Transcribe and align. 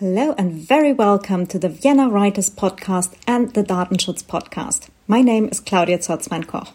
Hello 0.00 0.32
and 0.38 0.52
very 0.52 0.92
welcome 0.92 1.44
to 1.48 1.58
the 1.58 1.68
Vienna 1.68 2.08
Writers 2.08 2.48
Podcast 2.48 3.16
and 3.26 3.52
the 3.54 3.64
Datenschutz 3.64 4.22
Podcast. 4.22 4.90
My 5.08 5.22
name 5.22 5.48
is 5.48 5.58
Claudia 5.58 5.98
Zotzmann-Koch. 5.98 6.68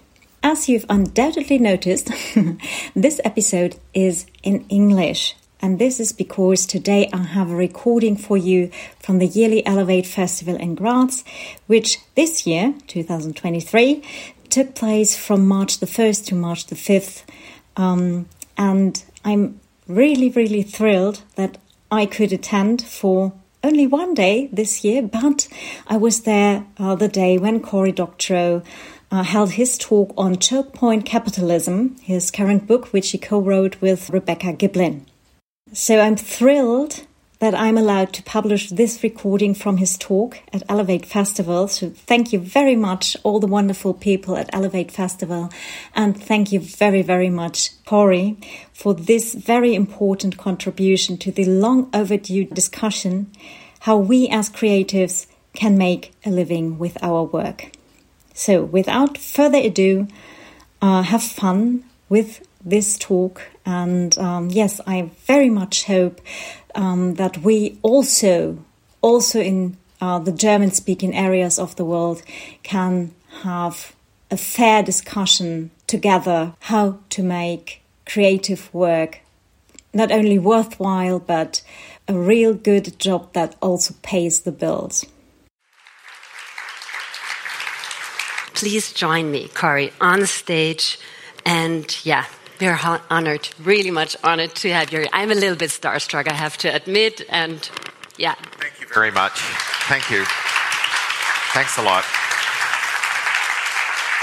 As 0.44 0.68
you've 0.68 0.86
undoubtedly 0.90 1.58
noticed, 1.58 2.12
this 2.94 3.22
episode 3.24 3.78
is 3.94 4.26
in 4.44 4.66
English. 4.68 5.38
And 5.62 5.80
this 5.80 6.02
is 6.02 6.12
because 6.12 6.66
today 6.66 7.10
I 7.14 7.20
have 7.20 7.50
a 7.50 7.56
recording 7.56 8.18
for 8.18 8.36
you 8.36 8.70
from 9.00 9.20
the 9.20 9.28
yearly 9.28 9.66
Elevate 9.66 10.06
Festival 10.06 10.58
in 10.58 10.76
Graz, 10.76 11.24
which 11.68 12.00
this 12.16 12.46
year, 12.46 12.74
2023, 12.88 14.04
took 14.50 14.76
place 14.76 15.16
from 15.16 15.48
March 15.48 15.80
the 15.80 15.86
1st 15.86 16.26
to 16.26 16.36
March 16.36 16.68
the 16.68 16.76
5th. 16.76 17.24
Um, 17.78 18.28
and 18.58 19.02
I'm 19.24 19.62
really, 19.88 20.30
really 20.30 20.64
thrilled 20.64 21.22
that 21.36 21.58
I 21.94 22.08
could 22.08 22.34
attend 22.34 22.82
for 22.82 23.34
only 23.64 23.86
one 23.86 24.16
day 24.16 24.50
this 24.52 24.84
year, 24.84 25.04
but 25.04 25.48
I 25.86 25.96
was 25.96 26.22
there 26.22 26.66
uh, 26.80 26.96
the 26.96 27.08
day 27.08 27.38
when 27.38 27.60
Cory 27.60 27.92
Doctorow 27.92 28.64
uh, 29.12 29.22
held 29.22 29.52
his 29.52 29.78
talk 29.78 30.12
on 30.18 30.40
Choke 30.40 30.74
Point 30.74 31.06
Capitalism, 31.06 31.96
his 32.02 32.32
current 32.32 32.66
book, 32.66 32.92
which 32.94 33.12
he 33.12 33.20
co 33.20 33.40
wrote 33.40 33.80
with 33.80 34.10
Rebecca 34.10 34.54
Giblin. 34.54 35.02
So 35.72 36.00
I'm 36.00 36.16
thrilled 36.16 37.06
that 37.44 37.54
I'm 37.54 37.78
allowed 37.78 38.14
to 38.14 38.24
publish 38.24 38.70
this 38.70 39.04
recording 39.04 39.54
from 39.54 39.76
his 39.76 39.98
talk 39.98 40.40
at 40.54 40.64
Elevate 40.70 41.06
Festival. 41.06 41.68
So 41.68 41.90
thank 41.90 42.32
you 42.32 42.40
very 42.40 42.78
much, 42.78 43.18
all 43.24 43.42
the 43.42 43.48
wonderful 43.48 43.94
people 43.94 44.38
at 44.38 44.50
Elevate 44.54 44.90
Festival. 44.90 45.52
And 45.94 46.16
thank 46.16 46.54
you 46.54 46.62
very, 46.62 47.02
very 47.02 47.30
much, 47.30 47.72
Cory, 47.84 48.38
for 48.72 48.94
this 48.94 49.34
very 49.34 49.76
important 49.76 50.38
contribution 50.38 51.18
to 51.18 51.34
the 51.34 51.44
long 51.44 51.90
overdue 51.94 52.46
discussion 52.46 53.30
how 53.82 53.98
we 53.98 54.30
as 54.30 54.50
creatives 54.50 55.28
can 55.54 55.78
make 55.78 56.14
a 56.26 56.30
living 56.30 56.80
with 56.80 56.98
our 57.04 57.24
work. 57.26 57.72
So, 58.34 58.64
without 58.64 59.18
further 59.18 59.58
ado, 59.58 60.08
uh, 60.82 61.02
have 61.02 61.22
fun 61.22 61.84
with 62.08 62.48
this 62.64 62.98
talk. 62.98 63.42
And 63.66 64.18
um, 64.18 64.50
yes, 64.50 64.80
I 64.88 65.12
very 65.26 65.50
much 65.50 65.84
hope 65.84 66.22
um, 66.76 67.16
that 67.16 67.38
we 67.40 67.78
also, 67.82 68.58
also 69.02 69.40
in 69.40 69.78
uh, 70.02 70.20
the 70.20 70.32
German 70.32 70.72
speaking 70.72 71.16
areas 71.16 71.60
of 71.60 71.76
the 71.76 71.86
world, 71.86 72.22
can 72.64 73.14
have 73.42 73.96
a 74.32 74.38
fair 74.38 74.84
discussion 74.84 75.72
together 75.88 76.54
how 76.62 77.00
to 77.10 77.24
make 77.24 77.82
creative 78.06 78.74
work 78.74 79.22
not 79.94 80.12
only 80.12 80.40
worthwhile, 80.40 81.20
but 81.20 81.62
a 82.08 82.18
real 82.18 82.54
good 82.54 82.98
job 83.00 83.32
that 83.34 83.56
also 83.62 83.94
pays 84.02 84.42
the 84.42 84.52
bills. 84.52 85.06
Please 88.54 88.94
join 88.94 89.32
me, 89.32 89.50
Cory, 89.50 89.92
on 90.02 90.26
stage. 90.26 91.00
And 91.46 91.86
yeah, 92.06 92.26
we're 92.64 93.00
honored, 93.10 93.50
really 93.62 93.92
much 93.92 94.16
honored 94.24 94.56
to 94.56 94.72
have 94.72 94.92
you. 94.92 95.06
I'm 95.12 95.32
a 95.32 95.36
little 95.36 95.56
bit 95.56 95.70
starstruck, 95.70 96.28
I 96.28 96.34
have 96.34 96.58
to 96.60 96.74
admit. 96.74 97.22
And 97.30 97.70
yeah. 98.18 98.36
Thank 98.58 98.80
you 98.80 98.88
very 98.94 99.12
much. 99.12 99.40
Thank 99.90 100.10
you. 100.10 100.24
Thanks 101.54 101.78
a 101.78 101.82
lot. 101.82 102.04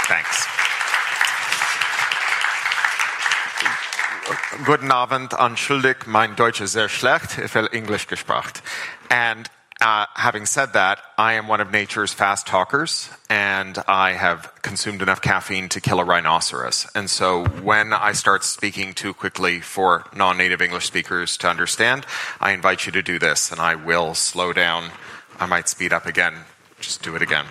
Thanks. 0.07 0.47
Guten 4.65 4.91
Abend, 4.91 5.33
entschuldigt, 5.33 6.07
mein 6.07 6.35
Deutsch 6.35 6.61
ist 6.61 6.73
sehr 6.73 6.89
schlecht, 6.89 7.37
ich 7.37 7.55
will 7.55 7.67
Englisch 7.71 8.07
gesprochen. 8.07 8.53
And 9.09 9.49
uh, 9.81 10.05
having 10.13 10.45
said 10.45 10.73
that, 10.73 10.99
I 11.17 11.33
am 11.33 11.47
one 11.47 11.59
of 11.59 11.71
nature's 11.71 12.13
fast 12.13 12.45
talkers, 12.45 13.09
and 13.29 13.79
I 13.87 14.11
have 14.11 14.53
consumed 14.61 15.01
enough 15.01 15.21
caffeine 15.21 15.69
to 15.69 15.81
kill 15.81 15.99
a 15.99 16.05
rhinoceros. 16.05 16.87
And 16.93 17.09
so, 17.09 17.45
when 17.45 17.91
I 17.91 18.11
start 18.11 18.43
speaking 18.43 18.93
too 18.93 19.15
quickly 19.15 19.59
for 19.59 20.05
non 20.15 20.37
native 20.37 20.61
English 20.61 20.85
speakers 20.85 21.35
to 21.37 21.49
understand, 21.49 22.05
I 22.39 22.51
invite 22.51 22.85
you 22.85 22.91
to 22.91 23.01
do 23.01 23.17
this, 23.17 23.51
and 23.51 23.59
I 23.59 23.73
will 23.73 24.13
slow 24.13 24.53
down. 24.53 24.91
I 25.39 25.47
might 25.47 25.67
speed 25.67 25.93
up 25.93 26.05
again. 26.05 26.35
Just 26.79 27.01
do 27.01 27.15
it 27.15 27.23
again. 27.23 27.45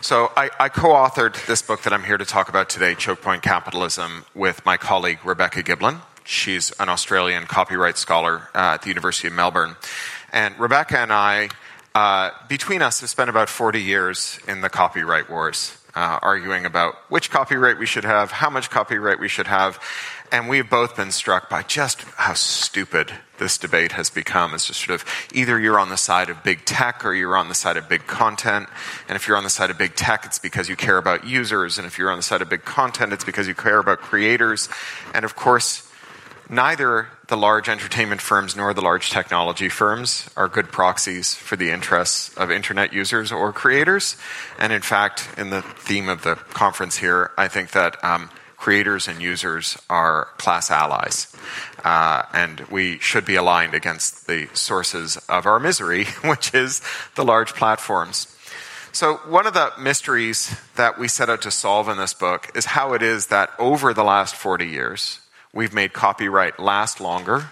So, 0.00 0.32
I, 0.34 0.48
I 0.58 0.70
co 0.70 0.88
authored 0.88 1.44
this 1.46 1.60
book 1.60 1.82
that 1.82 1.92
I'm 1.92 2.04
here 2.04 2.16
to 2.16 2.24
talk 2.24 2.48
about 2.48 2.70
today, 2.70 2.94
Choke 2.94 3.20
Point 3.20 3.42
Capitalism, 3.42 4.24
with 4.34 4.64
my 4.64 4.78
colleague 4.78 5.18
Rebecca 5.24 5.62
Giblin. 5.62 6.00
She's 6.24 6.72
an 6.72 6.88
Australian 6.88 7.44
copyright 7.44 7.98
scholar 7.98 8.48
uh, 8.54 8.74
at 8.74 8.82
the 8.82 8.88
University 8.88 9.28
of 9.28 9.34
Melbourne. 9.34 9.76
And 10.32 10.58
Rebecca 10.58 10.98
and 10.98 11.12
I, 11.12 11.48
uh, 11.94 12.30
between 12.48 12.82
us, 12.82 13.00
have 13.00 13.10
spent 13.10 13.30
about 13.30 13.48
40 13.48 13.80
years 13.80 14.38
in 14.46 14.60
the 14.60 14.68
copyright 14.68 15.30
wars, 15.30 15.76
uh, 15.94 16.18
arguing 16.20 16.66
about 16.66 16.94
which 17.08 17.30
copyright 17.30 17.78
we 17.78 17.86
should 17.86 18.04
have, 18.04 18.30
how 18.30 18.50
much 18.50 18.68
copyright 18.70 19.18
we 19.18 19.28
should 19.28 19.46
have. 19.46 19.80
And 20.30 20.46
we've 20.48 20.68
both 20.68 20.94
been 20.94 21.10
struck 21.10 21.48
by 21.48 21.62
just 21.62 22.02
how 22.02 22.34
stupid 22.34 23.12
this 23.38 23.56
debate 23.56 23.92
has 23.92 24.10
become. 24.10 24.52
It's 24.52 24.66
just 24.66 24.84
sort 24.84 25.00
of 25.00 25.08
either 25.32 25.58
you're 25.58 25.80
on 25.80 25.88
the 25.88 25.96
side 25.96 26.28
of 26.28 26.42
big 26.42 26.66
tech 26.66 27.04
or 27.06 27.14
you're 27.14 27.36
on 27.36 27.48
the 27.48 27.54
side 27.54 27.78
of 27.78 27.88
big 27.88 28.06
content. 28.06 28.68
And 29.08 29.16
if 29.16 29.26
you're 29.26 29.38
on 29.38 29.44
the 29.44 29.50
side 29.50 29.70
of 29.70 29.78
big 29.78 29.94
tech, 29.94 30.26
it's 30.26 30.38
because 30.38 30.68
you 30.68 30.76
care 30.76 30.98
about 30.98 31.26
users. 31.26 31.78
And 31.78 31.86
if 31.86 31.98
you're 31.98 32.10
on 32.10 32.18
the 32.18 32.22
side 32.22 32.42
of 32.42 32.50
big 32.50 32.66
content, 32.66 33.14
it's 33.14 33.24
because 33.24 33.48
you 33.48 33.54
care 33.54 33.78
about 33.78 34.00
creators. 34.00 34.68
And 35.14 35.24
of 35.24 35.34
course, 35.34 35.90
neither 36.50 37.08
the 37.28 37.36
large 37.36 37.68
entertainment 37.68 38.20
firms 38.20 38.56
nor 38.56 38.74
the 38.74 38.80
large 38.80 39.10
technology 39.10 39.68
firms 39.68 40.28
are 40.36 40.48
good 40.48 40.72
proxies 40.72 41.34
for 41.34 41.56
the 41.56 41.70
interests 41.70 42.34
of 42.36 42.50
internet 42.50 42.92
users 42.92 43.30
or 43.30 43.52
creators. 43.52 44.16
And 44.58 44.72
in 44.72 44.82
fact, 44.82 45.28
in 45.36 45.50
the 45.50 45.62
theme 45.62 46.08
of 46.08 46.22
the 46.22 46.34
conference 46.34 46.96
here, 46.96 47.30
I 47.36 47.48
think 47.48 47.72
that 47.72 48.02
um, 48.02 48.30
creators 48.56 49.08
and 49.08 49.20
users 49.20 49.78
are 49.90 50.28
class 50.38 50.70
allies. 50.70 51.34
Uh, 51.84 52.22
and 52.32 52.60
we 52.70 52.98
should 52.98 53.26
be 53.26 53.36
aligned 53.36 53.74
against 53.74 54.26
the 54.26 54.48
sources 54.54 55.18
of 55.28 55.44
our 55.44 55.60
misery, 55.60 56.04
which 56.24 56.54
is 56.54 56.80
the 57.14 57.24
large 57.24 57.54
platforms. 57.54 58.34
So, 58.90 59.16
one 59.28 59.46
of 59.46 59.52
the 59.52 59.70
mysteries 59.78 60.56
that 60.76 60.98
we 60.98 61.08
set 61.08 61.28
out 61.28 61.42
to 61.42 61.50
solve 61.50 61.90
in 61.90 61.98
this 61.98 62.14
book 62.14 62.50
is 62.56 62.64
how 62.64 62.94
it 62.94 63.02
is 63.02 63.26
that 63.26 63.50
over 63.58 63.92
the 63.92 64.02
last 64.02 64.34
40 64.34 64.66
years, 64.66 65.20
We've 65.52 65.72
made 65.72 65.92
copyright 65.92 66.60
last 66.60 67.00
longer. 67.00 67.48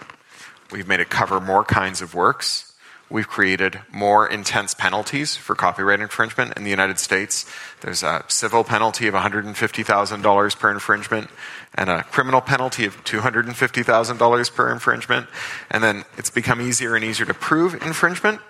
We've 0.71 0.87
made 0.87 0.99
it 0.99 1.09
cover 1.09 1.39
more 1.39 1.63
kinds 1.63 2.01
of 2.01 2.13
works. 2.13 2.73
We've 3.09 3.27
created 3.27 3.79
more 3.91 4.27
intense 4.27 4.73
penalties 4.73 5.37
for 5.37 5.55
copyright 5.55 6.01
infringement 6.01 6.57
in 6.57 6.65
the 6.65 6.69
United 6.69 6.99
States. 6.99 7.49
There's 7.79 8.03
a 8.03 8.25
civil 8.27 8.65
penalty 8.65 9.07
of 9.07 9.13
$150,000 9.13 10.59
per 10.59 10.71
infringement 10.71 11.29
and 11.73 11.89
a 11.89 12.03
criminal 12.03 12.41
penalty 12.41 12.85
of 12.85 13.01
$250,000 13.05 14.55
per 14.55 14.71
infringement. 14.71 15.27
And 15.71 15.83
then 15.83 16.03
it's 16.17 16.29
become 16.29 16.59
easier 16.59 16.95
and 16.95 17.05
easier 17.05 17.25
to 17.25 17.33
prove 17.33 17.75
infringement, 17.75 18.41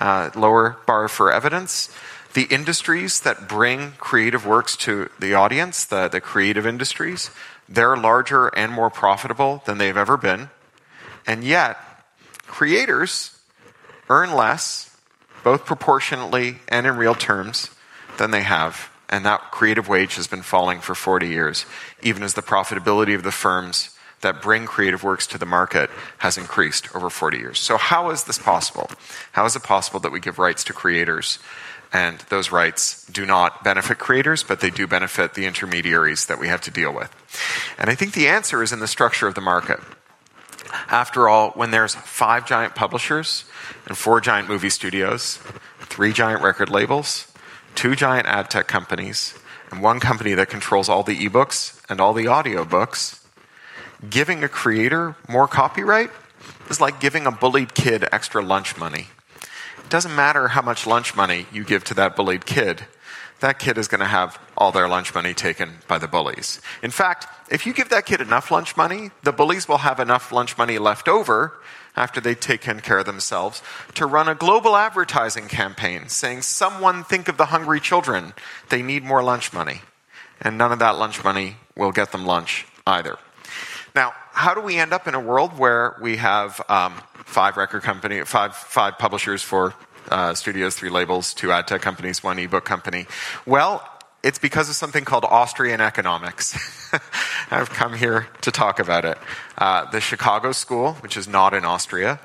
uh, 0.00 0.30
lower 0.34 0.78
bar 0.86 1.08
for 1.08 1.30
evidence. 1.30 1.94
The 2.32 2.44
industries 2.44 3.20
that 3.20 3.48
bring 3.48 3.92
creative 3.92 4.46
works 4.46 4.76
to 4.78 5.10
the 5.18 5.34
audience, 5.34 5.84
the, 5.84 6.08
the 6.08 6.20
creative 6.20 6.66
industries, 6.66 7.30
they're 7.68 7.96
larger 7.96 8.48
and 8.48 8.72
more 8.72 8.90
profitable 8.90 9.62
than 9.66 9.78
they've 9.78 9.96
ever 9.96 10.16
been. 10.16 10.50
And 11.26 11.42
yet, 11.42 11.78
creators 12.46 13.38
earn 14.08 14.32
less, 14.32 14.96
both 15.42 15.64
proportionately 15.64 16.58
and 16.68 16.86
in 16.86 16.96
real 16.96 17.14
terms, 17.14 17.70
than 18.18 18.30
they 18.30 18.42
have. 18.42 18.90
And 19.08 19.24
that 19.24 19.50
creative 19.50 19.88
wage 19.88 20.16
has 20.16 20.26
been 20.26 20.42
falling 20.42 20.80
for 20.80 20.94
40 20.94 21.28
years, 21.28 21.66
even 22.02 22.22
as 22.22 22.34
the 22.34 22.42
profitability 22.42 23.14
of 23.14 23.22
the 23.22 23.32
firms 23.32 23.95
that 24.26 24.42
bring 24.42 24.66
creative 24.66 25.04
works 25.04 25.24
to 25.28 25.38
the 25.38 25.46
market 25.46 25.88
has 26.18 26.36
increased 26.36 26.94
over 26.96 27.08
40 27.08 27.38
years. 27.38 27.60
So, 27.60 27.76
how 27.76 28.10
is 28.10 28.24
this 28.24 28.38
possible? 28.38 28.90
How 29.30 29.44
is 29.44 29.54
it 29.54 29.62
possible 29.62 30.00
that 30.00 30.10
we 30.10 30.18
give 30.18 30.40
rights 30.40 30.64
to 30.64 30.72
creators 30.72 31.38
and 31.92 32.18
those 32.28 32.50
rights 32.50 33.06
do 33.06 33.24
not 33.24 33.62
benefit 33.62 33.98
creators, 33.98 34.42
but 34.42 34.58
they 34.58 34.70
do 34.70 34.88
benefit 34.88 35.34
the 35.34 35.46
intermediaries 35.46 36.26
that 36.26 36.40
we 36.40 36.48
have 36.48 36.60
to 36.62 36.72
deal 36.72 36.92
with. 36.92 37.14
And 37.78 37.88
I 37.88 37.94
think 37.94 38.14
the 38.14 38.26
answer 38.26 38.64
is 38.64 38.72
in 38.72 38.80
the 38.80 38.88
structure 38.88 39.28
of 39.28 39.36
the 39.36 39.40
market. 39.40 39.78
After 40.90 41.28
all, 41.28 41.50
when 41.50 41.70
there's 41.70 41.94
five 41.94 42.48
giant 42.48 42.74
publishers 42.74 43.44
and 43.86 43.96
four 43.96 44.20
giant 44.20 44.48
movie 44.48 44.70
studios, 44.70 45.38
three 45.82 46.12
giant 46.12 46.42
record 46.42 46.68
labels, 46.68 47.32
two 47.76 47.94
giant 47.94 48.26
ad 48.26 48.50
tech 48.50 48.66
companies, 48.66 49.38
and 49.70 49.80
one 49.80 50.00
company 50.00 50.34
that 50.34 50.50
controls 50.50 50.88
all 50.88 51.04
the 51.04 51.16
ebooks 51.16 51.80
and 51.88 52.00
all 52.00 52.12
the 52.12 52.24
audiobooks, 52.24 53.20
giving 54.08 54.44
a 54.44 54.48
creator 54.48 55.16
more 55.28 55.48
copyright 55.48 56.10
is 56.68 56.80
like 56.80 57.00
giving 57.00 57.26
a 57.26 57.30
bullied 57.30 57.74
kid 57.74 58.06
extra 58.12 58.42
lunch 58.42 58.76
money. 58.76 59.08
It 59.78 59.90
doesn't 59.90 60.14
matter 60.14 60.48
how 60.48 60.62
much 60.62 60.86
lunch 60.86 61.14
money 61.14 61.46
you 61.52 61.64
give 61.64 61.84
to 61.84 61.94
that 61.94 62.16
bullied 62.16 62.46
kid. 62.46 62.86
that 63.40 63.58
kid 63.58 63.76
is 63.76 63.86
going 63.86 64.00
to 64.00 64.06
have 64.06 64.38
all 64.56 64.72
their 64.72 64.88
lunch 64.88 65.14
money 65.14 65.34
taken 65.34 65.74
by 65.86 65.98
the 65.98 66.08
bullies. 66.08 66.58
In 66.82 66.90
fact, 66.90 67.26
if 67.50 67.66
you 67.66 67.74
give 67.74 67.90
that 67.90 68.06
kid 68.06 68.22
enough 68.22 68.50
lunch 68.50 68.78
money, 68.78 69.10
the 69.24 69.32
bullies 69.32 69.68
will 69.68 69.78
have 69.78 70.00
enough 70.00 70.32
lunch 70.32 70.56
money 70.56 70.78
left 70.78 71.06
over 71.06 71.52
after 71.96 72.18
they've 72.20 72.40
taken 72.40 72.80
care 72.80 72.98
of 72.98 73.06
themselves 73.06 73.62
to 73.94 74.06
run 74.06 74.28
a 74.28 74.34
global 74.34 74.74
advertising 74.74 75.48
campaign 75.48 76.08
saying, 76.08 76.42
Someone 76.42 77.04
think 77.04 77.28
of 77.28 77.36
the 77.36 77.46
hungry 77.46 77.80
children. 77.80 78.32
They 78.70 78.82
need 78.82 79.04
more 79.04 79.22
lunch 79.22 79.52
money. 79.52 79.82
And 80.40 80.58
none 80.58 80.72
of 80.72 80.78
that 80.78 80.98
lunch 80.98 81.22
money 81.22 81.56
will 81.76 81.92
get 81.92 82.12
them 82.12 82.26
lunch 82.26 82.66
either. 82.86 83.18
Now, 83.96 84.12
how 84.32 84.52
do 84.52 84.60
we 84.60 84.76
end 84.76 84.92
up 84.92 85.08
in 85.08 85.14
a 85.14 85.20
world 85.20 85.58
where 85.58 85.96
we 86.02 86.18
have 86.18 86.60
um, 86.68 86.92
five 87.24 87.56
record 87.56 87.82
company, 87.82 88.20
five 88.24 88.54
five 88.54 88.98
publishers, 88.98 89.42
four 89.42 89.72
uh, 90.10 90.34
studios, 90.34 90.74
three 90.74 90.90
labels, 90.90 91.32
two 91.32 91.50
ad 91.50 91.66
tech 91.66 91.80
companies, 91.80 92.22
one 92.22 92.38
ebook 92.38 92.66
company? 92.66 93.06
Well, 93.46 93.82
it's 94.22 94.38
because 94.38 94.68
of 94.68 94.74
something 94.74 95.06
called 95.06 95.24
Austrian 95.24 95.80
economics. 95.80 96.92
I've 97.50 97.70
come 97.70 97.94
here 97.94 98.26
to 98.42 98.50
talk 98.50 98.80
about 98.80 99.06
it. 99.06 99.16
Uh, 99.56 99.90
the 99.90 100.02
Chicago 100.02 100.52
School, 100.52 100.92
which 100.94 101.16
is 101.16 101.26
not 101.26 101.54
in 101.54 101.64
Austria, 101.64 102.20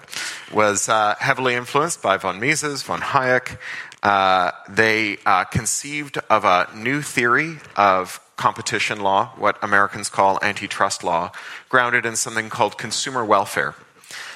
was 0.52 0.90
uh, 0.90 1.16
heavily 1.20 1.56
influenced 1.56 2.02
by 2.02 2.18
von 2.18 2.42
Mises, 2.42 2.82
von 2.82 3.00
Hayek. 3.00 3.58
Uh, 4.04 4.52
they 4.68 5.18
uh, 5.26 5.44
conceived 5.46 6.18
of 6.30 6.44
a 6.44 6.68
new 6.76 7.02
theory 7.02 7.58
of 7.76 8.20
competition 8.36 9.02
law, 9.02 9.28
what 9.38 9.64
Americans 9.64 10.10
call 10.10 10.40
antitrust 10.42 11.04
law, 11.04 11.32
grounded 11.70 12.06
in 12.06 12.16
something 12.16 12.50
called 12.50 12.78
consumer 12.78 13.24
welfare. 13.24 13.76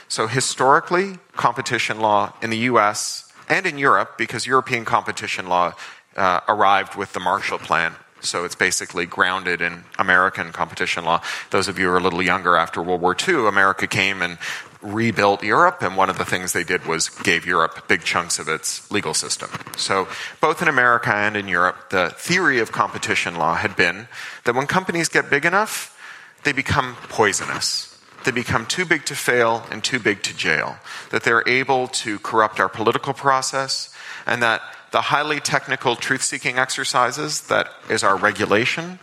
So, 0.07 0.27
historically, 0.27 1.17
competition 1.33 1.99
law 1.99 2.33
in 2.41 2.51
the 2.51 2.69
US 2.69 3.33
and 3.49 3.65
in 3.65 3.79
Europe, 3.79 4.17
because 4.17 4.45
European 4.45 4.85
competition 4.85 5.47
law 5.47 5.73
uh, 6.15 6.41
arrived 6.47 6.95
with 6.95 7.13
the 7.13 7.19
Marshall 7.19 7.57
Plan. 7.57 7.95
So 8.21 8.43
it's 8.43 8.55
basically 8.55 9.05
grounded 9.05 9.61
in 9.61 9.83
American 9.99 10.51
competition 10.51 11.05
law. 11.05 11.21
Those 11.51 11.67
of 11.67 11.77
you 11.77 11.85
who 11.85 11.91
are 11.93 11.97
a 11.97 12.01
little 12.01 12.23
younger 12.23 12.55
after 12.55 12.81
World 12.81 13.01
War 13.01 13.15
II, 13.15 13.47
America 13.47 13.87
came 13.87 14.21
and 14.21 14.37
rebuilt 14.85 15.43
Europe, 15.43 15.81
and 15.81 15.97
one 15.97 16.09
of 16.09 16.17
the 16.17 16.25
things 16.25 16.53
they 16.53 16.63
did 16.63 16.85
was 16.85 17.09
gave 17.09 17.45
Europe 17.45 17.87
big 17.87 18.03
chunks 18.03 18.39
of 18.39 18.47
its 18.47 18.89
legal 18.91 19.13
system. 19.13 19.49
So, 19.75 20.07
both 20.39 20.61
in 20.61 20.67
America 20.67 21.13
and 21.13 21.35
in 21.35 21.47
Europe, 21.47 21.89
the 21.89 22.11
theory 22.11 22.59
of 22.59 22.71
competition 22.71 23.35
law 23.35 23.55
had 23.55 23.75
been 23.75 24.07
that 24.43 24.55
when 24.55 24.67
companies 24.67 25.09
get 25.09 25.29
big 25.29 25.45
enough, 25.45 25.97
they 26.43 26.51
become 26.51 26.95
poisonous. 27.09 27.91
They 28.23 28.31
become 28.31 28.65
too 28.65 28.85
big 28.85 29.05
to 29.05 29.15
fail 29.15 29.65
and 29.71 29.83
too 29.83 29.99
big 29.99 30.23
to 30.23 30.35
jail. 30.35 30.77
That 31.09 31.23
they're 31.23 31.47
able 31.47 31.87
to 31.89 32.19
corrupt 32.19 32.59
our 32.59 32.69
political 32.69 33.13
process, 33.13 33.93
and 34.25 34.41
that 34.43 34.61
the 34.91 35.01
highly 35.01 35.39
technical 35.39 35.95
truth 35.95 36.23
seeking 36.23 36.57
exercises 36.57 37.41
that 37.47 37.67
is 37.89 38.03
our 38.03 38.15
regulation 38.15 38.99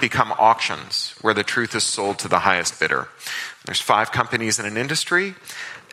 become 0.00 0.32
auctions 0.32 1.14
where 1.20 1.34
the 1.34 1.42
truth 1.42 1.74
is 1.74 1.84
sold 1.84 2.18
to 2.20 2.28
the 2.28 2.40
highest 2.40 2.78
bidder. 2.78 3.08
There's 3.64 3.80
five 3.80 4.12
companies 4.12 4.58
in 4.58 4.66
an 4.66 4.76
industry. 4.76 5.34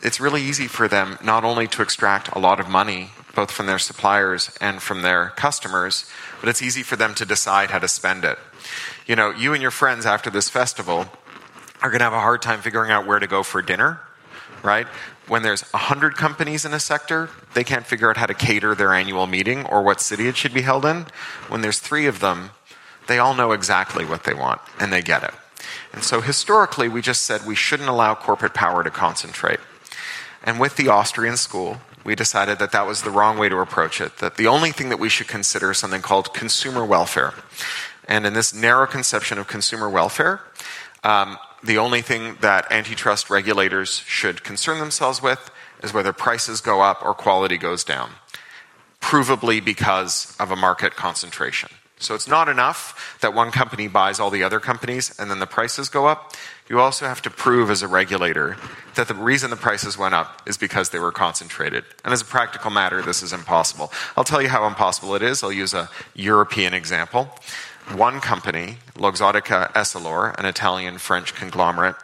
It's 0.02 0.20
really 0.20 0.42
easy 0.42 0.68
for 0.68 0.88
them 0.88 1.18
not 1.24 1.44
only 1.44 1.68
to 1.68 1.82
extract 1.82 2.30
a 2.36 2.40
lot 2.40 2.60
of 2.60 2.68
money, 2.70 3.12
both 3.36 3.52
from 3.52 3.66
their 3.66 3.80
suppliers 3.80 4.56
and 4.60 4.82
from 4.82 5.02
their 5.02 5.30
customers, 5.36 6.10
but 6.40 6.50
it's 6.50 6.62
easy 6.62 6.84
for 6.84 6.96
them 6.96 7.16
to 7.16 7.26
decide 7.26 7.72
how 7.72 7.80
to 7.80 7.88
spend 7.88 8.26
it. 8.26 8.38
You 9.08 9.16
know, 9.16 9.32
you 9.32 9.54
and 9.54 9.62
your 9.62 9.72
friends 9.72 10.06
after 10.06 10.30
this 10.30 10.50
festival 10.50 11.06
are 11.82 11.90
going 11.90 12.00
to 12.00 12.06
have 12.06 12.14
a 12.14 12.20
hard 12.20 12.42
time 12.42 12.62
figuring 12.62 12.92
out 12.92 13.08
where 13.08 13.20
to 13.20 13.28
go 13.28 13.44
for 13.44 13.62
dinner, 13.62 14.00
right? 14.62 14.88
when 15.28 15.42
there's 15.42 15.62
100 15.72 16.16
companies 16.16 16.66
in 16.66 16.74
a 16.74 16.80
sector, 16.80 17.30
they 17.54 17.64
can't 17.64 17.86
figure 17.86 18.10
out 18.10 18.18
how 18.18 18.26
to 18.26 18.34
cater 18.34 18.76
their 18.76 18.94
annual 18.94 19.28
meeting 19.28 19.66
or 19.66 19.82
what 19.82 20.02
city 20.02 20.28
it 20.28 20.36
should 20.36 20.54
be 20.54 20.62
held 20.62 20.86
in. 20.86 21.06
When 21.48 21.62
there's 21.62 21.80
three 21.80 22.08
of 22.08 22.20
them, 22.20 22.52
they 23.08 23.20
all 23.20 23.34
know 23.34 23.52
exactly 23.52 24.06
what 24.06 24.24
they 24.24 24.34
want 24.34 24.62
and 24.80 24.92
they 24.92 25.02
get 25.02 25.24
it. 25.24 25.34
And 25.94 26.04
so 26.04 26.22
historically, 26.22 26.90
we 26.90 27.02
just 27.02 27.24
said 27.24 27.46
we 27.46 27.56
shouldn't 27.56 27.90
allow 27.90 28.16
corporate 28.16 28.54
power 28.54 28.84
to 28.84 28.90
concentrate. 28.90 29.60
And 30.44 30.60
with 30.60 30.76
the 30.76 30.90
Austrian 30.90 31.38
school, 31.38 31.78
we 32.04 32.16
decided 32.16 32.60
that 32.60 32.72
that 32.72 32.86
was 32.86 33.04
the 33.04 33.12
wrong 33.12 33.38
way 33.38 33.48
to 33.48 33.60
approach 33.60 34.02
it, 34.02 34.18
that 34.18 34.36
the 34.36 34.48
only 34.48 34.72
thing 34.72 34.90
that 34.90 35.00
we 35.00 35.08
should 35.08 35.28
consider 35.28 35.72
is 35.72 35.78
something 35.78 36.02
called 36.02 36.34
consumer 36.34 36.84
welfare. 36.84 37.34
And 38.08 38.26
in 38.26 38.34
this 38.34 38.54
narrow 38.54 38.86
conception 38.86 39.38
of 39.38 39.48
consumer 39.48 39.90
welfare, 39.90 40.42
um, 41.04 41.38
the 41.64 41.78
only 41.78 42.02
thing 42.02 42.38
that 42.42 42.70
antitrust 42.72 43.30
regulators 43.30 44.00
should 44.00 44.44
concern 44.44 44.80
themselves 44.80 45.22
with 45.22 45.50
is 45.82 45.94
whether 45.94 46.12
prices 46.12 46.60
go 46.60 46.82
up 46.82 47.04
or 47.04 47.14
quality 47.14 47.58
goes 47.58 47.86
down, 47.86 48.10
provably 49.00 49.64
because 49.64 50.36
of 50.40 50.52
a 50.52 50.56
market 50.56 50.96
concentration. 50.96 51.70
So 52.04 52.16
it's 52.16 52.28
not 52.28 52.50
enough 52.50 53.18
that 53.22 53.34
one 53.34 53.52
company 53.52 53.88
buys 53.88 54.20
all 54.20 54.30
the 54.30 54.44
other 54.44 54.60
companies 54.60 55.18
and 55.20 55.30
then 55.32 55.40
the 55.40 55.48
prices 55.48 55.90
go 55.90 56.08
up. 56.08 56.34
You 56.70 56.80
also 56.80 57.06
have 57.06 57.22
to 57.24 57.30
prove 57.30 57.70
as 57.70 57.82
a 57.82 57.88
regulator 57.88 58.58
that 58.96 59.08
the 59.08 59.14
reason 59.14 59.50
the 59.50 59.56
prices 59.56 59.98
went 59.98 60.14
up 60.14 60.42
is 60.46 60.58
because 60.58 60.90
they 60.90 61.00
were 61.00 61.12
concentrated. 61.12 61.84
And 62.06 62.14
as 62.14 62.22
a 62.22 62.26
practical 62.26 62.72
matter, 62.72 63.02
this 63.02 63.22
is 63.22 63.34
impossible. 63.34 63.92
I'll 64.16 64.24
tell 64.24 64.42
you 64.42 64.50
how 64.50 64.66
impossible 64.68 65.16
it 65.16 65.22
is. 65.22 65.44
I'll 65.44 65.52
use 65.52 65.74
a 65.74 65.90
European 66.16 66.74
example 66.74 67.30
one 67.92 68.22
company, 68.22 68.78
Luxottica 68.96 69.72
Essilor, 69.74 70.38
an 70.40 70.46
Italian 70.46 70.98
French 70.98 71.36
conglomerate, 71.36 71.96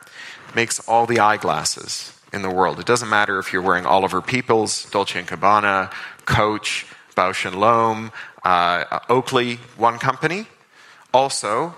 makes 0.53 0.79
all 0.87 1.05
the 1.05 1.19
eyeglasses 1.19 2.13
in 2.33 2.41
the 2.41 2.49
world. 2.49 2.79
It 2.79 2.85
doesn't 2.85 3.09
matter 3.09 3.39
if 3.39 3.53
you're 3.53 3.61
wearing 3.61 3.85
Oliver 3.85 4.21
Peoples, 4.21 4.89
Dolce 4.91 5.21
& 5.21 5.23
Gabbana, 5.23 5.91
Coach, 6.25 6.85
Bausch 7.19 7.43
& 7.51 7.53
Lomb, 7.53 8.13
uh, 8.45 8.99
Oakley, 9.09 9.55
one 9.75 9.99
company. 9.99 10.45
Also, 11.13 11.75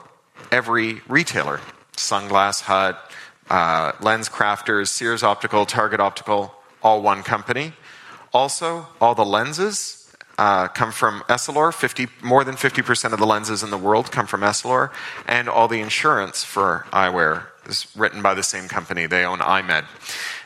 every 0.52 1.02
retailer, 1.08 1.60
Sunglass 1.94 2.62
Hut, 2.62 3.12
uh, 3.50 3.94
LensCrafters, 3.94 4.90
Sears 4.90 5.24
Optical, 5.24 5.66
Target 5.66 6.00
Optical, 6.00 6.54
all 6.84 7.02
one 7.02 7.24
company. 7.24 7.74
Also, 8.32 8.86
all 9.02 9.16
the 9.16 9.26
lenses 9.26 10.14
uh, 10.38 10.68
come 10.68 10.92
from 10.92 11.22
Essilor. 11.22 11.74
50, 11.74 12.08
more 12.22 12.44
than 12.44 12.54
50% 12.54 13.12
of 13.12 13.18
the 13.18 13.26
lenses 13.26 13.64
in 13.64 13.72
the 13.72 13.80
world 13.80 14.12
come 14.12 14.28
from 14.28 14.42
Essilor. 14.42 14.92
And 15.28 15.50
all 15.50 15.68
the 15.68 15.82
insurance 15.82 16.44
for 16.44 16.86
eyewear 16.94 17.48
is 17.66 17.88
written 17.96 18.22
by 18.22 18.36
the 18.36 18.44
same 18.44 18.68
company. 18.68 19.08
They 19.08 19.26
own 19.26 19.40
EyeMed. 19.40 19.86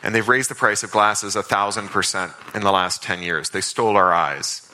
And 0.03 0.15
they've 0.15 0.27
raised 0.27 0.49
the 0.49 0.55
price 0.55 0.83
of 0.83 0.91
glasses 0.91 1.35
1,000% 1.35 2.55
in 2.55 2.61
the 2.61 2.71
last 2.71 3.03
10 3.03 3.21
years. 3.21 3.49
They 3.49 3.59
stole 3.59 3.97
our 3.97 4.13
eyes. 4.13 4.64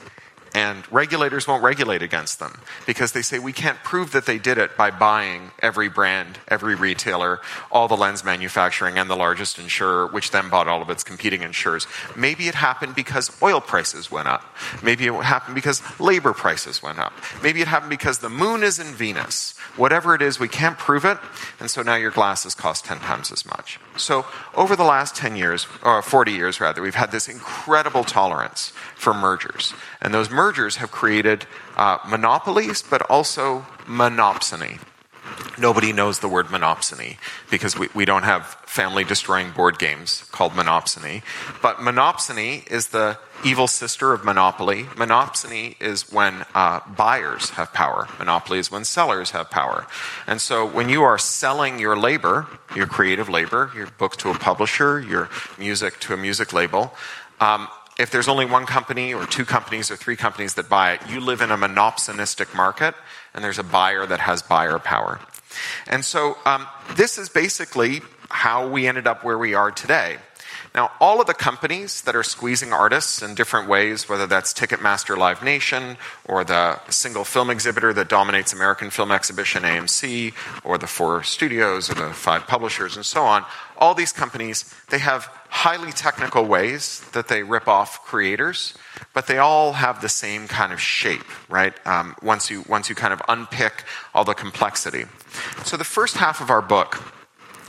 And 0.54 0.90
regulators 0.92 1.48
won't 1.48 1.62
regulate 1.62 2.02
against 2.02 2.38
them 2.38 2.60
because 2.86 3.12
they 3.12 3.22
say 3.22 3.38
we 3.38 3.54
can't 3.54 3.78
prove 3.78 4.12
that 4.12 4.26
they 4.26 4.38
did 4.38 4.58
it 4.58 4.76
by 4.76 4.90
buying 4.90 5.50
every 5.60 5.88
brand, 5.88 6.38
every 6.48 6.74
retailer, 6.74 7.40
all 7.70 7.88
the 7.88 7.96
lens 7.96 8.22
manufacturing, 8.22 8.98
and 8.98 9.08
the 9.08 9.16
largest 9.16 9.58
insurer, 9.58 10.06
which 10.08 10.30
then 10.30 10.50
bought 10.50 10.68
all 10.68 10.82
of 10.82 10.90
its 10.90 11.02
competing 11.02 11.42
insurers. 11.42 11.86
Maybe 12.14 12.48
it 12.48 12.54
happened 12.54 12.94
because 12.94 13.40
oil 13.42 13.62
prices 13.62 14.10
went 14.10 14.28
up. 14.28 14.44
Maybe 14.82 15.06
it 15.06 15.14
happened 15.14 15.54
because 15.54 15.82
labor 15.98 16.34
prices 16.34 16.82
went 16.82 16.98
up. 16.98 17.14
Maybe 17.42 17.62
it 17.62 17.68
happened 17.68 17.90
because 17.90 18.18
the 18.18 18.28
moon 18.28 18.62
is 18.62 18.78
in 18.78 18.88
Venus. 18.94 19.56
Whatever 19.76 20.14
it 20.14 20.20
is, 20.20 20.38
we 20.38 20.48
can't 20.48 20.76
prove 20.76 21.06
it, 21.06 21.16
and 21.60 21.70
so 21.70 21.80
now 21.80 21.94
your 21.94 22.10
glasses 22.10 22.54
cost 22.54 22.84
10 22.84 22.98
times 22.98 23.32
as 23.32 23.46
much. 23.46 23.80
So, 23.96 24.26
over 24.54 24.76
the 24.76 24.84
last 24.84 25.16
10 25.16 25.36
years, 25.36 25.66
or 25.82 26.02
40 26.02 26.32
years 26.32 26.60
rather, 26.60 26.82
we've 26.82 26.94
had 26.94 27.10
this 27.10 27.28
incredible 27.28 28.04
tolerance 28.04 28.72
for 28.96 29.14
mergers. 29.14 29.72
And 30.00 30.12
those 30.12 30.30
mergers 30.30 30.41
have 30.50 30.90
created 30.90 31.46
uh, 31.76 31.98
monopolies, 32.08 32.82
but 32.82 33.02
also 33.08 33.64
monopsony. 33.86 34.80
Nobody 35.58 35.92
knows 35.92 36.18
the 36.18 36.28
word 36.28 36.46
monopsony 36.46 37.18
because 37.50 37.78
we, 37.78 37.88
we 37.94 38.04
don't 38.04 38.24
have 38.24 38.46
family 38.66 39.04
destroying 39.04 39.50
board 39.52 39.78
games 39.78 40.24
called 40.32 40.52
monopsony. 40.52 41.22
But 41.60 41.76
monopsony 41.76 42.66
is 42.70 42.88
the 42.88 43.18
evil 43.44 43.68
sister 43.68 44.12
of 44.12 44.24
monopoly. 44.24 44.84
Monopsony 44.96 45.80
is 45.80 46.10
when 46.10 46.44
uh, 46.54 46.80
buyers 46.96 47.50
have 47.50 47.72
power, 47.72 48.08
monopoly 48.18 48.58
is 48.58 48.70
when 48.70 48.84
sellers 48.84 49.30
have 49.30 49.50
power. 49.50 49.86
And 50.26 50.40
so 50.40 50.66
when 50.66 50.88
you 50.88 51.02
are 51.02 51.18
selling 51.18 51.78
your 51.78 51.96
labor, 51.96 52.46
your 52.74 52.86
creative 52.86 53.28
labor, 53.28 53.70
your 53.76 53.86
book 53.86 54.16
to 54.18 54.30
a 54.30 54.34
publisher, 54.34 55.00
your 55.00 55.28
music 55.58 56.00
to 56.00 56.14
a 56.14 56.16
music 56.16 56.52
label, 56.52 56.94
um, 57.40 57.68
if 58.02 58.10
there's 58.10 58.26
only 58.26 58.44
one 58.44 58.66
company 58.66 59.14
or 59.14 59.26
two 59.26 59.44
companies 59.44 59.88
or 59.88 59.94
three 59.96 60.16
companies 60.16 60.54
that 60.54 60.68
buy 60.68 60.94
it, 60.94 61.00
you 61.08 61.20
live 61.20 61.40
in 61.40 61.52
a 61.52 61.56
monopsonistic 61.56 62.52
market 62.52 62.96
and 63.32 63.44
there's 63.44 63.60
a 63.60 63.62
buyer 63.62 64.04
that 64.04 64.18
has 64.18 64.42
buyer 64.42 64.80
power. 64.80 65.20
And 65.86 66.04
so 66.04 66.36
um, 66.44 66.66
this 66.96 67.16
is 67.16 67.28
basically 67.28 68.00
how 68.28 68.68
we 68.68 68.88
ended 68.88 69.06
up 69.06 69.22
where 69.22 69.38
we 69.38 69.54
are 69.54 69.70
today. 69.70 70.18
Now, 70.74 70.90
all 71.00 71.20
of 71.20 71.26
the 71.26 71.34
companies 71.34 72.00
that 72.02 72.16
are 72.16 72.22
squeezing 72.22 72.72
artists 72.72 73.20
in 73.20 73.34
different 73.34 73.68
ways, 73.68 74.08
whether 74.08 74.26
that's 74.26 74.54
Ticketmaster 74.54 75.18
Live 75.18 75.42
Nation 75.42 75.98
or 76.24 76.44
the 76.44 76.80
single 76.88 77.24
film 77.24 77.50
exhibitor 77.50 77.92
that 77.92 78.08
dominates 78.08 78.54
American 78.54 78.88
Film 78.88 79.12
Exhibition, 79.12 79.64
AMC, 79.64 80.32
or 80.64 80.78
the 80.78 80.86
four 80.86 81.22
studios 81.24 81.90
or 81.90 81.94
the 81.94 82.14
five 82.14 82.46
publishers 82.46 82.96
and 82.96 83.04
so 83.04 83.22
on, 83.22 83.44
all 83.76 83.94
these 83.94 84.12
companies, 84.12 84.72
they 84.88 84.98
have 84.98 85.24
highly 85.50 85.92
technical 85.92 86.46
ways 86.46 87.04
that 87.12 87.28
they 87.28 87.42
rip 87.42 87.68
off 87.68 88.02
creators, 88.06 88.72
but 89.12 89.26
they 89.26 89.36
all 89.36 89.74
have 89.74 90.00
the 90.00 90.08
same 90.08 90.48
kind 90.48 90.72
of 90.72 90.80
shape, 90.80 91.24
right? 91.50 91.74
Um, 91.86 92.16
once, 92.22 92.50
you, 92.50 92.64
once 92.66 92.88
you 92.88 92.94
kind 92.94 93.12
of 93.12 93.20
unpick 93.28 93.84
all 94.14 94.24
the 94.24 94.34
complexity. 94.34 95.04
So 95.64 95.76
the 95.76 95.84
first 95.84 96.16
half 96.16 96.40
of 96.40 96.48
our 96.48 96.62
book 96.62 97.02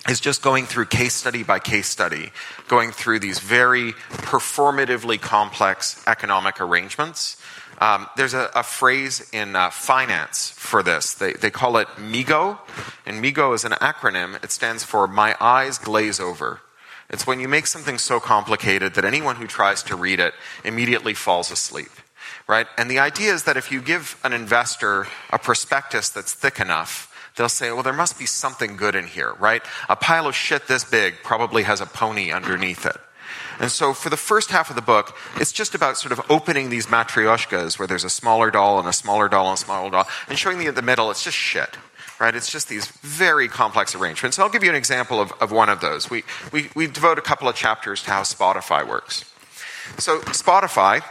is 0.10 0.20
just 0.20 0.42
going 0.42 0.66
through 0.66 0.86
case 0.86 1.14
study 1.14 1.44
by 1.44 1.60
case 1.60 1.88
study, 1.88 2.32
going 2.68 2.92
through 2.92 3.20
these 3.20 3.40
very 3.40 3.94
performatively 3.94 5.20
complex 5.20 6.04
economic 6.08 6.60
arrangements. 6.60 7.38
Um, 7.80 8.08
there's 8.18 8.34
a, 8.34 8.50
a, 8.54 8.64
phrase 8.64 9.30
in 9.34 9.56
uh, 9.56 9.70
finance 9.70 10.52
for 10.52 10.84
this. 10.84 11.14
They, 11.14 11.34
they 11.34 11.50
call 11.50 11.78
it 11.78 11.88
MEGO, 11.98 12.60
and 13.06 13.22
MEGO 13.22 13.54
is 13.54 13.66
an 13.66 13.72
acronym. 13.74 14.42
It 14.44 14.52
stands 14.52 14.84
for 14.84 15.08
My 15.08 15.36
Eyes 15.40 15.78
Glaze 15.80 16.20
Over. 16.20 16.62
It's 17.10 17.26
when 17.28 17.40
you 17.40 17.48
make 17.48 17.68
something 17.68 17.98
so 17.98 18.20
complicated 18.20 18.94
that 18.94 19.06
anyone 19.06 19.38
who 19.38 19.48
tries 19.48 19.84
to 19.84 19.96
read 19.96 20.20
it 20.20 20.34
immediately 20.64 21.14
falls 21.14 21.52
asleep. 21.52 21.92
Right? 22.48 22.68
And 22.78 22.92
the 22.92 23.00
idea 23.00 23.34
is 23.34 23.44
that 23.44 23.58
if 23.58 23.72
you 23.72 23.82
give 23.82 24.20
an 24.24 24.34
investor 24.34 25.08
a 25.30 25.40
prospectus 25.40 26.10
that's 26.10 26.34
thick 26.34 26.60
enough, 26.60 27.13
they'll 27.36 27.50
say, 27.50 27.72
well, 27.72 27.84
there 27.84 27.94
must 27.94 28.20
be 28.20 28.26
something 28.26 28.76
good 28.76 28.96
in 28.96 29.08
here, 29.08 29.34
right? 29.40 29.62
A 29.90 29.96
pile 29.96 30.28
of 30.28 30.36
shit 30.36 30.68
this 30.68 30.84
big 30.84 31.16
probably 31.24 31.64
has 31.64 31.82
a 31.82 31.86
pony 31.86 32.32
underneath 32.32 32.86
it. 32.86 32.98
And 33.60 33.72
so 33.72 33.94
for 33.94 34.10
the 34.10 34.18
first 34.18 34.50
half 34.50 34.70
of 34.70 34.76
the 34.76 34.82
book, 34.82 35.16
it's 35.36 35.52
just 35.52 35.76
about 35.76 35.98
sort 35.98 36.12
of 36.12 36.22
opening 36.30 36.70
these 36.70 36.88
matryoshkas 36.88 37.78
where 37.78 37.88
there's 37.88 38.04
a 38.04 38.10
smaller 38.10 38.52
doll 38.52 38.80
and 38.80 38.88
a 38.88 38.94
smaller 38.94 39.30
doll 39.30 39.50
and 39.50 39.58
a 39.58 39.62
smaller 39.62 39.90
doll 39.90 40.08
and 40.28 40.38
showing 40.38 40.66
at 40.66 40.76
the 40.76 40.82
middle, 40.82 41.12
it's 41.12 41.24
just 41.24 41.38
shit. 41.38 41.78
Right? 42.20 42.36
It's 42.36 42.52
just 42.52 42.70
these 42.70 42.88
very 42.88 43.48
complex 43.48 43.96
arrangements. 43.96 44.40
I'll 44.40 44.50
give 44.50 44.64
you 44.64 44.70
an 44.70 44.76
example 44.76 45.20
of, 45.20 45.34
of 45.42 45.52
one 45.52 45.68
of 45.68 45.82
those. 45.82 46.10
We, 46.10 46.24
we, 46.52 46.70
we 46.76 46.88
devote 46.88 47.18
a 47.18 47.22
couple 47.22 47.50
of 47.50 47.56
chapters 47.56 48.04
to 48.04 48.12
how 48.12 48.22
Spotify 48.22 48.88
works. 48.88 49.26
So, 49.98 50.20
Spotify, 50.22 51.04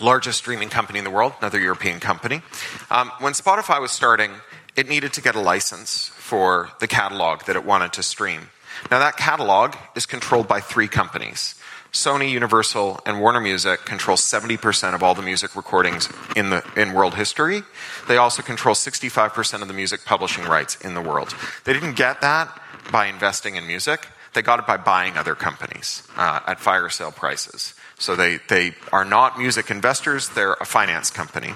largest 0.00 0.38
streaming 0.38 0.68
company 0.68 0.98
in 0.98 1.04
the 1.04 1.10
world, 1.10 1.34
another 1.40 1.60
European 1.60 2.00
company. 2.00 2.42
Um, 2.90 3.10
when 3.20 3.32
Spotify 3.32 3.80
was 3.80 3.92
starting, 3.92 4.30
it 4.76 4.88
needed 4.88 5.12
to 5.14 5.22
get 5.22 5.34
a 5.34 5.40
license 5.40 6.08
for 6.08 6.70
the 6.80 6.86
catalog 6.86 7.44
that 7.44 7.56
it 7.56 7.64
wanted 7.64 7.92
to 7.94 8.02
stream. 8.02 8.50
Now, 8.90 8.98
that 8.98 9.16
catalog 9.16 9.74
is 9.94 10.06
controlled 10.06 10.48
by 10.48 10.60
three 10.60 10.88
companies. 10.88 11.54
Sony, 11.92 12.30
Universal, 12.30 13.00
and 13.06 13.20
Warner 13.20 13.40
Music 13.40 13.84
control 13.86 14.18
70% 14.18 14.94
of 14.94 15.02
all 15.02 15.14
the 15.14 15.22
music 15.22 15.56
recordings 15.56 16.10
in, 16.36 16.50
the, 16.50 16.62
in 16.76 16.92
world 16.92 17.14
history. 17.14 17.62
They 18.06 18.18
also 18.18 18.42
control 18.42 18.74
65% 18.74 19.62
of 19.62 19.68
the 19.68 19.74
music 19.74 20.04
publishing 20.04 20.44
rights 20.44 20.76
in 20.76 20.94
the 20.94 21.00
world. 21.00 21.34
They 21.64 21.72
didn't 21.72 21.94
get 21.94 22.20
that 22.20 22.60
by 22.92 23.06
investing 23.06 23.56
in 23.56 23.66
music, 23.66 24.08
they 24.34 24.42
got 24.42 24.58
it 24.58 24.66
by 24.66 24.76
buying 24.76 25.16
other 25.16 25.34
companies 25.34 26.06
uh, 26.16 26.40
at 26.46 26.60
fire 26.60 26.90
sale 26.90 27.10
prices. 27.10 27.74
So 27.98 28.14
they, 28.14 28.38
they 28.48 28.74
are 28.92 29.04
not 29.04 29.38
music 29.38 29.70
investors, 29.70 30.28
they're 30.28 30.54
a 30.54 30.66
finance 30.66 31.10
company, 31.10 31.54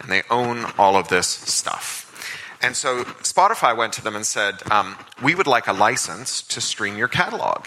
and 0.00 0.10
they 0.10 0.22
own 0.30 0.64
all 0.78 0.96
of 0.96 1.08
this 1.08 1.26
stuff. 1.26 2.08
And 2.62 2.76
so 2.76 3.04
Spotify 3.22 3.76
went 3.76 3.92
to 3.94 4.02
them 4.02 4.16
and 4.16 4.24
said, 4.24 4.62
um, 4.70 4.96
We 5.22 5.34
would 5.34 5.46
like 5.46 5.66
a 5.66 5.72
license 5.72 6.42
to 6.42 6.60
stream 6.60 6.96
your 6.96 7.08
catalog. 7.08 7.66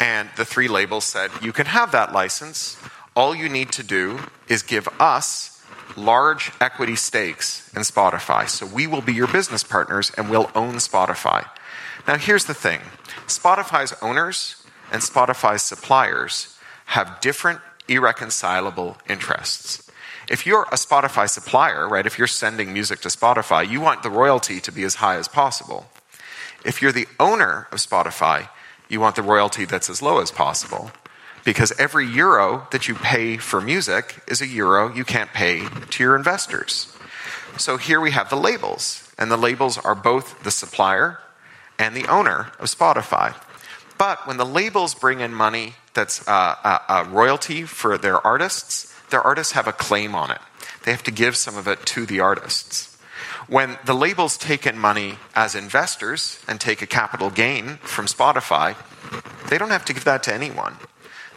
And 0.00 0.28
the 0.36 0.44
three 0.44 0.68
labels 0.68 1.04
said, 1.04 1.30
You 1.42 1.52
can 1.52 1.66
have 1.66 1.92
that 1.92 2.12
license. 2.12 2.78
All 3.14 3.34
you 3.34 3.48
need 3.48 3.72
to 3.72 3.82
do 3.82 4.18
is 4.48 4.62
give 4.62 4.88
us 4.98 5.62
large 5.96 6.52
equity 6.60 6.96
stakes 6.96 7.70
in 7.74 7.82
Spotify. 7.82 8.48
So 8.48 8.66
we 8.66 8.86
will 8.86 9.00
be 9.00 9.14
your 9.14 9.28
business 9.28 9.62
partners 9.62 10.10
and 10.16 10.28
we'll 10.28 10.50
own 10.54 10.74
Spotify. 10.74 11.48
Now, 12.08 12.16
here's 12.16 12.46
the 12.46 12.54
thing 12.54 12.80
Spotify's 13.26 13.94
owners 14.02 14.64
and 14.90 15.02
Spotify's 15.02 15.62
suppliers 15.62 16.55
have 16.86 17.20
different 17.20 17.60
irreconcilable 17.88 18.96
interests 19.08 19.86
if 20.28 20.44
you're 20.44 20.62
a 20.62 20.76
Spotify 20.76 21.28
supplier, 21.28 21.88
right, 21.88 22.06
if 22.06 22.18
you're 22.18 22.26
sending 22.26 22.72
music 22.72 23.00
to 23.00 23.08
Spotify, 23.08 23.68
you 23.68 23.80
want 23.80 24.02
the 24.02 24.10
royalty 24.10 24.60
to 24.60 24.72
be 24.72 24.82
as 24.82 24.96
high 24.96 25.16
as 25.16 25.28
possible. 25.28 25.86
If 26.64 26.82
you're 26.82 26.92
the 26.92 27.06
owner 27.20 27.68
of 27.70 27.78
Spotify, 27.78 28.48
you 28.88 28.98
want 28.98 29.14
the 29.14 29.22
royalty 29.22 29.64
that's 29.64 29.88
as 29.88 30.02
low 30.02 30.20
as 30.20 30.32
possible. 30.32 30.90
Because 31.44 31.72
every 31.78 32.06
euro 32.06 32.66
that 32.72 32.88
you 32.88 32.96
pay 32.96 33.36
for 33.36 33.60
music 33.60 34.16
is 34.26 34.42
a 34.42 34.48
euro 34.48 34.92
you 34.92 35.04
can't 35.04 35.32
pay 35.32 35.64
to 35.90 36.02
your 36.02 36.16
investors. 36.16 36.92
So 37.56 37.76
here 37.76 38.00
we 38.00 38.10
have 38.10 38.28
the 38.28 38.36
labels, 38.36 39.08
and 39.16 39.30
the 39.30 39.36
labels 39.36 39.78
are 39.78 39.94
both 39.94 40.42
the 40.42 40.50
supplier 40.50 41.20
and 41.78 41.94
the 41.94 42.08
owner 42.08 42.50
of 42.58 42.66
Spotify. 42.66 43.36
But 43.98 44.26
when 44.26 44.36
the 44.36 44.44
labels 44.44 44.94
bring 44.94 45.20
in 45.20 45.34
money 45.34 45.74
that's 45.94 46.26
uh, 46.28 46.80
a, 46.88 46.92
a 46.92 47.04
royalty 47.04 47.62
for 47.62 47.96
their 47.96 48.24
artists, 48.26 48.94
their 49.10 49.22
artists 49.22 49.52
have 49.52 49.66
a 49.66 49.72
claim 49.72 50.14
on 50.14 50.30
it. 50.30 50.40
They 50.84 50.90
have 50.90 51.02
to 51.04 51.10
give 51.10 51.36
some 51.36 51.56
of 51.56 51.66
it 51.66 51.84
to 51.86 52.06
the 52.06 52.20
artists. 52.20 52.96
When 53.48 53.78
the 53.84 53.94
labels 53.94 54.36
take 54.36 54.66
in 54.66 54.78
money 54.78 55.18
as 55.34 55.54
investors 55.54 56.42
and 56.48 56.60
take 56.60 56.82
a 56.82 56.86
capital 56.86 57.30
gain 57.30 57.76
from 57.82 58.06
Spotify, 58.06 58.76
they 59.48 59.58
don't 59.58 59.70
have 59.70 59.84
to 59.86 59.94
give 59.94 60.04
that 60.04 60.22
to 60.24 60.34
anyone. 60.34 60.76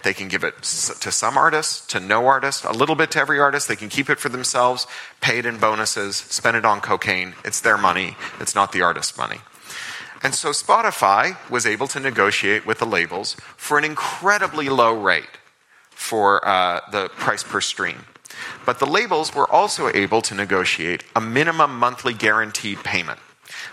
They 0.03 0.13
can 0.13 0.27
give 0.27 0.43
it 0.43 0.55
to 0.63 1.11
some 1.11 1.37
artists, 1.37 1.85
to 1.87 1.99
no 1.99 2.25
artist, 2.25 2.63
a 2.63 2.71
little 2.71 2.95
bit 2.95 3.11
to 3.11 3.19
every 3.19 3.39
artist. 3.39 3.67
They 3.67 3.75
can 3.75 3.89
keep 3.89 4.09
it 4.09 4.17
for 4.17 4.29
themselves, 4.29 4.87
pay 5.21 5.39
it 5.39 5.45
in 5.45 5.57
bonuses, 5.57 6.15
spend 6.15 6.57
it 6.57 6.65
on 6.65 6.79
cocaine. 6.79 7.35
It's 7.43 7.61
their 7.61 7.77
money, 7.77 8.15
it's 8.39 8.55
not 8.55 8.71
the 8.71 8.81
artist's 8.81 9.17
money. 9.17 9.41
And 10.21 10.35
so 10.35 10.49
Spotify 10.49 11.37
was 11.49 11.65
able 11.65 11.87
to 11.87 11.99
negotiate 11.99 12.65
with 12.65 12.79
the 12.79 12.85
labels 12.85 13.35
for 13.55 13.77
an 13.77 13.85
incredibly 13.85 14.67
low 14.69 14.93
rate 14.93 15.37
for 15.89 16.45
uh, 16.47 16.81
the 16.91 17.09
price 17.09 17.43
per 17.43 17.61
stream. 17.61 18.05
But 18.65 18.79
the 18.79 18.85
labels 18.85 19.33
were 19.33 19.49
also 19.49 19.87
able 19.89 20.21
to 20.23 20.35
negotiate 20.35 21.03
a 21.15 21.21
minimum 21.21 21.77
monthly 21.77 22.13
guaranteed 22.13 22.83
payment. 22.83 23.19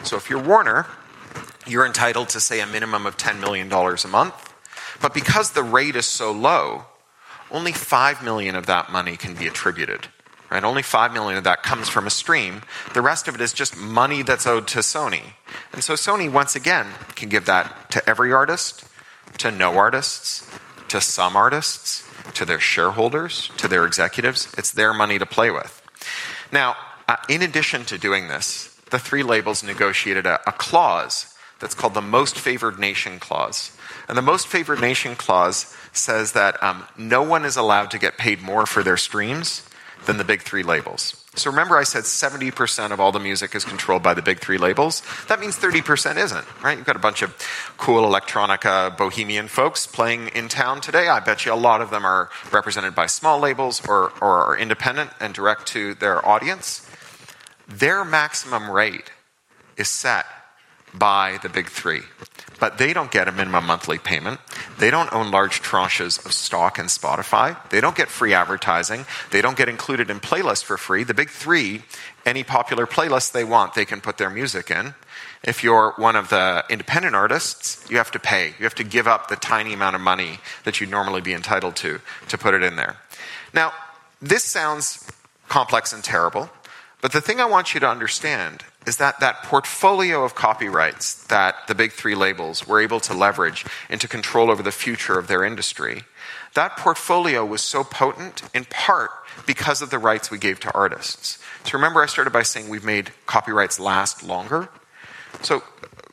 So 0.03 0.17
if 0.17 0.31
you're 0.31 0.43
Warner, 0.43 0.87
you're 1.67 1.87
entitled 1.87 2.29
to, 2.31 2.41
say, 2.41 2.61
a 2.61 2.67
minimum 2.67 3.07
of 3.07 3.17
$10 3.17 3.41
million 3.41 3.73
a 3.73 4.09
month. 4.09 4.55
But 5.01 5.15
because 5.15 5.51
the 5.51 5.63
rate 5.63 5.97
is 5.97 6.07
so 6.07 6.33
low, 6.33 6.87
only 7.51 7.73
5 7.73 8.23
million 8.23 8.55
of 8.55 8.67
that 8.67 8.91
money 8.91 9.17
can 9.17 9.35
be 9.35 9.47
attributed. 9.47 10.09
Right? 10.51 10.63
Only 10.63 10.83
5 10.83 11.13
million 11.13 11.39
of 11.39 11.45
that 11.45 11.63
comes 11.63 11.89
from 11.89 12.07
a 12.07 12.11
stream. 12.11 12.63
The 12.95 13.03
rest 13.03 13.27
of 13.27 13.35
it 13.35 13.41
is 13.41 13.53
just 13.53 13.77
money 13.77 14.23
that's 14.23 14.47
owed 14.47 14.69
to 14.69 14.79
Sony. 14.79 15.35
And 15.73 15.83
so 15.83 15.95
Sony, 15.95 16.31
once 16.31 16.55
again, 16.55 16.87
can 17.17 17.29
give 17.29 17.47
that 17.47 17.91
to 17.91 18.09
every 18.09 18.33
artist, 18.33 18.85
to 19.39 19.51
no 19.51 19.77
artists, 19.77 20.49
to 20.89 21.01
some 21.01 21.37
artists, 21.37 22.09
to 22.35 22.45
their 22.45 22.61
shareholders, 22.61 23.51
to 23.57 23.67
their 23.67 23.85
executives. 23.85 24.53
It's 24.57 24.71
their 24.71 24.95
money 24.95 25.19
to 25.19 25.27
play 25.27 25.51
with. 25.51 25.83
Now, 26.53 26.77
uh, 27.09 27.17
in 27.29 27.43
addition 27.43 27.85
to 27.87 27.99
doing 27.99 28.29
this, 28.29 28.69
the 28.91 28.99
three 28.99 29.25
labels 29.25 29.65
negotiated 29.65 30.27
a, 30.27 30.41
a 30.49 30.53
clause 30.53 31.35
that's 31.59 31.75
called 31.75 31.95
the 31.95 32.03
Most 32.03 32.39
Favored 32.39 32.79
Nation 32.79 33.19
Clause. 33.19 33.77
And 34.09 34.17
the 34.17 34.23
Most 34.23 34.47
Favored 34.47 34.81
Nation 34.81 35.17
Clause 35.17 35.75
says 35.93 36.33
that 36.33 36.63
um, 36.63 36.85
no 36.97 37.23
one 37.23 37.45
is 37.45 37.57
allowed 37.57 37.91
to 37.93 37.99
get 37.99 38.19
paid 38.19 38.43
more 38.43 38.67
for 38.67 38.83
their 38.83 38.97
streams 38.97 39.66
than 40.07 40.17
the 40.17 40.25
big 40.25 40.43
three 40.43 40.63
labels. 40.63 41.23
So 41.35 41.51
remember, 41.51 41.77
I 41.77 41.83
said 41.85 42.05
70% 42.05 42.93
of 42.93 43.01
all 43.01 43.13
the 43.13 43.21
music 43.21 43.55
is 43.55 43.65
controlled 43.65 44.03
by 44.03 44.15
the 44.15 44.23
big 44.23 44.41
three 44.41 44.57
labels. 44.57 45.03
That 45.29 45.39
means 45.39 45.59
30% 45.59 46.17
isn't, 46.17 46.63
right? 46.63 46.79
You've 46.79 46.87
got 46.87 46.97
a 46.97 47.01
bunch 47.01 47.23
of 47.23 47.37
cool 47.77 48.03
electronica 48.03 48.97
bohemian 48.97 49.49
folks 49.49 49.87
playing 49.87 50.29
in 50.29 50.49
town 50.49 50.81
today. 50.81 51.09
I 51.09 51.21
bet 51.21 51.45
you 51.45 51.53
a 51.53 51.55
lot 51.55 51.83
of 51.83 51.91
them 51.91 52.07
are 52.07 52.31
represented 52.53 52.95
by 52.95 53.07
small 53.07 53.39
labels 53.39 53.87
or, 53.87 54.13
or 54.23 54.47
are 54.47 54.57
independent 54.57 55.11
and 55.21 55.35
direct 55.35 55.67
to 55.69 55.95
their 55.95 56.27
audience. 56.27 56.89
Their 57.69 58.05
maximum 58.05 58.71
rate 58.71 59.11
is 59.77 59.89
set 59.89 60.25
by 60.95 61.39
the 61.43 61.49
big 61.49 61.69
three. 61.69 62.01
But 62.59 62.79
they 62.79 62.93
don't 62.93 63.11
get 63.11 63.29
a 63.29 63.33
minimum 63.33 63.67
monthly 63.67 63.99
payment. 63.99 64.41
They 64.79 64.91
don't 64.91 65.13
own 65.13 65.31
large 65.31 65.63
tranches 65.63 66.25
of 66.25 66.33
stock 66.33 66.79
in 66.79 66.87
Spotify. 66.87 67.57
They 67.69 67.81
don't 67.81 67.97
get 67.97 68.09
free 68.09 68.33
advertising. 68.33 69.05
They 69.31 69.43
don't 69.43 69.57
get 69.57 69.69
included 69.69 70.11
in 70.11 70.21
playlists 70.21 70.65
for 70.65 70.79
free. 70.79 71.05
The 71.05 71.15
big 71.15 71.29
three, 71.29 71.83
any 72.25 72.45
popular 72.45 72.87
playlist 72.87 73.33
they 73.33 73.45
want, 73.45 73.75
they 73.75 73.85
can 73.85 74.01
put 74.01 74.17
their 74.17 74.31
music 74.31 74.71
in. 74.71 74.95
If 75.43 75.63
you're 75.63 75.93
one 75.97 76.17
of 76.17 76.31
the 76.31 76.65
independent 76.71 77.15
artists, 77.15 77.89
you 77.91 77.99
have 77.99 78.11
to 78.13 78.19
pay. 78.19 78.55
You 78.59 78.65
have 78.65 78.75
to 78.77 78.85
give 78.85 79.07
up 79.07 79.29
the 79.29 79.37
tiny 79.37 79.75
amount 79.75 79.95
of 79.95 80.01
money 80.01 80.41
that 80.65 80.81
you'd 80.81 80.91
normally 80.91 81.21
be 81.21 81.35
entitled 81.35 81.77
to 81.77 82.01
to 82.29 82.39
put 82.39 82.55
it 82.55 82.63
in 82.63 82.77
there. 82.77 82.97
Now, 83.53 83.73
this 84.21 84.45
sounds 84.45 85.11
complex 85.49 85.93
and 85.93 86.03
terrible. 86.03 86.51
But 87.01 87.13
the 87.13 87.21
thing 87.21 87.41
I 87.41 87.45
want 87.45 87.75
you 87.75 87.81
to 87.81 87.89
understand 87.89 88.65
is 88.87 88.99
that 88.99 89.19
that 89.21 89.43
portfolio 89.43 90.25
of 90.25 90.35
copyrights 90.35 91.25
that 91.27 91.67
the 91.67 91.75
big 91.75 91.93
three 91.93 92.15
labels 92.15 92.67
were 92.67 92.81
able 92.81 93.01
to 93.01 93.13
leverage 93.13 93.67
into 93.91 94.07
control 94.07 94.51
over 94.51 94.63
the 94.63 94.71
future 94.71 95.19
of 95.19 95.27
their 95.27 95.45
industry, 95.45 96.05
that 96.55 96.77
portfolio 96.77 97.45
was 97.45 97.61
so 97.61 97.83
potent 97.83 98.43
in 98.55 98.65
part 98.65 99.11
because 99.45 99.83
of 99.83 99.91
the 99.91 99.99
rights 99.99 100.31
we 100.31 100.39
gave 100.39 100.61
to 100.61 100.73
artists. 100.73 101.39
So 101.65 101.73
remember, 101.73 102.03
I 102.03 102.07
started 102.07 102.33
by 102.33 102.45
saying 102.45 102.69
we've 102.69 102.85
made 102.85 103.11
copyrights 103.27 103.81
last 103.81 104.23
longer? 104.23 104.69
So 105.43 105.63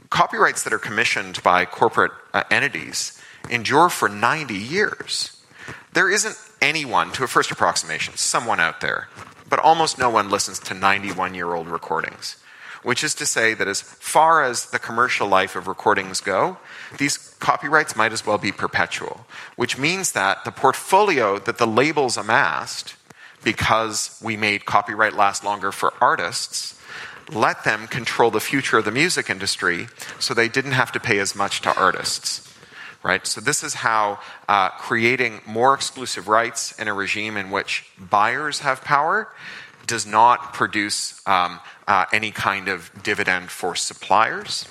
copyrights 0.10 0.64
that 0.64 0.74
are 0.74 0.80
commissioned 0.80 1.42
by 1.44 1.66
corporate 1.66 2.12
uh, 2.34 2.44
entities 2.50 3.22
endure 3.50 3.90
for 3.90 4.10
90 4.10 4.56
years. 4.56 5.44
There 5.94 6.10
isn't 6.10 6.38
anyone, 6.62 7.12
to 7.14 7.24
a 7.24 7.28
first 7.28 7.52
approximation, 7.52 8.16
someone 8.16 8.60
out 8.60 8.82
there, 8.82 9.10
but 9.48 9.60
almost 9.60 10.00
no 10.00 10.10
one 10.10 10.30
listens 10.30 10.60
to 10.60 10.74
91 10.74 11.36
year 11.36 11.54
old 11.54 11.68
recordings. 11.68 12.38
Which 12.84 13.04
is 13.04 13.16
to 13.16 13.26
say 13.26 13.54
that 13.54 13.68
as 13.68 13.82
far 13.82 14.44
as 14.44 14.68
the 14.68 14.80
commercial 14.80 15.28
life 15.28 15.56
of 15.56 15.68
recordings 15.68 16.22
go, 16.22 16.58
these 16.98 17.18
copyrights 17.40 17.96
might 17.96 18.14
as 18.14 18.26
well 18.26 18.38
be 18.38 18.52
perpetual. 18.52 19.26
Which 19.56 19.78
means 19.78 20.12
that 20.12 20.44
the 20.46 20.52
portfolio 20.52 21.40
that 21.40 21.58
the 21.58 21.68
labels 21.68 22.18
amassed, 22.18 22.96
because 23.44 24.20
we 24.24 24.38
made 24.38 24.66
copyright 24.66 25.14
last 25.14 25.44
longer 25.44 25.72
for 25.72 25.94
artists, 26.02 26.80
let 27.32 27.64
them 27.64 27.88
control 27.88 28.32
the 28.32 28.40
future 28.40 28.78
of 28.78 28.86
the 28.86 28.92
music 28.92 29.30
industry 29.30 29.88
so 30.20 30.34
they 30.34 30.50
didn't 30.50 30.74
have 30.74 30.92
to 30.92 31.00
pay 31.00 31.20
as 31.20 31.36
much 31.36 31.62
to 31.62 31.76
artists 31.76 32.54
right? 33.04 33.28
So 33.28 33.42
this 33.42 33.64
is 33.64 33.74
how 33.74 34.20
uh, 34.48 34.70
creating 34.70 35.42
more 35.46 35.74
exclusive 35.74 36.28
rights 36.28 36.72
in 36.80 36.88
a 36.88 36.94
regime 36.94 37.38
in 37.38 37.52
which 37.52 37.86
buyers 38.00 38.60
have 38.60 38.82
power 38.82 39.28
does 39.86 40.06
not 40.06 40.54
produce 40.54 41.22
um, 41.28 41.60
uh, 41.88 42.06
any 42.14 42.32
kind 42.32 42.68
of 42.68 42.92
dividend 43.04 43.50
for 43.50 43.76
suppliers. 43.76 44.68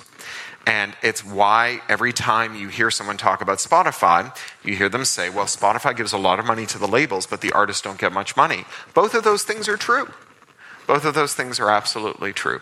And 0.65 0.95
it's 1.03 1.25
why 1.25 1.81
every 1.89 2.13
time 2.13 2.55
you 2.55 2.69
hear 2.69 2.89
someone 2.89 3.17
talk 3.17 3.41
about 3.41 3.57
Spotify, 3.57 4.35
you 4.63 4.75
hear 4.75 4.87
them 4.87 5.03
say, 5.03 5.29
well, 5.29 5.45
Spotify 5.45 5.95
gives 5.95 6.13
a 6.13 6.17
lot 6.17 6.39
of 6.39 6.45
money 6.45 6.65
to 6.67 6.79
the 6.79 6.87
labels, 6.87 7.27
but 7.27 7.41
the 7.41 7.51
artists 7.51 7.81
don't 7.81 7.99
get 7.99 8.13
much 8.13 8.37
money. 8.37 8.65
Both 8.93 9.13
of 9.13 9.23
those 9.23 9.43
things 9.43 9.67
are 9.67 9.75
true. 9.75 10.07
Both 10.87 11.05
of 11.05 11.13
those 11.13 11.33
things 11.33 11.59
are 11.59 11.69
absolutely 11.69 12.31
true. 12.31 12.61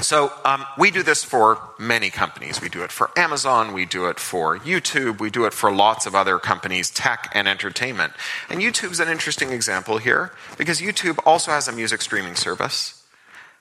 So 0.00 0.32
um, 0.44 0.64
we 0.78 0.90
do 0.90 1.02
this 1.02 1.24
for 1.24 1.58
many 1.78 2.10
companies. 2.10 2.60
We 2.60 2.68
do 2.68 2.82
it 2.82 2.92
for 2.92 3.10
Amazon, 3.16 3.72
we 3.72 3.84
do 3.84 4.06
it 4.06 4.20
for 4.20 4.58
YouTube, 4.58 5.20
we 5.20 5.30
do 5.30 5.44
it 5.44 5.52
for 5.52 5.72
lots 5.72 6.06
of 6.06 6.14
other 6.14 6.38
companies, 6.38 6.90
tech 6.90 7.30
and 7.34 7.48
entertainment. 7.48 8.12
And 8.48 8.60
YouTube's 8.60 9.00
an 9.00 9.08
interesting 9.08 9.50
example 9.50 9.98
here 9.98 10.32
because 10.58 10.80
YouTube 10.80 11.18
also 11.24 11.50
has 11.50 11.68
a 11.68 11.72
music 11.72 12.02
streaming 12.02 12.34
service, 12.34 13.04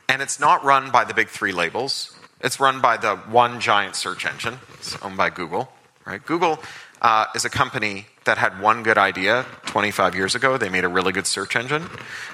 and 0.07 0.21
it's 0.21 0.39
not 0.39 0.63
run 0.63 0.91
by 0.91 1.03
the 1.03 1.13
big 1.13 1.29
three 1.29 1.51
labels. 1.51 2.15
It's 2.41 2.59
run 2.59 2.81
by 2.81 2.97
the 2.97 3.15
one 3.15 3.59
giant 3.59 3.95
search 3.95 4.25
engine. 4.25 4.59
It's 4.75 5.01
owned 5.01 5.17
by 5.17 5.29
Google, 5.29 5.71
right? 6.05 6.23
Google 6.23 6.59
uh, 7.01 7.25
is 7.35 7.45
a 7.45 7.49
company 7.49 8.07
that 8.25 8.37
had 8.37 8.59
one 8.59 8.83
good 8.83 8.97
idea 8.97 9.45
25 9.67 10.15
years 10.15 10.35
ago. 10.35 10.57
They 10.57 10.69
made 10.69 10.83
a 10.83 10.87
really 10.87 11.11
good 11.11 11.27
search 11.27 11.55
engine. 11.55 11.87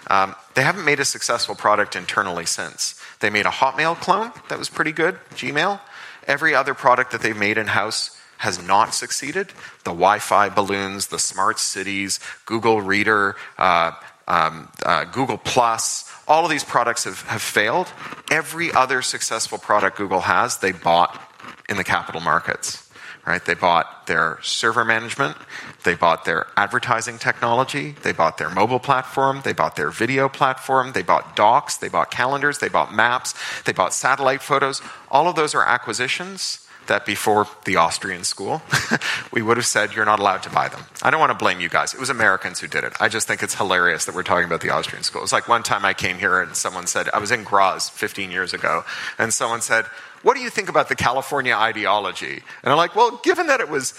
Um, 0.07 0.35
they 0.55 0.63
haven't 0.63 0.85
made 0.85 0.99
a 0.99 1.05
successful 1.05 1.55
product 1.55 1.95
internally 1.95 2.45
since. 2.45 3.00
They 3.21 3.29
made 3.29 3.45
a 3.45 3.49
Hotmail 3.49 3.95
clone 3.99 4.31
that 4.49 4.59
was 4.59 4.69
pretty 4.69 4.91
good, 4.91 5.19
Gmail. 5.31 5.79
Every 6.27 6.53
other 6.53 6.73
product 6.73 7.11
that 7.11 7.21
they've 7.21 7.37
made 7.37 7.57
in 7.57 7.67
house 7.67 8.17
has 8.37 8.61
not 8.61 8.93
succeeded. 8.93 9.49
The 9.83 9.91
Wi 9.91 10.19
Fi 10.19 10.49
balloons, 10.49 11.07
the 11.07 11.19
smart 11.19 11.59
cities, 11.59 12.19
Google 12.45 12.81
Reader, 12.81 13.35
uh, 13.57 13.91
um, 14.27 14.69
uh, 14.83 15.05
Google 15.05 15.37
Plus, 15.37 16.11
all 16.27 16.43
of 16.45 16.51
these 16.51 16.63
products 16.63 17.03
have, 17.03 17.21
have 17.23 17.41
failed. 17.41 17.87
Every 18.31 18.71
other 18.71 19.01
successful 19.01 19.57
product 19.57 19.97
Google 19.97 20.21
has, 20.21 20.57
they 20.57 20.71
bought 20.71 21.21
in 21.69 21.77
the 21.77 21.83
capital 21.83 22.21
markets 22.21 22.80
right? 23.25 23.43
They 23.43 23.53
bought 23.53 24.07
their 24.07 24.39
server 24.41 24.83
management, 24.83 25.37
they 25.83 25.95
bought 25.95 26.25
their 26.25 26.47
advertising 26.57 27.19
technology, 27.19 27.95
they 28.03 28.11
bought 28.11 28.37
their 28.37 28.49
mobile 28.49 28.79
platform, 28.79 29.41
they 29.43 29.53
bought 29.53 29.75
their 29.75 29.89
video 29.91 30.27
platform, 30.27 30.93
they 30.93 31.03
bought 31.03 31.35
docs, 31.35 31.77
they 31.77 31.89
bought 31.89 32.11
calendars, 32.11 32.59
they 32.59 32.69
bought 32.69 32.93
maps, 32.93 33.35
they 33.63 33.73
bought 33.73 33.93
satellite 33.93 34.41
photos. 34.41 34.81
All 35.09 35.27
of 35.27 35.35
those 35.35 35.53
are 35.53 35.63
acquisitions 35.63 36.67
that 36.87 37.05
before 37.05 37.47
the 37.65 37.75
Austrian 37.75 38.23
school, 38.23 38.61
we 39.31 39.41
would 39.41 39.57
have 39.57 39.65
said 39.65 39.93
you're 39.93 40.05
not 40.05 40.19
allowed 40.19 40.43
to 40.43 40.49
buy 40.49 40.67
them. 40.67 40.81
I 41.01 41.11
don't 41.11 41.19
want 41.19 41.31
to 41.31 41.37
blame 41.37 41.59
you 41.59 41.69
guys. 41.69 41.93
It 41.93 41.99
was 41.99 42.09
Americans 42.09 42.59
who 42.59 42.67
did 42.67 42.83
it. 42.83 42.93
I 42.99 43.07
just 43.07 43.27
think 43.27 43.43
it's 43.43 43.55
hilarious 43.55 44.05
that 44.05 44.15
we're 44.15 44.23
talking 44.23 44.45
about 44.45 44.61
the 44.61 44.71
Austrian 44.71 45.03
school. 45.03 45.23
It's 45.23 45.31
like 45.31 45.47
one 45.47 45.63
time 45.63 45.85
I 45.85 45.93
came 45.93 46.17
here 46.17 46.41
and 46.41 46.55
someone 46.55 46.87
said, 46.87 47.07
I 47.13 47.19
was 47.19 47.31
in 47.31 47.43
Graz 47.43 47.89
15 47.89 48.31
years 48.31 48.53
ago, 48.53 48.83
and 49.17 49.33
someone 49.33 49.61
said, 49.61 49.85
what 50.23 50.35
do 50.35 50.41
you 50.41 50.49
think 50.49 50.69
about 50.69 50.89
the 50.89 50.95
California 50.95 51.53
ideology? 51.53 52.43
And 52.63 52.71
I'm 52.71 52.77
like, 52.77 52.95
well, 52.95 53.19
given 53.23 53.47
that 53.47 53.59
it 53.59 53.69
was 53.69 53.93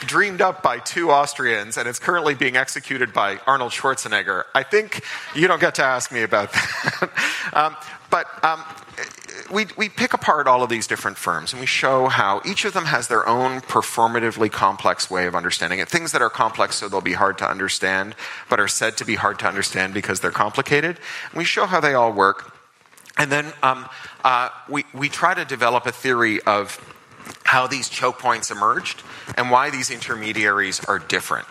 dreamed 0.00 0.40
up 0.40 0.62
by 0.62 0.78
two 0.78 1.10
Austrians 1.10 1.76
and 1.76 1.88
it's 1.88 1.98
currently 1.98 2.34
being 2.34 2.56
executed 2.56 3.12
by 3.12 3.38
Arnold 3.46 3.72
Schwarzenegger, 3.72 4.44
I 4.54 4.62
think 4.62 5.02
you 5.34 5.48
don't 5.48 5.60
get 5.60 5.74
to 5.76 5.84
ask 5.84 6.12
me 6.12 6.22
about 6.22 6.52
that. 6.52 7.10
um, 7.52 7.76
but 8.10 8.26
um, 8.44 8.62
we, 9.52 9.66
we 9.76 9.88
pick 9.88 10.14
apart 10.14 10.46
all 10.46 10.62
of 10.62 10.68
these 10.68 10.86
different 10.86 11.16
firms 11.16 11.52
and 11.52 11.60
we 11.60 11.66
show 11.66 12.08
how 12.08 12.40
each 12.44 12.64
of 12.64 12.72
them 12.72 12.86
has 12.86 13.08
their 13.08 13.26
own 13.28 13.60
performatively 13.60 14.50
complex 14.50 15.10
way 15.10 15.26
of 15.26 15.34
understanding 15.34 15.78
it. 15.78 15.88
Things 15.88 16.12
that 16.12 16.22
are 16.22 16.30
complex 16.30 16.76
so 16.76 16.88
they'll 16.88 17.00
be 17.00 17.14
hard 17.14 17.38
to 17.38 17.48
understand, 17.48 18.14
but 18.48 18.60
are 18.60 18.68
said 18.68 18.96
to 18.98 19.04
be 19.04 19.14
hard 19.14 19.38
to 19.40 19.46
understand 19.46 19.94
because 19.94 20.20
they're 20.20 20.30
complicated. 20.30 20.98
And 21.30 21.38
we 21.38 21.44
show 21.44 21.66
how 21.66 21.80
they 21.80 21.94
all 21.94 22.12
work. 22.12 22.57
And 23.18 23.30
then 23.30 23.52
um, 23.62 23.88
uh, 24.24 24.50
we, 24.68 24.84
we 24.94 25.08
try 25.08 25.34
to 25.34 25.44
develop 25.44 25.86
a 25.86 25.92
theory 25.92 26.40
of 26.42 26.80
how 27.44 27.66
these 27.66 27.88
choke 27.88 28.18
points 28.18 28.50
emerged 28.50 29.02
and 29.36 29.50
why 29.50 29.70
these 29.70 29.90
intermediaries 29.90 30.82
are 30.84 30.98
different. 30.98 31.48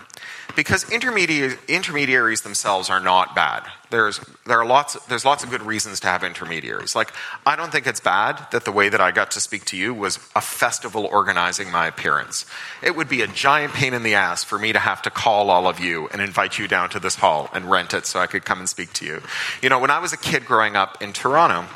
Because 0.57 0.85
intermedi- 0.85 1.55
intermediaries 1.67 2.41
themselves 2.41 2.89
are 2.89 2.99
not 2.99 3.35
bad. 3.35 3.63
There's, 3.91 4.19
there 4.47 4.59
are 4.59 4.65
lots, 4.65 4.95
there's 5.05 5.23
lots 5.23 5.43
of 5.43 5.51
good 5.51 5.61
reasons 5.61 5.99
to 5.99 6.07
have 6.07 6.23
intermediaries. 6.23 6.95
Like, 6.95 7.13
I 7.45 7.55
don't 7.55 7.71
think 7.71 7.85
it's 7.85 7.99
bad 7.99 8.43
that 8.51 8.65
the 8.65 8.71
way 8.71 8.89
that 8.89 8.99
I 8.99 9.11
got 9.11 9.29
to 9.31 9.39
speak 9.39 9.65
to 9.65 9.77
you 9.77 9.93
was 9.93 10.17
a 10.35 10.41
festival 10.41 11.05
organizing 11.05 11.71
my 11.71 11.85
appearance. 11.85 12.47
It 12.81 12.95
would 12.95 13.07
be 13.07 13.21
a 13.21 13.27
giant 13.27 13.73
pain 13.73 13.93
in 13.93 14.01
the 14.01 14.15
ass 14.15 14.43
for 14.43 14.57
me 14.57 14.73
to 14.73 14.79
have 14.79 15.03
to 15.03 15.11
call 15.11 15.51
all 15.51 15.67
of 15.67 15.79
you 15.79 16.07
and 16.07 16.23
invite 16.23 16.57
you 16.57 16.67
down 16.67 16.89
to 16.89 16.99
this 16.99 17.13
hall 17.13 17.51
and 17.53 17.69
rent 17.69 17.93
it 17.93 18.07
so 18.07 18.19
I 18.19 18.25
could 18.25 18.43
come 18.43 18.57
and 18.57 18.67
speak 18.67 18.91
to 18.93 19.05
you. 19.05 19.21
You 19.61 19.69
know, 19.69 19.77
when 19.77 19.91
I 19.91 19.99
was 19.99 20.11
a 20.11 20.17
kid 20.17 20.47
growing 20.47 20.75
up 20.75 21.03
in 21.03 21.13
Toronto, 21.13 21.67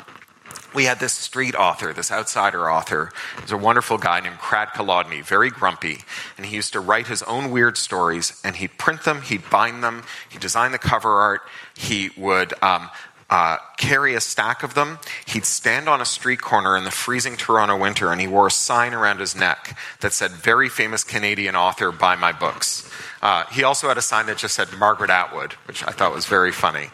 we 0.74 0.84
had 0.84 1.00
this 1.00 1.12
street 1.12 1.54
author, 1.54 1.92
this 1.92 2.10
outsider 2.10 2.70
author. 2.70 3.10
He 3.36 3.42
was 3.42 3.52
a 3.52 3.56
wonderful 3.56 3.98
guy 3.98 4.20
named 4.20 4.38
Crad 4.38 4.68
Kilodney, 4.68 5.24
very 5.24 5.50
grumpy. 5.50 5.98
And 6.36 6.46
he 6.46 6.56
used 6.56 6.72
to 6.72 6.80
write 6.80 7.06
his 7.06 7.22
own 7.24 7.50
weird 7.50 7.76
stories, 7.76 8.40
and 8.44 8.56
he'd 8.56 8.78
print 8.78 9.04
them, 9.04 9.22
he'd 9.22 9.48
bind 9.50 9.82
them, 9.82 10.04
he'd 10.30 10.40
design 10.40 10.72
the 10.72 10.78
cover 10.78 11.10
art, 11.20 11.42
he 11.74 12.10
would 12.16 12.54
um, 12.62 12.90
uh, 13.30 13.56
carry 13.78 14.14
a 14.14 14.20
stack 14.20 14.62
of 14.62 14.74
them. 14.74 14.98
He'd 15.26 15.46
stand 15.46 15.88
on 15.88 16.00
a 16.00 16.04
street 16.04 16.40
corner 16.40 16.76
in 16.76 16.84
the 16.84 16.90
freezing 16.90 17.36
Toronto 17.36 17.78
winter, 17.78 18.12
and 18.12 18.20
he 18.20 18.26
wore 18.26 18.48
a 18.48 18.50
sign 18.50 18.92
around 18.92 19.20
his 19.20 19.34
neck 19.34 19.76
that 20.00 20.12
said, 20.12 20.32
Very 20.32 20.68
famous 20.68 21.02
Canadian 21.02 21.56
author, 21.56 21.90
buy 21.90 22.14
my 22.14 22.32
books. 22.32 22.88
Uh, 23.22 23.44
he 23.50 23.62
also 23.62 23.88
had 23.88 23.96
a 23.96 24.02
sign 24.02 24.26
that 24.26 24.36
just 24.36 24.54
said 24.54 24.68
Margaret 24.78 25.10
Atwood, 25.10 25.52
which 25.66 25.82
I 25.86 25.92
thought 25.92 26.12
was 26.14 26.26
very 26.26 26.52
funny. 26.52 26.88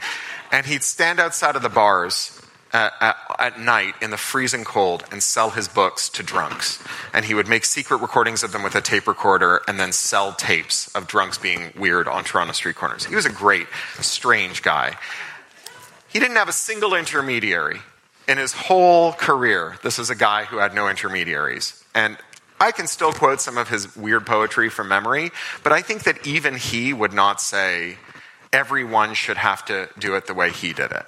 And 0.53 0.65
he'd 0.65 0.85
stand 0.85 1.19
outside 1.19 1.57
of 1.57 1.63
the 1.63 1.69
bars 1.69 2.38
at, 2.73 2.93
at, 3.01 3.17
at, 3.39 3.61
night 3.61 3.95
in 4.03 4.11
the 4.11 4.17
freezing 4.17 4.65
cold 4.65 5.05
and 5.11 5.23
sell 5.23 5.51
his 5.51 5.69
books 5.69 6.09
to 6.11 6.23
drunks. 6.23 6.83
And 7.13 7.25
he 7.25 7.35
would 7.35 7.49
make 7.49 7.65
secret 7.65 7.99
recordings 7.99 8.43
of 8.43 8.53
them 8.53 8.63
with 8.63 8.75
a 8.75 8.81
tape 8.81 9.07
recorder 9.07 9.63
and 9.67 9.81
then 9.81 9.93
sell 9.93 10.33
tapes 10.33 10.89
of 10.95 11.07
drunks 11.07 11.39
being 11.39 11.73
weird 11.77 12.09
on 12.09 12.25
Toronto 12.25 12.53
street 12.53 12.77
corners. 12.77 13.07
He 13.07 13.15
was 13.15 13.27
a 13.27 13.33
great, 13.33 13.67
strange 14.01 14.63
guy. 14.63 14.97
He 16.09 16.19
didn't 16.19 16.37
have 16.37 16.49
a 16.49 16.53
single 16.53 16.95
intermediary 16.95 17.81
in 18.27 18.39
his 18.39 18.53
whole 18.53 19.13
career. 19.13 19.79
This 19.83 19.99
is 19.99 20.11
a 20.11 20.15
guy 20.15 20.45
who 20.45 20.59
had 20.59 20.75
no 20.75 20.89
intermediaries. 20.89 21.83
And 21.95 22.19
I 22.61 22.73
can 22.73 22.87
still 22.87 23.13
quote 23.13 23.41
some 23.41 23.57
of 23.57 23.69
his 23.69 23.97
weird 23.97 24.27
poetry 24.27 24.69
from 24.69 24.89
memory, 24.89 25.31
but 25.63 25.73
I 25.73 25.81
think 25.81 26.03
that 26.05 26.27
even 26.27 26.57
he 26.57 26.93
would 26.93 27.13
not 27.13 27.41
say 27.41 27.97
everyone 28.53 29.15
should 29.15 29.37
have 29.37 29.65
to 29.67 29.89
do 29.99 30.15
it 30.17 30.27
the 30.27 30.35
way 30.35 30.51
he 30.51 30.73
did 30.73 30.91
it. 30.91 31.07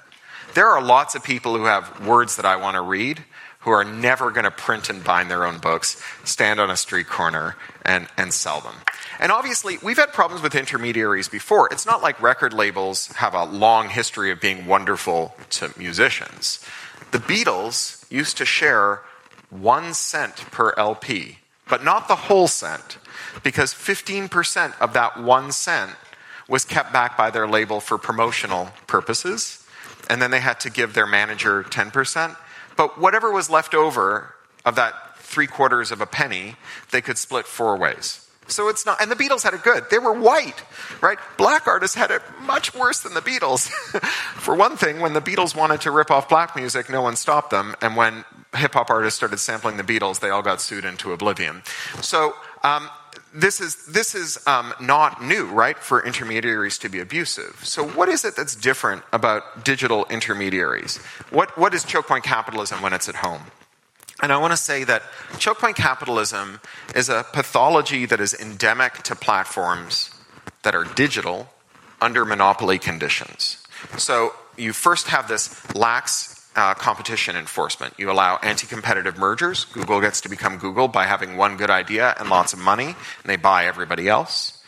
There 0.53 0.67
are 0.67 0.81
lots 0.81 1.15
of 1.15 1.23
people 1.23 1.55
who 1.55 1.65
have 1.65 2.05
words 2.05 2.35
that 2.35 2.45
I 2.45 2.57
want 2.57 2.75
to 2.75 2.81
read 2.81 3.23
who 3.61 3.71
are 3.71 3.83
never 3.83 4.31
going 4.31 4.43
to 4.43 4.51
print 4.51 4.89
and 4.89 5.03
bind 5.03 5.29
their 5.29 5.45
own 5.45 5.59
books, 5.59 6.01
stand 6.23 6.59
on 6.59 6.69
a 6.69 6.75
street 6.75 7.07
corner, 7.07 7.55
and, 7.85 8.07
and 8.17 8.33
sell 8.33 8.59
them. 8.59 8.73
And 9.19 9.31
obviously, 9.31 9.77
we've 9.83 9.97
had 9.97 10.11
problems 10.11 10.41
with 10.41 10.55
intermediaries 10.55 11.29
before. 11.29 11.69
It's 11.71 11.85
not 11.85 12.01
like 12.01 12.21
record 12.21 12.53
labels 12.53 13.07
have 13.13 13.35
a 13.35 13.45
long 13.45 13.89
history 13.89 14.31
of 14.31 14.41
being 14.41 14.65
wonderful 14.65 15.35
to 15.51 15.71
musicians. 15.77 16.65
The 17.11 17.19
Beatles 17.19 18.09
used 18.11 18.37
to 18.37 18.45
share 18.45 19.01
one 19.51 19.93
cent 19.93 20.37
per 20.51 20.73
LP, 20.75 21.37
but 21.69 21.83
not 21.83 22.07
the 22.07 22.15
whole 22.15 22.47
cent, 22.47 22.97
because 23.43 23.73
15% 23.73 24.79
of 24.81 24.93
that 24.93 25.21
one 25.21 25.51
cent 25.51 25.91
was 26.47 26.65
kept 26.65 26.91
back 26.91 27.15
by 27.15 27.29
their 27.29 27.47
label 27.47 27.79
for 27.79 27.97
promotional 27.97 28.71
purposes 28.87 29.60
and 30.11 30.21
then 30.21 30.29
they 30.29 30.41
had 30.41 30.59
to 30.59 30.69
give 30.69 30.93
their 30.93 31.07
manager 31.07 31.63
10%. 31.63 32.35
But 32.75 32.99
whatever 32.99 33.31
was 33.31 33.49
left 33.49 33.73
over 33.73 34.35
of 34.65 34.75
that 34.75 35.17
three 35.19 35.47
quarters 35.47 35.89
of 35.89 36.01
a 36.01 36.05
penny, 36.05 36.57
they 36.91 37.01
could 37.01 37.17
split 37.17 37.47
four 37.47 37.77
ways. 37.77 38.27
So 38.47 38.67
it's 38.67 38.85
not, 38.85 39.01
and 39.01 39.09
the 39.09 39.15
Beatles 39.15 39.43
had 39.43 39.53
it 39.53 39.63
good. 39.63 39.85
They 39.89 39.99
were 39.99 40.11
white, 40.11 40.61
right? 40.99 41.17
Black 41.37 41.65
artists 41.65 41.95
had 41.95 42.11
it 42.11 42.21
much 42.41 42.75
worse 42.75 42.99
than 42.99 43.13
the 43.13 43.21
Beatles. 43.21 43.69
For 44.35 44.53
one 44.53 44.75
thing, 44.75 44.99
when 44.99 45.13
the 45.13 45.21
Beatles 45.21 45.55
wanted 45.55 45.79
to 45.81 45.91
rip 45.91 46.11
off 46.11 46.27
black 46.27 46.57
music, 46.57 46.89
no 46.89 47.01
one 47.01 47.15
stopped 47.15 47.49
them. 47.49 47.75
And 47.81 47.95
when 47.95 48.25
hip 48.53 48.73
hop 48.73 48.89
artists 48.89 49.15
started 49.15 49.37
sampling 49.37 49.77
the 49.77 49.83
Beatles, 49.83 50.19
they 50.19 50.29
all 50.29 50.41
got 50.41 50.59
sued 50.59 50.83
into 50.83 51.13
oblivion. 51.13 51.61
So, 52.01 52.33
um, 52.63 52.89
this 53.33 53.61
is, 53.61 53.85
this 53.85 54.13
is 54.15 54.45
um, 54.47 54.73
not 54.79 55.23
new, 55.23 55.45
right, 55.45 55.77
for 55.77 56.05
intermediaries 56.05 56.77
to 56.79 56.89
be 56.89 56.99
abusive. 56.99 57.59
So, 57.63 57.87
what 57.87 58.09
is 58.09 58.25
it 58.25 58.35
that's 58.35 58.55
different 58.55 59.03
about 59.13 59.63
digital 59.63 60.05
intermediaries? 60.09 60.97
What, 61.29 61.57
what 61.57 61.73
is 61.73 61.83
choke 61.83 62.07
point 62.07 62.23
capitalism 62.23 62.81
when 62.81 62.93
it's 62.93 63.07
at 63.07 63.15
home? 63.15 63.43
And 64.21 64.31
I 64.31 64.37
want 64.37 64.51
to 64.51 64.57
say 64.57 64.83
that 64.83 65.03
choke 65.39 65.59
point 65.59 65.75
capitalism 65.75 66.59
is 66.95 67.09
a 67.09 67.25
pathology 67.33 68.05
that 68.05 68.19
is 68.19 68.33
endemic 68.33 68.93
to 69.03 69.15
platforms 69.15 70.11
that 70.63 70.75
are 70.75 70.83
digital 70.83 71.49
under 71.99 72.25
monopoly 72.25 72.77
conditions. 72.77 73.65
So 73.97 74.33
you 74.57 74.73
first 74.73 75.07
have 75.07 75.27
this 75.27 75.73
lax 75.75 76.30
uh, 76.55 76.73
competition 76.73 77.35
enforcement. 77.35 77.93
You 77.97 78.11
allow 78.11 78.37
anti 78.37 78.67
competitive 78.67 79.17
mergers. 79.17 79.65
Google 79.65 80.01
gets 80.01 80.21
to 80.21 80.29
become 80.29 80.57
Google 80.57 80.87
by 80.87 81.05
having 81.05 81.37
one 81.37 81.57
good 81.57 81.69
idea 81.69 82.15
and 82.19 82.29
lots 82.29 82.53
of 82.53 82.59
money, 82.59 82.87
and 82.87 83.25
they 83.25 83.37
buy 83.37 83.65
everybody 83.65 84.07
else. 84.07 84.61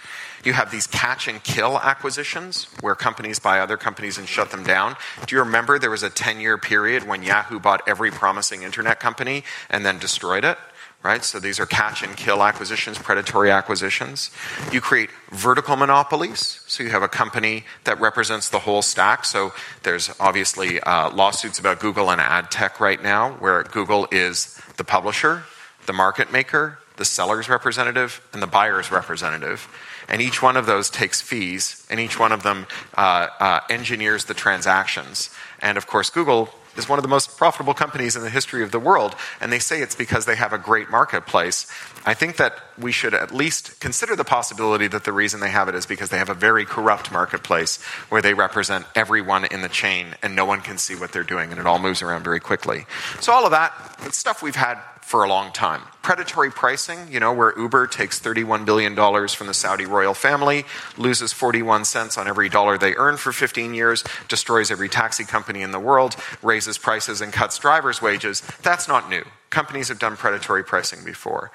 You 0.43 0.53
have 0.53 0.71
these 0.71 0.87
catch 0.87 1.27
and 1.29 1.41
kill 1.41 1.79
acquisitions 1.79 2.67
where 2.81 2.95
companies 2.95 3.39
buy 3.39 3.59
other 3.59 3.77
companies 3.77 4.17
and 4.17 4.27
shut 4.27 4.51
them 4.51 4.63
down. 4.63 4.97
Do 5.25 5.35
you 5.35 5.41
remember 5.41 5.79
there 5.79 5.89
was 5.89 6.03
a 6.03 6.09
10 6.09 6.41
year 6.41 6.57
period 6.57 7.07
when 7.07 7.23
Yahoo 7.23 7.59
bought 7.59 7.81
every 7.87 8.11
promising 8.11 8.63
internet 8.63 8.99
company 8.99 9.43
and 9.69 9.85
then 9.85 9.99
destroyed 9.99 10.43
it? 10.43 10.57
Right? 11.03 11.23
So 11.23 11.37
these 11.37 11.59
are 11.59 11.65
catch 11.65 12.01
and 12.01 12.15
kill 12.15 12.41
acquisitions, 12.41 12.97
predatory 12.97 13.51
acquisitions. 13.51 14.31
You 14.71 14.79
create 14.79 15.09
vertical 15.31 15.75
monopolies. 15.75 16.61
So 16.67 16.81
you 16.81 16.91
have 16.91 17.03
a 17.03 17.09
company 17.09 17.65
that 17.83 17.99
represents 17.99 18.47
the 18.47 18.59
whole 18.59 18.81
stack. 18.81 19.25
So 19.25 19.51
there's 19.83 20.09
obviously 20.17 20.79
uh, 20.79 21.09
lawsuits 21.09 21.59
about 21.59 21.81
Google 21.81 22.09
and 22.09 22.21
ad 22.21 22.51
tech 22.51 22.79
right 22.79 23.03
now, 23.03 23.31
where 23.33 23.63
Google 23.63 24.07
is 24.11 24.57
the 24.77 24.85
publisher, 24.85 25.43
the 25.87 25.93
market 25.93 26.31
maker, 26.31 26.79
the 26.95 27.05
seller's 27.05 27.49
representative, 27.49 28.21
and 28.31 28.41
the 28.41 28.47
buyer's 28.47 28.89
representative 28.89 29.67
and 30.09 30.21
each 30.21 30.41
one 30.41 30.57
of 30.57 30.65
those 30.65 30.89
takes 30.89 31.21
fees, 31.21 31.85
and 31.89 31.99
each 31.99 32.19
one 32.19 32.31
of 32.31 32.43
them 32.43 32.67
uh, 32.95 33.27
uh, 33.39 33.59
engineers 33.69 34.25
the 34.25 34.33
transactions. 34.33 35.29
And 35.61 35.77
of 35.77 35.87
course, 35.87 36.09
Google 36.09 36.49
is 36.75 36.89
one 36.89 36.99
of 36.99 37.03
the 37.03 37.09
most 37.09 37.37
profitable 37.37 37.73
companies 37.73 38.15
in 38.15 38.23
the 38.23 38.29
history 38.29 38.63
of 38.63 38.71
the 38.71 38.79
world, 38.79 39.15
and 39.39 39.51
they 39.51 39.59
say 39.59 39.81
it's 39.81 39.95
because 39.95 40.25
they 40.25 40.35
have 40.35 40.53
a 40.53 40.57
great 40.57 40.89
marketplace. 40.89 41.67
I 42.05 42.13
think 42.13 42.37
that 42.37 42.53
we 42.77 42.91
should 42.91 43.13
at 43.13 43.33
least 43.33 43.79
consider 43.79 44.15
the 44.15 44.23
possibility 44.23 44.87
that 44.87 45.03
the 45.03 45.13
reason 45.13 45.39
they 45.39 45.49
have 45.51 45.67
it 45.69 45.75
is 45.75 45.85
because 45.85 46.09
they 46.09 46.17
have 46.17 46.29
a 46.29 46.33
very 46.33 46.65
corrupt 46.65 47.11
marketplace 47.11 47.81
where 48.09 48.21
they 48.21 48.33
represent 48.33 48.85
everyone 48.95 49.45
in 49.45 49.61
the 49.61 49.69
chain 49.69 50.15
and 50.21 50.35
no 50.35 50.45
one 50.45 50.61
can 50.61 50.77
see 50.77 50.95
what 50.95 51.11
they're 51.11 51.23
doing, 51.23 51.51
and 51.51 51.59
it 51.59 51.65
all 51.65 51.79
moves 51.79 52.01
around 52.01 52.23
very 52.23 52.39
quickly. 52.39 52.85
So, 53.19 53.31
all 53.31 53.45
of 53.45 53.51
that, 53.51 53.73
it's 54.05 54.17
stuff 54.17 54.41
we've 54.41 54.55
had 54.55 54.79
for 55.03 55.23
a 55.23 55.29
long 55.29 55.51
time. 55.51 55.81
Predatory 56.01 56.49
pricing, 56.49 57.11
you 57.11 57.19
know, 57.19 57.33
where 57.33 57.53
Uber 57.59 57.87
takes 57.87 58.19
$31 58.19 58.65
billion 58.65 58.95
from 59.27 59.47
the 59.47 59.53
Saudi 59.53 59.85
royal 59.85 60.13
family, 60.13 60.65
loses 60.97 61.33
41 61.33 61.85
cents 61.85 62.17
on 62.17 62.27
every 62.27 62.49
dollar 62.49 62.77
they 62.77 62.95
earn 62.95 63.17
for 63.17 63.31
15 63.31 63.73
years, 63.73 64.03
destroys 64.27 64.71
every 64.71 64.89
taxi 64.89 65.23
company 65.23 65.61
in 65.61 65.71
the 65.71 65.79
world, 65.79 66.15
raises 66.41 66.77
prices 66.77 67.21
and 67.21 67.33
cuts 67.33 67.59
drivers' 67.59 68.01
wages. 68.01 68.41
That's 68.63 68.87
not 68.87 69.09
new. 69.09 69.23
Companies 69.49 69.89
have 69.89 69.99
done 69.99 70.15
predatory 70.15 70.63
pricing 70.63 71.03
before. 71.03 71.51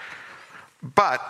But 0.82 1.20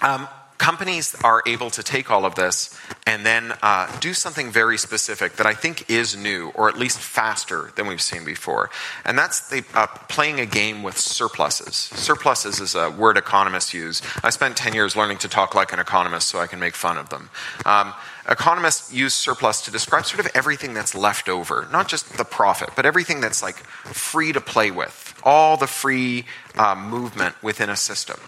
um, 0.00 0.28
companies 0.62 1.16
are 1.24 1.42
able 1.44 1.70
to 1.70 1.82
take 1.82 2.08
all 2.08 2.24
of 2.24 2.36
this 2.36 2.78
and 3.04 3.26
then 3.26 3.52
uh, 3.62 3.98
do 3.98 4.14
something 4.14 4.48
very 4.48 4.78
specific 4.78 5.34
that 5.34 5.44
I 5.44 5.54
think 5.54 5.90
is 5.90 6.16
new, 6.16 6.52
or 6.54 6.68
at 6.68 6.78
least 6.78 7.00
faster 7.00 7.72
than 7.74 7.88
we've 7.88 8.00
seen 8.00 8.24
before. 8.24 8.70
And 9.04 9.18
that's 9.18 9.48
they, 9.48 9.64
uh, 9.74 9.88
playing 10.08 10.38
a 10.38 10.46
game 10.46 10.84
with 10.84 10.96
surpluses. 10.96 11.74
Surpluses 11.74 12.60
is 12.60 12.76
a 12.76 12.92
word 12.92 13.16
economists 13.16 13.74
use. 13.74 14.02
I 14.22 14.30
spent 14.30 14.56
10 14.56 14.72
years 14.72 14.94
learning 14.94 15.18
to 15.18 15.28
talk 15.28 15.56
like 15.56 15.72
an 15.72 15.80
economist 15.80 16.28
so 16.28 16.38
I 16.38 16.46
can 16.46 16.60
make 16.60 16.76
fun 16.76 16.96
of 16.96 17.08
them. 17.08 17.28
Um, 17.66 17.92
economists 18.28 18.94
use 18.94 19.14
surplus 19.14 19.62
to 19.62 19.72
describe 19.72 20.06
sort 20.06 20.24
of 20.24 20.30
everything 20.32 20.74
that's 20.74 20.94
left 20.94 21.28
over, 21.28 21.66
not 21.72 21.88
just 21.88 22.16
the 22.16 22.24
profit, 22.24 22.70
but 22.76 22.86
everything 22.86 23.20
that's 23.20 23.42
like 23.42 23.56
free 23.56 24.32
to 24.32 24.40
play 24.40 24.70
with, 24.70 25.11
all 25.24 25.56
the 25.56 25.66
free 25.66 26.24
uh, 26.56 26.74
movement 26.74 27.40
within 27.42 27.70
a 27.70 27.76
system. 27.76 28.18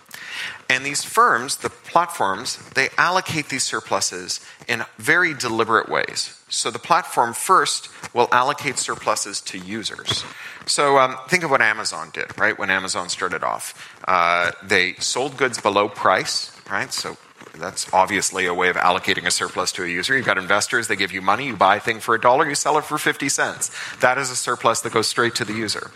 And 0.68 0.84
these 0.84 1.04
firms, 1.04 1.56
the 1.56 1.70
platforms, 1.70 2.56
they 2.70 2.88
allocate 2.96 3.48
these 3.48 3.62
surpluses 3.62 4.40
in 4.66 4.84
very 4.98 5.34
deliberate 5.34 5.88
ways. 5.88 6.40
So 6.48 6.70
the 6.70 6.78
platform 6.78 7.34
first 7.34 7.88
will 8.14 8.28
allocate 8.32 8.78
surpluses 8.78 9.40
to 9.42 9.58
users. 9.58 10.24
So 10.66 10.98
um, 10.98 11.16
think 11.28 11.44
of 11.44 11.50
what 11.50 11.60
Amazon 11.60 12.10
did, 12.12 12.36
right? 12.38 12.58
When 12.58 12.70
Amazon 12.70 13.08
started 13.08 13.42
off, 13.42 13.96
uh, 14.08 14.52
they 14.62 14.94
sold 14.94 15.36
goods 15.36 15.60
below 15.60 15.88
price, 15.88 16.50
right? 16.70 16.92
So 16.92 17.16
that's 17.58 17.92
obviously 17.92 18.46
a 18.46 18.54
way 18.54 18.68
of 18.68 18.76
allocating 18.76 19.26
a 19.26 19.30
surplus 19.30 19.72
to 19.72 19.84
a 19.84 19.88
user. 19.88 20.16
You've 20.16 20.26
got 20.26 20.38
investors, 20.38 20.88
they 20.88 20.96
give 20.96 21.12
you 21.12 21.22
money, 21.22 21.46
you 21.46 21.56
buy 21.56 21.76
a 21.76 21.80
thing 21.80 22.00
for 22.00 22.14
a 22.14 22.20
dollar, 22.20 22.48
you 22.48 22.54
sell 22.54 22.78
it 22.78 22.84
for 22.84 22.98
50 22.98 23.28
cents. 23.28 23.70
That 24.00 24.18
is 24.18 24.30
a 24.30 24.36
surplus 24.36 24.80
that 24.80 24.92
goes 24.92 25.06
straight 25.06 25.34
to 25.36 25.44
the 25.44 25.52
user. 25.52 25.90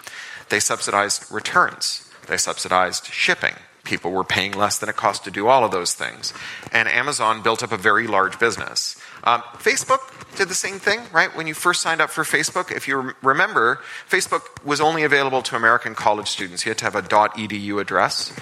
They 0.51 0.61
subsidized 0.61 1.31
returns, 1.31 2.11
they 2.27 2.37
subsidized 2.37 3.07
shipping, 3.07 3.55
people 3.89 4.11
were 4.11 4.23
paying 4.23 4.53
less 4.53 4.79
than 4.79 4.89
it 4.89 4.97
cost 4.97 5.25
to 5.25 5.31
do 5.31 5.49
all 5.49 5.65
of 5.65 5.71
those 5.71 5.95
things. 5.95 6.35
And 6.73 6.89
Amazon 6.89 7.43
built 7.43 7.63
up 7.63 7.73
a 7.73 7.77
very 7.77 8.07
large 8.07 8.39
business. 8.39 8.97
Um, 9.25 9.41
Facebook 9.55 10.01
did 10.37 10.49
the 10.49 10.55
same 10.55 10.79
thing, 10.79 11.01
right? 11.11 11.35
When 11.35 11.47
you 11.47 11.55
first 11.55 11.81
signed 11.81 12.01
up 12.01 12.11
for 12.11 12.23
Facebook, 12.23 12.71
if 12.71 12.87
you 12.87 13.15
remember, 13.23 13.81
Facebook 14.09 14.43
was 14.65 14.81
only 14.81 15.05
available 15.05 15.43
to 15.43 15.57
American 15.57 15.95
college 15.95 16.29
students. 16.29 16.65
You 16.65 16.71
had 16.71 16.79
to 16.79 16.85
have 16.85 16.95
a 16.95 17.03
.edu 17.03 17.81
address. 17.81 18.33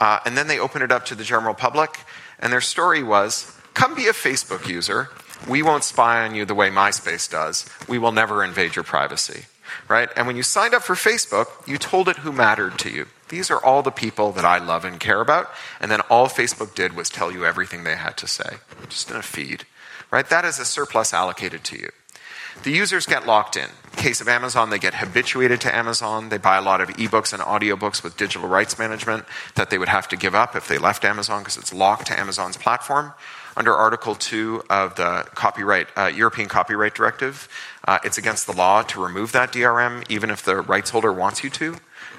Uh, 0.00 0.20
and 0.24 0.36
then 0.36 0.48
they 0.48 0.58
opened 0.58 0.82
it 0.82 0.90
up 0.90 1.04
to 1.06 1.14
the 1.14 1.24
general 1.24 1.54
public. 1.54 2.00
And 2.38 2.52
their 2.52 2.62
story 2.62 3.02
was 3.02 3.56
come 3.74 3.94
be 3.94 4.06
a 4.06 4.12
Facebook 4.12 4.66
user. 4.66 5.10
We 5.48 5.62
won't 5.62 5.84
spy 5.84 6.24
on 6.24 6.34
you 6.34 6.46
the 6.46 6.54
way 6.54 6.70
MySpace 6.70 7.30
does. 7.30 7.68
We 7.86 7.98
will 7.98 8.12
never 8.12 8.42
invade 8.42 8.74
your 8.74 8.84
privacy 8.84 9.44
right? 9.88 10.08
And 10.16 10.26
when 10.26 10.36
you 10.36 10.42
signed 10.42 10.74
up 10.74 10.82
for 10.82 10.94
Facebook, 10.94 11.46
you 11.66 11.78
told 11.78 12.08
it 12.08 12.18
who 12.18 12.32
mattered 12.32 12.78
to 12.80 12.90
you. 12.90 13.06
These 13.28 13.50
are 13.50 13.62
all 13.62 13.82
the 13.82 13.90
people 13.90 14.32
that 14.32 14.44
I 14.44 14.58
love 14.58 14.84
and 14.84 15.00
care 15.00 15.20
about. 15.20 15.50
And 15.80 15.90
then 15.90 16.00
all 16.02 16.28
Facebook 16.28 16.74
did 16.74 16.94
was 16.94 17.08
tell 17.08 17.32
you 17.32 17.44
everything 17.44 17.84
they 17.84 17.96
had 17.96 18.16
to 18.18 18.26
say, 18.26 18.58
just 18.88 19.10
in 19.10 19.16
a 19.16 19.22
feed, 19.22 19.64
right? 20.10 20.28
That 20.28 20.44
is 20.44 20.58
a 20.58 20.64
surplus 20.64 21.12
allocated 21.12 21.64
to 21.64 21.78
you. 21.78 21.90
The 22.62 22.70
users 22.70 23.06
get 23.06 23.26
locked 23.26 23.56
in. 23.56 23.64
in 23.64 23.96
case 23.96 24.20
of 24.20 24.28
Amazon, 24.28 24.70
they 24.70 24.78
get 24.78 24.94
habituated 24.94 25.60
to 25.62 25.74
Amazon. 25.74 26.28
They 26.28 26.38
buy 26.38 26.56
a 26.56 26.62
lot 26.62 26.80
of 26.80 26.88
ebooks 26.90 27.32
and 27.32 27.42
audiobooks 27.42 28.04
with 28.04 28.16
digital 28.16 28.48
rights 28.48 28.78
management 28.78 29.24
that 29.56 29.70
they 29.70 29.78
would 29.78 29.88
have 29.88 30.06
to 30.08 30.16
give 30.16 30.34
up 30.34 30.54
if 30.54 30.68
they 30.68 30.78
left 30.78 31.04
Amazon 31.04 31.40
because 31.42 31.56
it's 31.56 31.74
locked 31.74 32.06
to 32.06 32.18
Amazon's 32.18 32.56
platform 32.56 33.12
under 33.56 33.74
Article 33.74 34.14
2 34.14 34.64
of 34.70 34.96
the 34.96 35.26
copyright, 35.34 35.88
uh, 35.96 36.06
European 36.06 36.48
Copyright 36.48 36.94
Directive. 36.94 37.48
Uh, 37.86 37.98
it's 38.04 38.18
against 38.18 38.46
the 38.46 38.52
law 38.52 38.82
to 38.82 39.02
remove 39.02 39.32
that 39.32 39.52
DRM, 39.52 40.04
even 40.10 40.30
if 40.30 40.42
the 40.42 40.56
rights 40.56 40.90
holder 40.90 41.12
wants 41.12 41.44
you 41.44 41.50
to. 41.50 41.76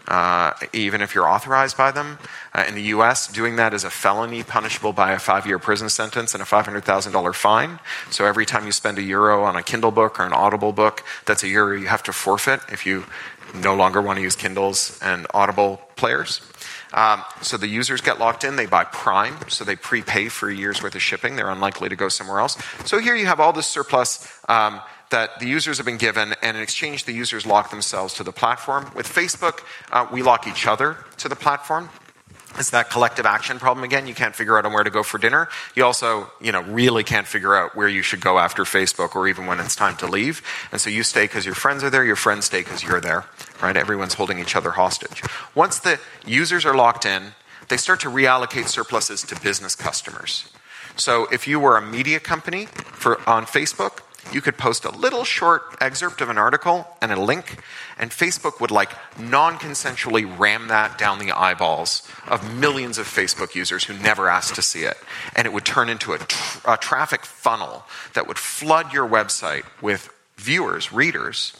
Uh, 0.07 0.53
even 0.71 1.01
if 1.01 1.15
you're 1.15 1.27
authorized 1.27 1.75
by 1.75 1.89
them. 1.89 2.19
Uh, 2.53 2.63
in 2.67 2.75
the 2.75 2.83
US, 2.83 3.27
doing 3.27 3.55
that 3.55 3.73
is 3.73 3.83
a 3.83 3.89
felony 3.89 4.43
punishable 4.43 4.93
by 4.93 5.13
a 5.13 5.19
five 5.19 5.47
year 5.47 5.57
prison 5.57 5.89
sentence 5.89 6.35
and 6.35 6.43
a 6.43 6.45
$500,000 6.45 7.33
fine. 7.33 7.79
So 8.11 8.23
every 8.25 8.45
time 8.45 8.67
you 8.67 8.71
spend 8.71 8.99
a 8.99 9.01
euro 9.01 9.43
on 9.43 9.55
a 9.55 9.63
Kindle 9.63 9.89
book 9.89 10.19
or 10.19 10.23
an 10.23 10.33
Audible 10.33 10.73
book, 10.73 11.03
that's 11.25 11.43
a 11.43 11.47
euro 11.47 11.75
you 11.75 11.87
have 11.87 12.03
to 12.03 12.13
forfeit 12.13 12.59
if 12.71 12.85
you 12.85 13.05
no 13.55 13.75
longer 13.75 13.99
want 13.99 14.17
to 14.17 14.23
use 14.23 14.35
Kindles 14.35 14.99
and 15.01 15.25
Audible 15.33 15.81
players. 15.95 16.39
Um, 16.95 17.23
so 17.41 17.57
the 17.57 17.67
users 17.67 18.01
get 18.01 18.19
locked 18.19 18.43
in, 18.43 18.55
they 18.55 18.65
buy 18.65 18.85
Prime, 18.85 19.37
so 19.49 19.63
they 19.63 19.75
prepay 19.75 20.29
for 20.29 20.49
a 20.49 20.55
year's 20.55 20.81
worth 20.81 20.95
of 20.95 21.01
shipping. 21.01 21.35
They're 21.35 21.49
unlikely 21.49 21.89
to 21.89 21.95
go 21.95 22.09
somewhere 22.09 22.39
else. 22.39 22.57
So 22.85 22.99
here 22.99 23.15
you 23.15 23.27
have 23.27 23.39
all 23.39 23.53
this 23.53 23.67
surplus. 23.67 24.27
Um, 24.49 24.81
that 25.11 25.39
the 25.39 25.47
users 25.47 25.77
have 25.77 25.85
been 25.85 25.97
given, 25.97 26.33
and 26.41 26.57
in 26.57 26.63
exchange, 26.63 27.05
the 27.05 27.13
users 27.13 27.45
lock 27.45 27.69
themselves 27.69 28.15
to 28.15 28.23
the 28.23 28.31
platform. 28.31 28.89
With 28.95 29.07
Facebook, 29.07 29.59
uh, 29.91 30.07
we 30.11 30.23
lock 30.23 30.47
each 30.47 30.65
other 30.65 30.97
to 31.17 31.29
the 31.29 31.35
platform. 31.35 31.89
It's 32.57 32.69
that 32.69 32.89
collective 32.89 33.25
action 33.25 33.59
problem 33.59 33.83
again. 33.83 34.07
You 34.07 34.13
can't 34.13 34.33
figure 34.33 34.57
out 34.57 34.65
on 34.65 34.71
where 34.71 34.83
to 34.83 34.89
go 34.89 35.03
for 35.03 35.17
dinner. 35.17 35.49
You 35.75 35.83
also, 35.83 36.31
you 36.39 36.51
know, 36.51 36.61
really 36.61 37.03
can't 37.03 37.27
figure 37.27 37.55
out 37.55 37.75
where 37.75 37.87
you 37.87 38.01
should 38.01 38.21
go 38.21 38.39
after 38.39 38.63
Facebook 38.63 39.15
or 39.15 39.27
even 39.27 39.45
when 39.45 39.59
it's 39.59 39.75
time 39.75 39.97
to 39.97 40.07
leave. 40.07 40.41
And 40.71 40.79
so 40.79 40.89
you 40.89 41.03
stay 41.03 41.25
because 41.25 41.45
your 41.45 41.55
friends 41.55 41.83
are 41.83 41.89
there, 41.89 42.05
your 42.05 42.15
friends 42.15 42.45
stay 42.45 42.61
because 42.61 42.81
you're 42.81 43.01
there, 43.01 43.25
right? 43.61 43.75
Everyone's 43.75 44.13
holding 44.13 44.39
each 44.39 44.55
other 44.55 44.71
hostage. 44.71 45.21
Once 45.53 45.79
the 45.79 45.99
users 46.25 46.65
are 46.65 46.75
locked 46.75 47.05
in, 47.05 47.33
they 47.67 47.77
start 47.77 47.99
to 48.01 48.09
reallocate 48.09 48.67
surpluses 48.67 49.23
to 49.23 49.39
business 49.41 49.75
customers. 49.75 50.49
So 50.95 51.27
if 51.31 51.47
you 51.47 51.59
were 51.59 51.77
a 51.77 51.81
media 51.81 52.19
company 52.19 52.67
for, 52.67 53.19
on 53.29 53.45
Facebook, 53.45 53.99
you 54.31 54.41
could 54.41 54.57
post 54.57 54.85
a 54.85 54.91
little 54.91 55.23
short 55.23 55.75
excerpt 55.79 56.21
of 56.21 56.29
an 56.29 56.37
article 56.37 56.87
and 57.01 57.11
a 57.11 57.19
link, 57.19 57.61
and 57.97 58.11
Facebook 58.11 58.59
would 58.59 58.71
like 58.71 58.91
non 59.19 59.57
consensually 59.57 60.37
ram 60.37 60.67
that 60.67 60.97
down 60.97 61.19
the 61.19 61.31
eyeballs 61.31 62.07
of 62.27 62.53
millions 62.55 62.97
of 62.97 63.07
Facebook 63.07 63.55
users 63.55 63.85
who 63.85 63.93
never 63.97 64.27
asked 64.27 64.55
to 64.55 64.61
see 64.61 64.83
it. 64.83 64.97
And 65.35 65.45
it 65.45 65.53
would 65.53 65.65
turn 65.65 65.89
into 65.89 66.13
a, 66.13 66.17
tr- 66.17 66.59
a 66.67 66.77
traffic 66.77 67.25
funnel 67.25 67.83
that 68.13 68.27
would 68.27 68.39
flood 68.39 68.93
your 68.93 69.07
website 69.07 69.63
with 69.81 70.09
viewers, 70.37 70.91
readers, 70.91 71.53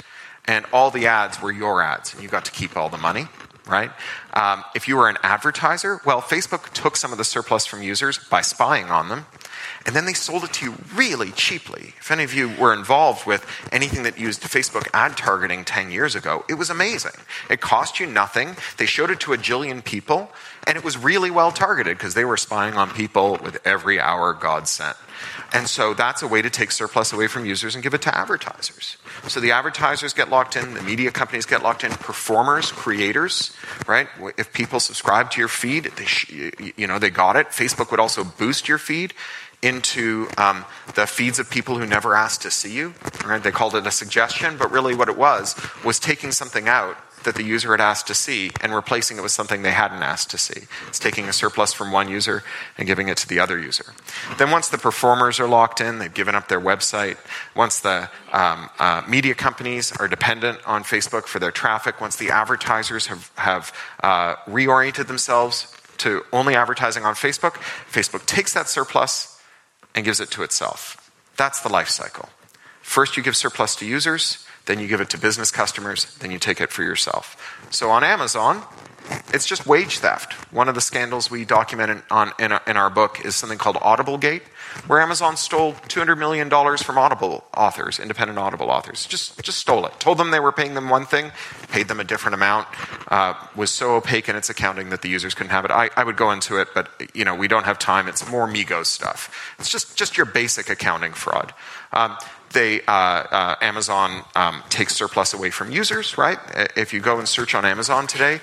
and 0.45 0.65
all 0.73 0.91
the 0.91 1.08
ads 1.08 1.41
were 1.41 1.51
your 1.51 1.82
ads, 1.82 2.13
and 2.13 2.21
you 2.21 2.30
got 2.30 2.45
to 2.45 2.51
keep 2.51 2.75
all 2.75 2.89
the 2.89 2.97
money 2.97 3.28
right? 3.67 3.91
Um, 4.34 4.63
if 4.75 4.88
you 4.88 4.95
were 4.97 5.10
an 5.10 5.17
advertiser, 5.23 5.99
well, 6.06 6.21
Facebook 6.21 6.71
took 6.73 6.95
some 6.95 7.12
of 7.12 7.17
the 7.17 7.23
surplus 7.23 7.65
from 7.65 7.82
users 7.82 8.17
by 8.17 8.41
spying 8.41 8.86
on 8.86 9.10
them, 9.10 9.25
and 9.86 9.95
then 9.95 10.06
they 10.06 10.13
sold 10.13 10.43
it 10.43 10.54
to 10.54 10.65
you 10.65 10.76
really 10.95 11.32
cheaply. 11.32 11.93
If 12.00 12.10
any 12.10 12.24
of 12.24 12.34
you 12.34 12.50
were 12.60 12.74
involved 12.74 13.28
with 13.28 13.45
anything 13.71 14.04
that 14.04 14.17
used 14.17 14.41
Facebook 14.41 14.88
ad 14.93 15.15
targeting 15.15 15.63
10 15.63 15.91
years 15.91 16.15
ago, 16.15 16.43
it 16.50 16.56
was 16.56 16.69
amazing. 16.69 17.12
It 17.50 17.62
cost 17.62 18.00
you 18.00 18.08
nothing. 18.08 18.56
They 18.78 18.88
showed 18.88 19.12
it 19.12 19.19
to 19.21 19.34
a 19.34 19.38
jillion 19.38 19.84
people, 19.84 20.32
and 20.65 20.78
it 20.78 20.84
was 20.84 20.98
really 20.98 21.30
well 21.30 21.52
targeted 21.52 21.98
because 21.98 22.15
they 22.15 22.26
were 22.26 22.38
spying 22.38 22.74
on 22.74 22.89
people 22.89 23.38
with 23.43 23.60
every 23.65 24.00
hour 24.00 24.34
God 24.34 24.67
sent. 24.67 24.98
And 25.54 25.69
so 25.69 25.93
that's 25.93 26.21
a 26.21 26.28
way 26.28 26.41
to 26.41 26.50
take 26.50 26.71
surplus 26.71 27.13
away 27.13 27.28
from 27.28 27.45
users 27.45 27.76
and 27.76 27.84
give 27.84 27.93
it 27.93 28.02
to 28.04 28.17
advertisers. 28.17 28.98
So 29.28 29.39
the 29.39 29.52
advertisers 29.52 30.13
get 30.13 30.30
locked 30.30 30.56
in, 30.56 30.74
the 30.74 30.82
media 30.82 31.12
companies 31.12 31.45
get 31.45 31.63
locked 31.63 31.84
in, 31.84 31.91
performers, 31.91 32.71
creators, 32.71 33.56
right? 33.88 34.08
If 34.38 34.52
people 34.52 34.80
subscribe 34.80 35.32
to 35.32 35.39
your 35.39 35.48
feed, 35.48 35.86
they 35.95 36.06
sh- 36.06 36.52
you 36.76 36.88
know, 36.88 37.00
they 37.00 37.10
got 37.10 37.36
it. 37.36 37.48
Facebook 37.48 37.91
would 37.91 38.00
also 38.00 38.24
boost 38.24 38.67
your 38.67 38.78
feed 38.78 39.13
into 39.65 40.28
um, 40.38 40.63
the 40.93 41.08
feeds 41.08 41.39
of 41.39 41.49
people 41.49 41.78
who 41.78 41.86
never 41.86 42.15
asked 42.15 42.43
to 42.43 42.51
see 42.51 42.71
you. 42.71 42.93
Right? 43.25 43.41
They 43.41 43.51
called 43.51 43.75
it 43.75 43.88
a 43.88 43.91
suggestion, 43.91 44.58
but 44.58 44.71
really 44.71 44.95
what 44.95 45.10
it 45.10 45.17
was 45.17 45.56
was 45.84 45.99
taking 45.99 46.32
something 46.32 46.67
out 46.67 46.97
that 47.25 47.36
the 47.36 47.43
user 47.43 47.71
had 47.71 47.82
asked 47.82 48.08
to 48.08 48.13
see 48.13 48.51
and 48.62 48.73
replacing 48.73 49.17
it 49.17 49.21
with 49.21 49.32
something 49.32 49.63
they 49.63 49.71
hadn't 49.71 50.01
asked 50.01 50.30
to 50.30 50.38
see. 50.38 50.67
It's 50.88 50.99
taking 50.99 51.28
a 51.28 51.34
surplus 51.34 51.73
from 51.73 51.91
one 51.91 52.08
user 52.08 52.43
and 52.78 52.88
giving 52.88 53.10
it 53.10 53.17
to 53.17 53.28
the 53.28 53.39
other 53.39 53.60
user. 53.60 53.93
Then, 54.38 54.51
once 54.51 54.69
the 54.69 54.78
performers 54.78 55.39
are 55.39 55.47
locked 55.47 55.82
in, 55.82 55.99
they've 55.99 56.13
given 56.13 56.36
up 56.36 56.47
their 56.47 56.62
website. 56.62 57.17
Once 57.56 57.80
the 57.80 58.10
um, 58.32 58.69
uh, 58.80 59.01
media 59.08 59.34
companies 59.34 59.91
are 59.97 60.08
dependent 60.08 60.60
on 60.65 60.84
Facebook 60.84 61.25
for 61.25 61.39
their 61.39 61.51
traffic, 61.51 61.99
once 61.99 62.15
the 62.15 62.30
advertisers 62.30 63.08
have, 63.08 63.32
have 63.36 63.73
uh, 64.04 64.36
reoriented 64.45 65.08
themselves 65.08 65.75
to 65.97 66.23
only 66.32 66.56
advertising 66.56 67.04
on 67.04 67.15
Facebook, 67.15 67.54
Facebook 67.91 68.25
takes 68.25 68.54
that 68.54 68.69
surplus 68.69 69.35
and 69.95 70.05
gives 70.05 70.19
it 70.19 70.29
to 70.31 70.43
itself. 70.43 71.10
That's 71.38 71.62
the 71.62 71.69
life 71.69 71.89
cycle. 71.89 72.29
First, 72.81 73.17
you 73.17 73.23
give 73.23 73.36
surplus 73.36 73.75
to 73.77 73.86
users 73.86 74.45
then 74.65 74.79
you 74.79 74.88
give 74.88 75.01
it 75.01 75.10
to 75.12 75.17
business 75.17 75.51
customers, 75.51 76.05
then 76.17 76.31
you 76.31 76.39
take 76.39 76.60
it 76.60 76.71
for 76.71 76.84
yourself. 76.84 77.38
So 77.69 77.89
on 77.89 78.03
Amazon, 78.03 78.63
it's 79.36 79.45
just 79.45 79.67
wage 79.67 80.00
theft. 80.00 80.32
One 80.54 80.69
of 80.69 80.76
the 80.76 80.82
scandals 80.82 81.30
we 81.30 81.43
documented 81.43 82.04
on, 82.10 82.32
in, 82.39 82.54
our, 82.54 82.62
in 82.65 82.78
our 82.78 82.89
book 82.89 83.24
is 83.26 83.36
something 83.36 83.58
called 83.58 83.78
Audible 83.82 84.17
Gate, 84.17 84.43
where 84.88 85.02
Amazon 85.02 85.36
stole 85.36 85.74
$200 85.74 86.17
million 86.17 86.50
from 86.78 86.98
Audible 86.98 87.43
authors, 87.56 88.00
independent 88.00 88.39
Audible 88.39 88.71
authors. 88.71 89.06
Just, 89.06 89.43
just 89.43 89.58
stole 89.58 89.86
it. 89.86 90.00
Told 90.00 90.17
them 90.17 90.32
they 90.32 90.39
were 90.39 90.54
paying 90.54 90.74
them 90.74 90.88
one 90.88 91.06
thing, 91.06 91.34
paid 91.69 91.89
them 91.89 92.00
a 92.00 92.06
different 92.06 92.34
amount, 92.34 92.67
uh, 93.10 93.34
was 93.58 93.71
so 93.71 93.95
opaque 93.95 94.30
in 94.30 94.38
its 94.38 94.50
accounting 94.50 94.89
that 94.89 95.02
the 95.02 95.10
users 95.10 95.34
couldn't 95.34 95.52
have 95.52 95.65
it. 95.65 95.71
I, 95.71 95.89
I 95.98 96.06
would 96.06 96.15
go 96.15 96.32
into 96.32 96.58
it, 96.58 96.69
but 96.74 96.89
you 97.13 97.26
know, 97.26 97.36
we 97.36 97.50
don't 97.50 97.65
have 97.65 97.78
time. 97.78 98.08
It's 98.08 98.28
more 98.30 98.48
Migos 98.48 98.86
stuff. 98.86 99.54
It's 99.60 99.69
just, 99.69 99.98
just 99.98 100.15
your 100.15 100.26
basic 100.26 100.69
accounting 100.69 101.12
fraud. 101.12 101.54
Um, 101.91 102.15
they, 102.54 102.82
uh, 102.84 102.91
uh, 102.91 103.56
Amazon 103.62 104.24
um, 104.34 104.63
takes 104.69 104.95
surplus 104.95 105.34
away 105.34 105.50
from 105.50 105.71
users, 105.74 106.17
right? 106.17 106.39
If 106.78 106.93
you 106.93 107.02
go 107.02 107.19
and 107.19 107.28
search 107.28 107.54
on 107.54 107.65
Amazon 107.65 108.08
today, 108.08 108.39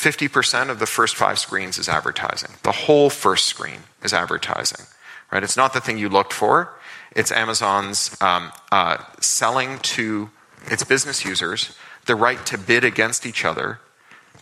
50% 0.00 0.70
of 0.70 0.78
the 0.78 0.86
first 0.86 1.14
five 1.14 1.38
screens 1.38 1.76
is 1.76 1.86
advertising. 1.86 2.52
The 2.62 2.72
whole 2.72 3.10
first 3.10 3.44
screen 3.44 3.80
is 4.02 4.14
advertising, 4.14 4.86
right? 5.30 5.42
It's 5.42 5.58
not 5.58 5.74
the 5.74 5.80
thing 5.80 5.98
you 5.98 6.08
looked 6.08 6.32
for. 6.32 6.72
It's 7.14 7.30
Amazon's 7.30 8.16
um, 8.22 8.50
uh, 8.72 8.96
selling 9.20 9.78
to 9.80 10.30
its 10.70 10.84
business 10.84 11.22
users 11.26 11.76
the 12.06 12.14
right 12.14 12.44
to 12.46 12.56
bid 12.56 12.82
against 12.82 13.26
each 13.26 13.44
other 13.44 13.78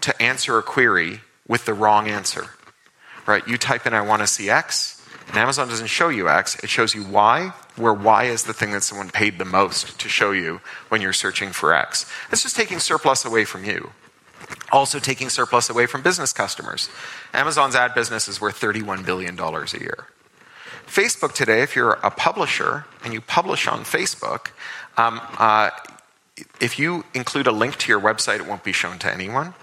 to 0.03 0.23
answer 0.23 0.59
a 0.59 0.63
query 0.63 1.23
with 1.49 1.65
the 1.65 1.75
wrong 1.75 2.07
answer, 2.07 2.51
right? 3.27 3.47
You 3.49 3.59
type 3.59 3.85
in, 3.85 3.95
I 3.95 4.03
want 4.03 4.23
to 4.23 4.29
see 4.29 4.49
X, 4.49 5.05
and 5.27 5.37
Amazon 5.37 5.67
doesn't 5.67 5.89
show 5.89 6.09
you 6.09 6.29
X, 6.29 6.57
it 6.63 6.71
shows 6.71 6.95
you 6.95 7.03
Y, 7.03 7.53
where 7.75 7.93
Y 7.93 8.25
is 8.25 8.45
the 8.45 8.53
thing 8.53 8.71
that 8.71 8.85
someone 8.85 9.11
paid 9.11 9.39
the 9.39 9.45
most 9.45 9.99
to 9.99 10.09
show 10.09 10.31
you 10.31 10.61
when 10.89 11.01
you're 11.01 11.13
searching 11.13 11.51
for 11.51 11.75
X. 11.75 12.09
It's 12.31 12.45
just 12.45 12.55
taking 12.55 12.79
surplus 12.79 13.25
away 13.25 13.45
from 13.45 13.65
you. 13.65 13.91
Also, 14.71 14.99
taking 14.99 15.29
surplus 15.31 15.71
away 15.71 15.87
from 15.87 16.03
business 16.03 16.33
customers. 16.33 16.91
Amazon's 17.33 17.75
ad 17.75 17.95
business 17.95 18.29
is 18.29 18.41
worth 18.41 18.61
$31 18.61 19.05
billion 19.05 19.39
a 19.39 19.79
year. 19.79 20.07
Facebook 20.87 21.33
today, 21.35 21.63
if 21.63 21.77
you're 21.77 21.93
a 22.03 22.11
publisher 22.11 22.85
and 23.05 23.13
you 23.13 23.21
publish 23.21 23.67
on 23.67 23.81
Facebook, 23.81 24.49
um, 24.97 25.21
uh, 25.39 25.71
if 26.61 26.79
you 26.79 27.05
include 27.15 27.47
a 27.47 27.53
link 27.53 27.77
to 27.77 27.93
your 27.93 28.01
website, 28.01 28.41
it 28.41 28.47
won't 28.47 28.65
be 28.65 28.73
shown 28.73 28.99
to 29.01 29.13
anyone. 29.13 29.55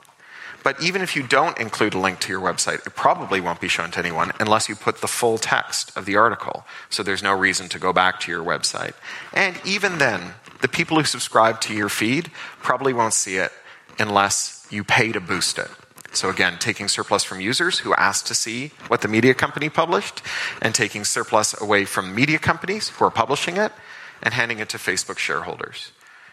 But 0.63 0.81
even 0.81 1.03
if 1.03 1.15
you 1.15 1.21
don't 1.21 1.57
include 1.59 1.93
a 1.93 1.99
link 1.99 2.19
to 2.21 2.31
your 2.31 2.41
website, 2.41 2.85
it 2.87 2.95
probably 2.95 3.39
won't 3.39 3.61
be 3.61 3.67
shown 3.67 3.91
to 3.91 3.99
anyone 3.99 4.31
unless 4.39 4.67
you 4.67 4.75
put 4.75 4.99
the 4.99 5.07
full 5.07 5.37
text 5.37 5.95
of 5.95 6.05
the 6.05 6.15
article. 6.15 6.65
So 6.89 7.03
there's 7.03 7.21
no 7.21 7.37
reason 7.37 7.69
to 7.69 7.77
go 7.77 7.93
back 7.93 8.19
to 8.21 8.31
your 8.31 8.43
website. 8.43 8.93
And 9.31 9.59
even 9.63 9.99
then, 9.99 10.33
the 10.61 10.67
people 10.67 10.97
who 10.97 11.03
subscribe 11.03 11.61
to 11.61 11.73
your 11.75 11.89
feed 11.89 12.31
probably 12.63 12.93
won't 12.93 13.13
see 13.13 13.35
it 13.35 13.51
unless 13.99 14.54
you 14.75 14.83
pay 14.83 15.11
to 15.11 15.19
boost 15.19 15.57
it. 15.57 15.69
So 16.13 16.29
again, 16.29 16.57
taking 16.59 16.87
surplus 16.87 17.23
from 17.23 17.41
users 17.41 17.79
who 17.79 17.93
asked 17.95 18.27
to 18.27 18.35
see 18.35 18.71
what 18.87 19.01
the 19.01 19.07
media 19.07 19.33
company 19.33 19.69
published, 19.69 20.21
and 20.61 20.73
taking 20.73 21.03
surplus 21.03 21.59
away 21.59 21.85
from 21.85 22.15
media 22.15 22.39
companies 22.39 22.89
who 22.89 23.05
are 23.05 23.11
publishing 23.11 23.57
it, 23.57 23.71
and 24.21 24.33
handing 24.33 24.59
it 24.59 24.69
to 24.69 24.77
Facebook 24.77 25.17
shareholders. 25.17 25.91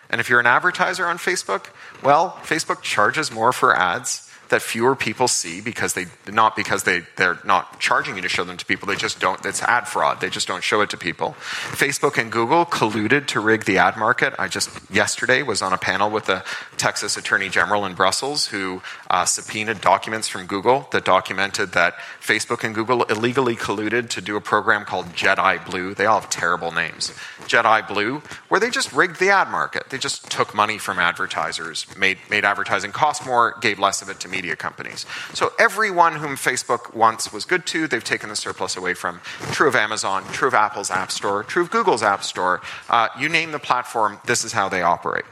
And 0.08 0.20
if 0.20 0.28
you're 0.28 0.40
an 0.40 0.46
advertiser 0.46 1.06
on 1.06 1.18
Facebook, 1.18 1.66
well, 2.02 2.38
Facebook 2.42 2.82
charges 2.82 3.32
more 3.32 3.52
for 3.52 3.76
ads 3.76 4.30
that 4.52 4.60
fewer 4.60 4.94
people 4.94 5.28
see 5.28 5.62
because 5.62 5.94
they 5.94 6.04
not 6.30 6.54
because 6.54 6.82
they 6.82 7.00
they're 7.16 7.38
not 7.42 7.80
charging 7.80 8.16
you 8.16 8.22
to 8.22 8.28
show 8.28 8.44
them 8.44 8.58
to 8.58 8.66
people 8.66 8.86
they 8.86 8.94
just 8.94 9.18
don't 9.18 9.44
it's 9.46 9.62
ad 9.62 9.88
fraud 9.88 10.20
they 10.20 10.28
just 10.28 10.46
don't 10.46 10.62
show 10.62 10.82
it 10.82 10.90
to 10.90 10.98
people 10.98 11.34
facebook 11.70 12.18
and 12.18 12.30
google 12.30 12.66
colluded 12.66 13.26
to 13.26 13.40
rig 13.40 13.64
the 13.64 13.78
ad 13.78 13.96
market 13.96 14.34
i 14.38 14.46
just 14.46 14.68
yesterday 14.90 15.42
was 15.42 15.62
on 15.62 15.72
a 15.72 15.78
panel 15.78 16.10
with 16.10 16.26
the 16.26 16.44
texas 16.82 17.16
attorney 17.16 17.48
general 17.48 17.84
in 17.86 17.94
brussels 17.94 18.46
who 18.46 18.82
uh, 19.10 19.24
subpoenaed 19.24 19.80
documents 19.80 20.28
from 20.28 20.46
google 20.46 20.88
that 20.92 21.04
documented 21.04 21.72
that 21.72 21.94
facebook 22.20 22.64
and 22.64 22.74
google 22.74 23.02
illegally 23.04 23.56
colluded 23.56 24.08
to 24.08 24.20
do 24.20 24.36
a 24.36 24.40
program 24.40 24.84
called 24.84 25.06
jedi 25.14 25.64
blue 25.70 25.94
they 25.94 26.06
all 26.06 26.20
have 26.20 26.30
terrible 26.30 26.72
names 26.72 27.12
jedi 27.42 27.86
blue 27.86 28.20
where 28.48 28.60
they 28.60 28.70
just 28.70 28.92
rigged 28.92 29.18
the 29.20 29.30
ad 29.30 29.48
market 29.48 29.84
they 29.90 29.98
just 29.98 30.30
took 30.30 30.54
money 30.54 30.78
from 30.78 30.98
advertisers 30.98 31.86
made, 31.96 32.18
made 32.30 32.44
advertising 32.44 32.92
cost 32.92 33.24
more 33.24 33.54
gave 33.60 33.78
less 33.78 34.02
of 34.02 34.08
it 34.08 34.20
to 34.20 34.28
media 34.28 34.56
companies. 34.56 35.06
So 35.34 35.52
everyone 35.58 36.16
whom 36.16 36.36
Facebook 36.36 36.94
once 36.94 37.32
was 37.32 37.44
good 37.44 37.66
to, 37.66 37.86
they've 37.86 38.02
taken 38.02 38.28
the 38.28 38.36
surplus 38.36 38.76
away 38.76 38.94
from. 38.94 39.20
True 39.52 39.68
of 39.68 39.76
Amazon, 39.76 40.24
true 40.32 40.48
of 40.48 40.54
Apple's 40.54 40.90
App 40.90 41.10
Store, 41.10 41.42
true 41.44 41.62
of 41.62 41.70
Google's 41.70 42.02
App 42.02 42.24
Store. 42.24 42.60
Uh, 42.88 43.08
you 43.18 43.28
name 43.28 43.52
the 43.52 43.58
platform, 43.58 44.18
this 44.26 44.44
is 44.44 44.52
how 44.52 44.68
they 44.68 44.82
operate. 44.82 45.24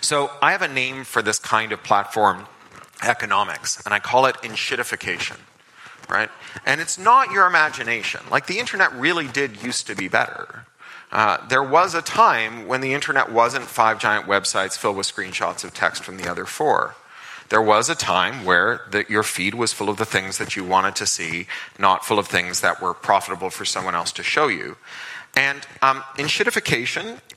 So 0.00 0.30
I 0.42 0.52
have 0.52 0.62
a 0.62 0.68
name 0.68 1.04
for 1.04 1.22
this 1.22 1.38
kind 1.38 1.72
of 1.72 1.82
platform 1.82 2.46
economics, 3.02 3.82
and 3.84 3.92
I 3.92 3.98
call 3.98 4.26
it 4.26 4.36
enshittification. 4.36 5.38
Right? 6.08 6.30
And 6.64 6.80
it's 6.80 6.98
not 6.98 7.32
your 7.32 7.46
imagination. 7.46 8.20
Like 8.30 8.46
the 8.46 8.60
internet 8.60 8.92
really 8.94 9.26
did 9.26 9.62
used 9.62 9.88
to 9.88 9.96
be 9.96 10.06
better. 10.06 10.66
Uh, 11.10 11.44
there 11.48 11.62
was 11.62 11.94
a 11.94 12.02
time 12.02 12.68
when 12.68 12.80
the 12.80 12.92
internet 12.92 13.32
wasn't 13.32 13.64
five 13.64 13.98
giant 13.98 14.26
websites 14.26 14.76
filled 14.76 14.96
with 14.96 15.06
screenshots 15.06 15.64
of 15.64 15.74
text 15.74 16.04
from 16.04 16.16
the 16.16 16.28
other 16.30 16.44
four. 16.44 16.94
There 17.48 17.62
was 17.62 17.88
a 17.88 17.94
time 17.94 18.44
where 18.44 18.82
the, 18.90 19.04
your 19.08 19.22
feed 19.22 19.54
was 19.54 19.72
full 19.72 19.88
of 19.88 19.98
the 19.98 20.04
things 20.04 20.38
that 20.38 20.56
you 20.56 20.64
wanted 20.64 20.96
to 20.96 21.06
see, 21.06 21.46
not 21.78 22.04
full 22.04 22.18
of 22.18 22.26
things 22.26 22.60
that 22.60 22.82
were 22.82 22.92
profitable 22.92 23.50
for 23.50 23.64
someone 23.64 23.94
else 23.94 24.10
to 24.12 24.22
show 24.24 24.48
you. 24.48 24.76
And 25.36 25.66
um, 25.82 26.02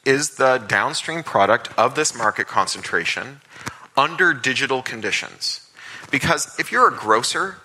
is 0.06 0.38
the 0.38 0.64
downstream 0.68 1.22
product 1.22 1.70
of 1.78 1.96
this 1.96 2.16
market 2.16 2.48
concentration 2.48 3.42
under 3.98 4.34
digital 4.34 4.82
conditions. 4.82 5.70
Because 6.10 6.58
if 6.58 6.72
you're 6.72 6.88
a 6.88 6.96
grocer 6.96 7.58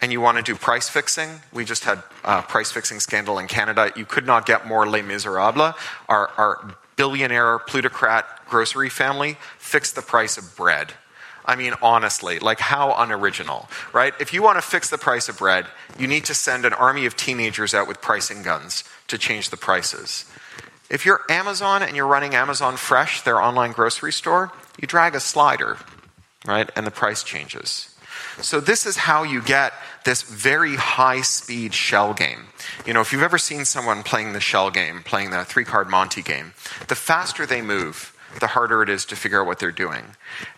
and 0.00 0.10
you 0.10 0.20
want 0.20 0.38
to 0.38 0.42
do 0.42 0.56
price 0.56 0.88
fixing, 0.88 1.28
we 1.52 1.64
just 1.64 1.84
had 1.84 2.02
a 2.24 2.42
price 2.42 2.72
fixing 2.72 2.98
scandal 2.98 3.38
in 3.38 3.46
Canada. 3.46 3.92
You 3.94 4.06
could 4.06 4.26
not 4.26 4.46
get 4.46 4.66
more 4.66 4.86
Les 4.86 5.02
Miserables. 5.02 5.74
Our, 6.08 6.28
our 6.38 6.76
billionaire 6.96 7.58
plutocrat 7.58 8.26
grocery 8.48 8.88
family 8.88 9.36
fixed 9.58 9.94
the 9.94 10.02
price 10.02 10.38
of 10.38 10.56
bread 10.56 10.94
I 11.44 11.56
mean, 11.56 11.74
honestly, 11.82 12.38
like 12.38 12.58
how 12.58 12.94
unoriginal, 12.94 13.68
right? 13.92 14.14
If 14.18 14.32
you 14.32 14.42
want 14.42 14.56
to 14.56 14.62
fix 14.62 14.88
the 14.88 14.98
price 14.98 15.28
of 15.28 15.38
bread, 15.38 15.66
you 15.98 16.06
need 16.06 16.24
to 16.26 16.34
send 16.34 16.64
an 16.64 16.72
army 16.72 17.06
of 17.06 17.16
teenagers 17.16 17.74
out 17.74 17.86
with 17.86 18.00
pricing 18.00 18.42
guns 18.42 18.84
to 19.08 19.18
change 19.18 19.50
the 19.50 19.56
prices. 19.56 20.24
If 20.90 21.04
you're 21.04 21.22
Amazon 21.28 21.82
and 21.82 21.96
you're 21.96 22.06
running 22.06 22.34
Amazon 22.34 22.76
Fresh, 22.76 23.22
their 23.22 23.40
online 23.40 23.72
grocery 23.72 24.12
store, 24.12 24.52
you 24.80 24.86
drag 24.86 25.14
a 25.14 25.20
slider, 25.20 25.78
right? 26.46 26.70
And 26.76 26.86
the 26.86 26.90
price 26.90 27.22
changes. 27.22 27.94
So 28.40 28.60
this 28.60 28.86
is 28.86 28.96
how 28.96 29.22
you 29.22 29.42
get 29.42 29.72
this 30.04 30.22
very 30.22 30.76
high 30.76 31.22
speed 31.22 31.74
shell 31.74 32.14
game. 32.14 32.46
You 32.86 32.92
know, 32.92 33.00
if 33.00 33.12
you've 33.12 33.22
ever 33.22 33.38
seen 33.38 33.64
someone 33.64 34.02
playing 34.02 34.32
the 34.32 34.40
shell 34.40 34.70
game, 34.70 35.02
playing 35.02 35.30
the 35.30 35.44
three 35.44 35.64
card 35.64 35.88
Monty 35.88 36.22
game, 36.22 36.54
the 36.88 36.94
faster 36.94 37.46
they 37.46 37.62
move, 37.62 38.13
the 38.40 38.48
harder 38.48 38.82
it 38.82 38.88
is 38.88 39.04
to 39.06 39.16
figure 39.16 39.40
out 39.40 39.46
what 39.46 39.58
they're 39.58 39.72
doing. 39.72 40.04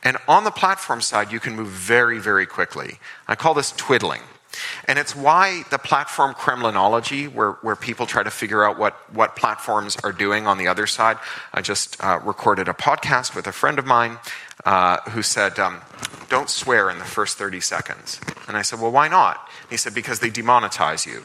And 0.03 0.17
on 0.29 0.45
the 0.45 0.51
platform 0.51 1.01
side, 1.01 1.33
you 1.33 1.41
can 1.41 1.55
move 1.57 1.69
very, 1.69 2.19
very 2.19 2.47
quickly. 2.47 2.99
I 3.29 3.35
call 3.35 3.55
this 3.55 3.73
twiddling. 3.73 4.23
And 4.87 4.99
it's 4.99 5.15
why 5.15 5.65
the 5.71 5.79
platform 5.79 6.35
Kremlinology, 6.35 7.33
where, 7.33 7.53
where 7.63 7.77
people 7.77 8.07
try 8.07 8.23
to 8.23 8.31
figure 8.31 8.65
out 8.65 8.79
what, 8.79 8.95
what 9.15 9.37
platforms 9.37 9.97
are 10.03 10.13
doing 10.13 10.47
on 10.47 10.59
the 10.59 10.69
other 10.69 10.87
side. 10.87 11.19
I 11.53 11.63
just 11.63 12.03
uh, 12.03 12.21
recorded 12.25 12.69
a 12.69 12.73
podcast 12.73 13.35
with 13.35 13.47
a 13.47 13.53
friend 13.53 13.79
of 13.79 13.87
mine 13.87 14.19
uh, 14.65 14.99
who 15.11 15.23
said, 15.23 15.59
um, 15.59 15.81
Don't 16.29 16.49
swear 16.49 16.91
in 16.91 16.99
the 16.99 17.05
first 17.05 17.39
30 17.39 17.61
seconds. 17.61 18.21
And 18.49 18.57
I 18.57 18.63
said, 18.63 18.81
Well, 18.81 18.93
why 18.93 19.09
not? 19.09 19.49
And 19.63 19.71
he 19.71 19.77
said, 19.77 19.95
Because 19.95 20.21
they 20.21 20.31
demonetize 20.31 21.07
you. 21.07 21.25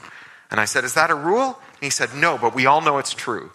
And 0.49 0.59
I 0.59 0.65
said, 0.65 0.83
Is 0.83 0.95
that 0.95 1.09
a 1.09 1.15
rule? 1.15 1.59
And 1.73 1.81
he 1.81 1.89
said, 1.89 2.13
No, 2.13 2.37
but 2.37 2.53
we 2.53 2.65
all 2.65 2.81
know 2.81 2.97
it's 2.97 3.13
true. 3.13 3.51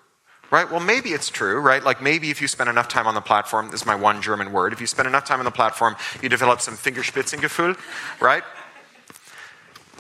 Right? 0.51 0.71
Well, 0.71 0.81
maybe 0.81 1.11
it's 1.11 1.29
true, 1.29 1.59
right? 1.59 1.83
Like 1.83 2.01
maybe 2.01 2.31
if 2.31 2.41
you 2.41 2.47
spend 2.47 2.71
enough 2.71 2.89
time 2.89 3.07
on 3.07 3.15
the 3.15 3.21
platform, 3.21 3.71
this 3.71 3.81
is 3.81 3.87
my 3.87 3.97
one 3.97 4.23
German 4.23 4.53
word, 4.53 4.73
if 4.73 4.81
you 4.81 4.87
spend 4.87 5.09
enough 5.09 5.25
time 5.25 5.41
on 5.41 5.45
the 5.45 5.51
platform, 5.51 5.97
you 6.23 6.29
develop 6.29 6.61
some 6.61 6.77
Fingerspitzengefühl, 6.77 7.77
right? 8.21 8.45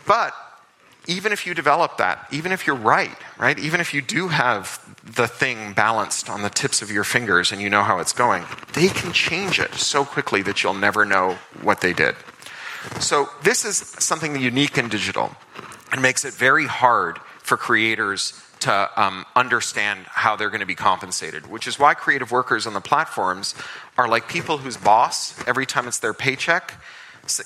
But 0.06 0.35
even 1.09 1.32
if 1.32 1.46
you 1.46 1.54
develop 1.54 1.98
that, 1.98 2.26
even 2.30 2.52
if 2.52 2.66
you're 2.66 2.76
right, 2.76 3.16
right? 3.38 3.59
Even 3.59 3.80
if 3.80 3.94
you 3.94 4.02
do 4.02 4.28
have 4.28 4.80
the 5.04 5.28
thing 5.28 5.72
balanced 5.72 6.28
on 6.28 6.42
the 6.42 6.50
tips 6.50 6.82
of 6.82 6.90
your 6.90 7.04
fingers 7.04 7.52
and 7.52 7.61
you 7.61 7.70
know 7.70 7.82
how 7.82 7.98
it's 7.98 8.12
going, 8.12 8.44
they 8.72 8.88
can 8.88 9.12
change 9.12 9.61
it 9.61 9.74
so 9.74 10.04
quickly 10.04 10.42
that 10.42 10.62
you'll 10.62 10.74
never 10.74 11.04
know 11.04 11.38
what 11.62 11.80
they 11.80 11.92
did. 11.92 12.16
So 13.00 13.28
this 13.42 13.64
is 13.64 13.76
something 13.76 14.40
unique 14.40 14.78
in 14.78 14.88
digital 14.88 15.35
and 15.92 16.02
makes 16.02 16.24
it 16.24 16.35
very 16.35 16.66
hard 16.66 17.18
for 17.38 17.56
creators 17.56 18.40
to 18.61 18.90
um, 18.97 19.25
understand 19.35 20.01
how 20.07 20.37
they're 20.37 20.51
going 20.51 20.61
to 20.61 20.66
be 20.66 20.75
compensated, 20.75 21.47
which 21.47 21.66
is 21.66 21.79
why 21.79 21.95
creative 21.95 22.31
workers 22.31 22.66
on 22.66 22.75
the 22.75 22.81
platforms 22.81 23.55
are 23.99 24.09
like 24.09 24.29
people 24.29 24.59
whose 24.59 24.77
boss, 24.77 25.35
every 25.47 25.66
time 25.66 25.87
it's 25.87 25.99
their 25.99 26.14
paycheck, 26.14 26.75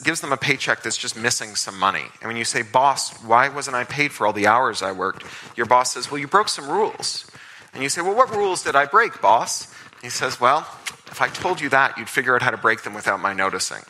gives 0.05 0.21
them 0.21 0.33
a 0.33 0.37
paycheck 0.37 0.83
that's 0.83 0.97
just 0.97 1.17
missing 1.17 1.57
some 1.57 1.79
money. 1.79 2.05
And 2.21 2.29
when 2.29 2.37
you 2.37 2.45
say, 2.45 2.63
boss, 2.63 3.13
why 3.25 3.49
wasn't 3.49 3.77
I 3.77 3.85
paid 3.85 4.13
for 4.13 4.27
all 4.27 4.33
the 4.33 4.47
hours 4.47 4.83
I 4.83 4.93
worked? 4.93 5.25
Your 5.57 5.67
boss 5.67 5.95
says, 5.95 6.11
well, 6.11 6.19
you 6.19 6.27
broke 6.27 6.49
some 6.49 6.69
rules. 6.69 7.31
And 7.73 7.83
you 7.83 7.89
say, 7.89 8.03
well, 8.03 8.15
what 8.15 8.31
rules 8.31 8.63
did 8.63 8.77
I 8.77 8.87
break, 8.87 9.21
boss? 9.21 9.73
He 10.03 10.11
says, 10.11 10.41
well, 10.41 10.67
if 11.11 11.21
I 11.21 11.29
told 11.29 11.61
you 11.61 11.69
that, 11.71 11.99
you'd 11.99 12.09
figure 12.09 12.35
out 12.35 12.43
how 12.43 12.51
to 12.51 12.57
break 12.57 12.83
them 12.83 12.95
without 12.95 13.21
my 13.21 13.33
noticing. 13.33 13.83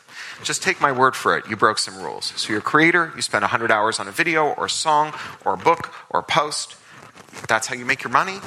Just 0.42 0.62
take 0.62 0.80
my 0.80 0.92
word 0.92 1.14
for 1.14 1.36
it, 1.36 1.48
you 1.48 1.56
broke 1.56 1.78
some 1.78 2.02
rules. 2.02 2.32
So 2.36 2.50
you're 2.50 2.60
a 2.60 2.62
creator, 2.62 3.12
you 3.14 3.22
spend 3.22 3.42
100 3.42 3.70
hours 3.70 4.00
on 4.00 4.08
a 4.08 4.12
video 4.12 4.48
or 4.48 4.66
a 4.66 4.70
song 4.70 5.12
or 5.44 5.54
a 5.54 5.58
book 5.58 5.92
or 6.10 6.20
a 6.20 6.22
post. 6.22 6.76
That's 7.48 7.66
how 7.66 7.74
you 7.74 7.84
make 7.84 8.02
your 8.02 8.12
money. 8.12 8.38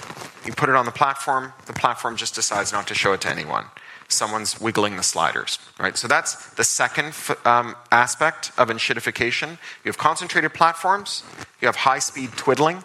You 0.46 0.54
put 0.54 0.70
it 0.70 0.76
on 0.76 0.86
the 0.86 0.92
platform, 0.92 1.54
the 1.66 1.74
platform 1.74 2.18
just 2.18 2.36
decides 2.36 2.72
not 2.72 2.88
to 2.88 2.94
show 2.94 3.14
it 3.14 3.22
to 3.22 3.30
anyone 3.30 3.66
someone's 4.14 4.60
wiggling 4.62 4.96
the 4.96 5.04
sliders, 5.04 5.60
right? 5.80 5.98
So 5.98 6.08
that's 6.08 6.50
the 6.52 6.64
second 6.64 7.14
um, 7.46 7.76
aspect 7.92 8.52
of 8.58 8.70
enshittification. 8.70 9.52
You 9.84 9.90
have 9.90 9.98
concentrated 9.98 10.54
platforms, 10.54 11.24
you 11.62 11.68
have 11.68 11.78
high 11.78 12.00
speed 12.00 12.32
twiddling, 12.36 12.84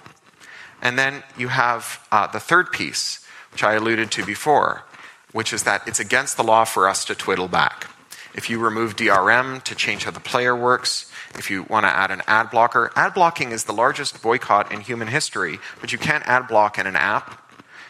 and 0.83 0.99
then 0.99 1.23
you 1.37 1.49
have 1.49 2.07
uh, 2.11 2.27
the 2.27 2.41
third 2.41 2.73
piece, 2.73 3.25
which 3.53 3.63
I 3.63 3.75
alluded 3.75 4.11
to 4.13 4.25
before, 4.25 4.85
which 5.33 5.53
is 5.53 5.65
that 5.65 5.87
it's 5.87 6.01
against 6.01 6.37
the 6.37 6.45
law 6.45 6.65
for 6.65 6.89
us 6.89 7.05
to 7.07 7.15
twiddle 7.15 7.49
back. 7.49 7.89
If 8.35 8.49
you 8.49 8.59
remove 8.59 8.97
DRM 8.97 9.63
to 9.65 9.75
change 9.75 10.05
how 10.05 10.13
the 10.13 10.21
player 10.21 10.55
works, 10.55 11.08
if 11.35 11.51
you 11.51 11.65
want 11.65 11.85
to 11.85 11.91
add 11.91 12.11
an 12.11 12.23
ad 12.27 12.51
blocker, 12.51 12.91
ad 12.97 13.15
blocking 13.15 13.53
is 13.53 13.65
the 13.65 13.73
largest 13.73 14.23
boycott 14.23 14.73
in 14.73 14.81
human 14.81 15.09
history, 15.09 15.59
but 15.81 15.93
you 15.93 15.99
can't 15.99 16.27
ad 16.27 16.49
block 16.49 16.79
in 16.79 16.87
an 16.87 16.97
app 16.97 17.49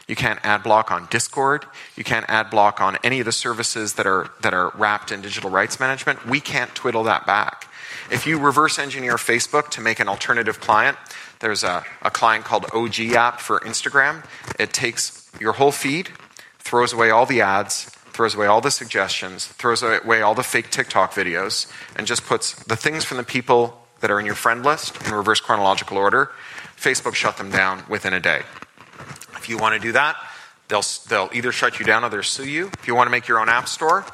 you 0.09 0.17
can't 0.17 0.41
ad 0.43 0.63
block 0.63 0.91
on 0.91 1.07
Discord. 1.11 1.67
You 1.95 2.03
can't 2.03 2.25
ad 2.29 2.49
block 2.49 2.81
on 2.81 2.97
any 3.05 3.21
of 3.21 3.27
the 3.27 3.33
services 3.33 3.93
that 3.95 4.07
are, 4.07 4.31
that 4.41 4.55
are 4.55 4.73
wrapped 4.75 5.13
in 5.13 5.21
digital 5.21 5.51
rights 5.51 5.79
management. 5.79 6.27
We 6.27 6.41
can't 6.41 6.75
twiddle 6.75 7.05
that 7.05 7.27
back. 7.27 7.71
If 8.11 8.27
you 8.27 8.39
reverse 8.39 8.79
engineer 8.79 9.17
Facebook 9.17 9.69
to 9.71 9.83
make 9.83 10.01
an 10.01 10.09
alternative 10.09 10.61
client, 10.61 10.97
there's 11.41 11.63
a, 11.63 11.85
a 12.01 12.11
client 12.11 12.47
called 12.47 12.65
OG 12.73 13.01
app 13.13 13.39
for 13.39 13.61
Instagram. 13.61 14.25
It 14.59 14.73
takes 14.73 15.31
your 15.39 15.53
whole 15.53 15.73
feed, 15.73 16.09
throws 16.59 16.95
away 16.95 17.11
all 17.11 17.27
the 17.27 17.43
ads, 17.43 17.95
throws 18.19 18.35
away 18.35 18.49
all 18.49 18.61
the 18.61 18.69
suggestions, 18.69 19.47
throws 19.47 19.81
away 19.81 20.23
all 20.23 20.35
the 20.35 20.43
fake 20.43 20.71
TikTok 20.71 21.13
videos, 21.13 21.71
and 21.95 22.05
just 22.05 22.27
puts 22.27 22.53
the 22.65 22.75
things 22.75 23.05
from 23.05 23.17
the 23.17 23.23
people 23.23 23.81
that 24.01 24.11
are 24.11 24.19
in 24.19 24.27
your 24.27 24.35
friend 24.35 24.65
list 24.65 25.01
in 25.07 25.15
reverse 25.15 25.41
chronological 25.41 25.97
order. 25.97 26.33
Facebook 26.77 27.15
shut 27.15 27.37
them 27.37 27.49
down 27.49 27.85
within 27.89 28.13
a 28.13 28.19
day. 28.19 28.43
If 29.37 29.49
you 29.49 29.57
want 29.57 29.77
to 29.77 29.81
do 29.81 29.93
that, 29.93 30.17
they'll, 30.67 30.83
they'll 31.09 31.31
either 31.33 31.53
shut 31.53 31.79
you 31.79 31.87
down 31.87 32.03
or 32.03 32.09
they'll 32.11 32.25
sue 32.25 32.49
you. 32.49 32.73
If 32.81 32.89
you 32.89 32.97
want 32.97 33.07
to 33.07 33.13
make 33.13 33.29
your 33.29 33.39
own 33.39 33.49
app 33.49 33.69
store, 33.69 34.05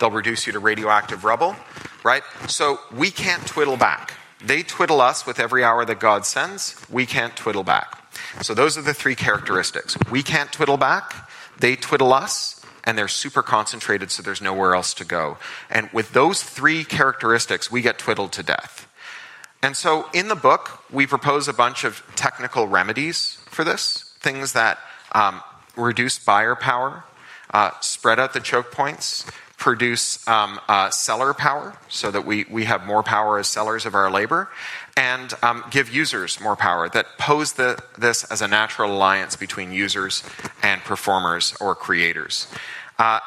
they'll 0.00 0.10
reduce 0.10 0.44
you 0.44 0.52
to 0.54 0.58
radioactive 0.58 1.22
rubble, 1.22 1.54
right? 2.02 2.24
So 2.48 2.80
we 2.92 3.12
can't 3.12 3.46
twiddle 3.46 3.76
back. 3.76 4.14
They 4.44 4.64
twiddle 4.64 5.00
us 5.00 5.24
with 5.24 5.38
every 5.38 5.62
hour 5.62 5.84
that 5.84 6.00
God 6.00 6.26
sends. 6.26 6.84
We 6.90 7.06
can't 7.06 7.36
twiddle 7.36 7.62
back. 7.62 8.12
So 8.42 8.54
those 8.54 8.76
are 8.76 8.82
the 8.82 8.92
three 8.92 9.14
characteristics. 9.14 9.96
We 10.10 10.24
can't 10.24 10.50
twiddle 10.50 10.78
back. 10.78 11.30
They 11.60 11.76
twiddle 11.76 12.12
us. 12.12 12.58
And 12.84 12.98
they're 12.98 13.08
super 13.08 13.42
concentrated, 13.42 14.10
so 14.10 14.22
there's 14.22 14.42
nowhere 14.42 14.74
else 14.74 14.92
to 14.94 15.04
go. 15.04 15.38
And 15.70 15.88
with 15.92 16.12
those 16.12 16.42
three 16.42 16.84
characteristics, 16.84 17.70
we 17.70 17.80
get 17.80 17.98
twiddled 17.98 18.32
to 18.32 18.42
death. 18.42 18.88
And 19.62 19.76
so 19.76 20.08
in 20.12 20.26
the 20.28 20.34
book, 20.34 20.82
we 20.90 21.06
propose 21.06 21.46
a 21.46 21.52
bunch 21.52 21.84
of 21.84 22.02
technical 22.16 22.66
remedies 22.66 23.38
for 23.46 23.64
this 23.64 24.08
things 24.18 24.52
that 24.52 24.78
um, 25.12 25.42
reduce 25.76 26.18
buyer 26.18 26.54
power, 26.54 27.04
uh, 27.52 27.70
spread 27.80 28.20
out 28.20 28.32
the 28.32 28.40
choke 28.40 28.70
points, 28.70 29.26
produce 29.62 30.26
um, 30.26 30.58
uh, 30.68 30.90
seller 30.90 31.32
power 31.34 31.76
so 31.88 32.10
that 32.10 32.24
we, 32.24 32.44
we 32.50 32.64
have 32.64 32.84
more 32.84 33.02
power 33.02 33.38
as 33.38 33.46
sellers 33.46 33.86
of 33.86 33.94
our 33.94 34.10
labor, 34.10 34.48
and 34.96 35.32
um, 35.42 35.64
give 35.70 35.88
users 35.88 36.40
more 36.40 36.56
power 36.56 36.88
that 36.88 37.18
pose 37.18 37.54
the, 37.54 37.82
this 37.98 38.24
as 38.24 38.42
a 38.42 38.48
natural 38.48 38.94
alliance 38.94 39.36
between 39.36 39.72
users 39.72 40.22
and 40.62 40.80
performers 40.82 41.54
or 41.60 41.74
creators. 41.74 42.46
Uh, 42.98 43.20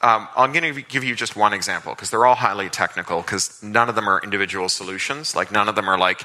um, 0.00 0.28
I'm 0.36 0.52
going 0.52 0.74
to 0.74 0.82
give 0.82 1.02
you 1.02 1.16
just 1.16 1.34
one 1.34 1.52
example 1.52 1.94
because 1.94 2.10
they're 2.10 2.24
all 2.24 2.36
highly 2.36 2.68
technical 2.68 3.20
because 3.20 3.60
none 3.62 3.88
of 3.88 3.96
them 3.96 4.08
are 4.08 4.20
individual 4.22 4.68
solutions. 4.68 5.34
Like, 5.34 5.50
none 5.50 5.68
of 5.68 5.74
them 5.74 5.88
are 5.88 5.98
like, 5.98 6.24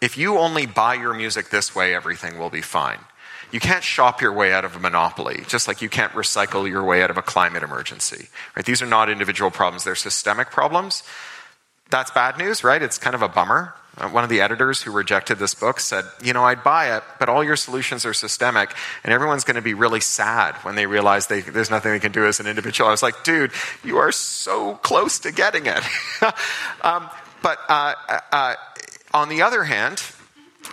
if 0.00 0.18
you 0.18 0.38
only 0.38 0.66
buy 0.66 0.94
your 0.94 1.14
music 1.14 1.50
this 1.50 1.74
way, 1.74 1.94
everything 1.94 2.36
will 2.36 2.50
be 2.50 2.62
fine. 2.62 2.98
You 3.52 3.60
can't 3.60 3.84
shop 3.84 4.20
your 4.20 4.32
way 4.32 4.52
out 4.52 4.64
of 4.64 4.74
a 4.74 4.80
monopoly, 4.80 5.44
just 5.46 5.68
like 5.68 5.82
you 5.82 5.88
can't 5.88 6.12
recycle 6.12 6.68
your 6.68 6.82
way 6.82 7.02
out 7.02 7.10
of 7.10 7.18
a 7.18 7.22
climate 7.22 7.62
emergency. 7.62 8.28
Right? 8.56 8.64
These 8.64 8.82
are 8.82 8.86
not 8.86 9.08
individual 9.08 9.50
problems, 9.50 9.84
they're 9.84 9.94
systemic 9.94 10.50
problems. 10.50 11.04
That's 11.90 12.10
bad 12.10 12.38
news, 12.38 12.64
right? 12.64 12.82
It's 12.82 12.98
kind 12.98 13.14
of 13.14 13.22
a 13.22 13.28
bummer. 13.28 13.74
Uh, 13.98 14.08
one 14.08 14.24
of 14.24 14.30
the 14.30 14.40
editors 14.40 14.82
who 14.82 14.90
rejected 14.90 15.38
this 15.38 15.54
book 15.54 15.78
said, 15.78 16.04
You 16.22 16.32
know, 16.32 16.44
I'd 16.44 16.64
buy 16.64 16.96
it, 16.96 17.02
but 17.18 17.28
all 17.28 17.44
your 17.44 17.56
solutions 17.56 18.06
are 18.06 18.14
systemic, 18.14 18.74
and 19.04 19.12
everyone's 19.12 19.44
going 19.44 19.56
to 19.56 19.62
be 19.62 19.74
really 19.74 20.00
sad 20.00 20.54
when 20.64 20.76
they 20.76 20.86
realize 20.86 21.26
they, 21.26 21.42
there's 21.42 21.70
nothing 21.70 21.92
they 21.92 22.00
can 22.00 22.12
do 22.12 22.24
as 22.26 22.40
an 22.40 22.46
individual. 22.46 22.88
I 22.88 22.90
was 22.90 23.02
like, 23.02 23.22
Dude, 23.22 23.52
you 23.84 23.98
are 23.98 24.10
so 24.12 24.76
close 24.76 25.18
to 25.20 25.32
getting 25.32 25.66
it. 25.66 25.82
um, 26.82 27.10
but 27.42 27.58
uh, 27.68 27.94
uh, 28.30 28.54
on 29.12 29.28
the 29.28 29.42
other 29.42 29.64
hand, 29.64 30.02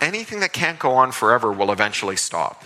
anything 0.00 0.40
that 0.40 0.52
can't 0.52 0.78
go 0.78 0.92
on 0.92 1.12
forever 1.12 1.52
will 1.52 1.72
eventually 1.72 2.16
stop. 2.16 2.64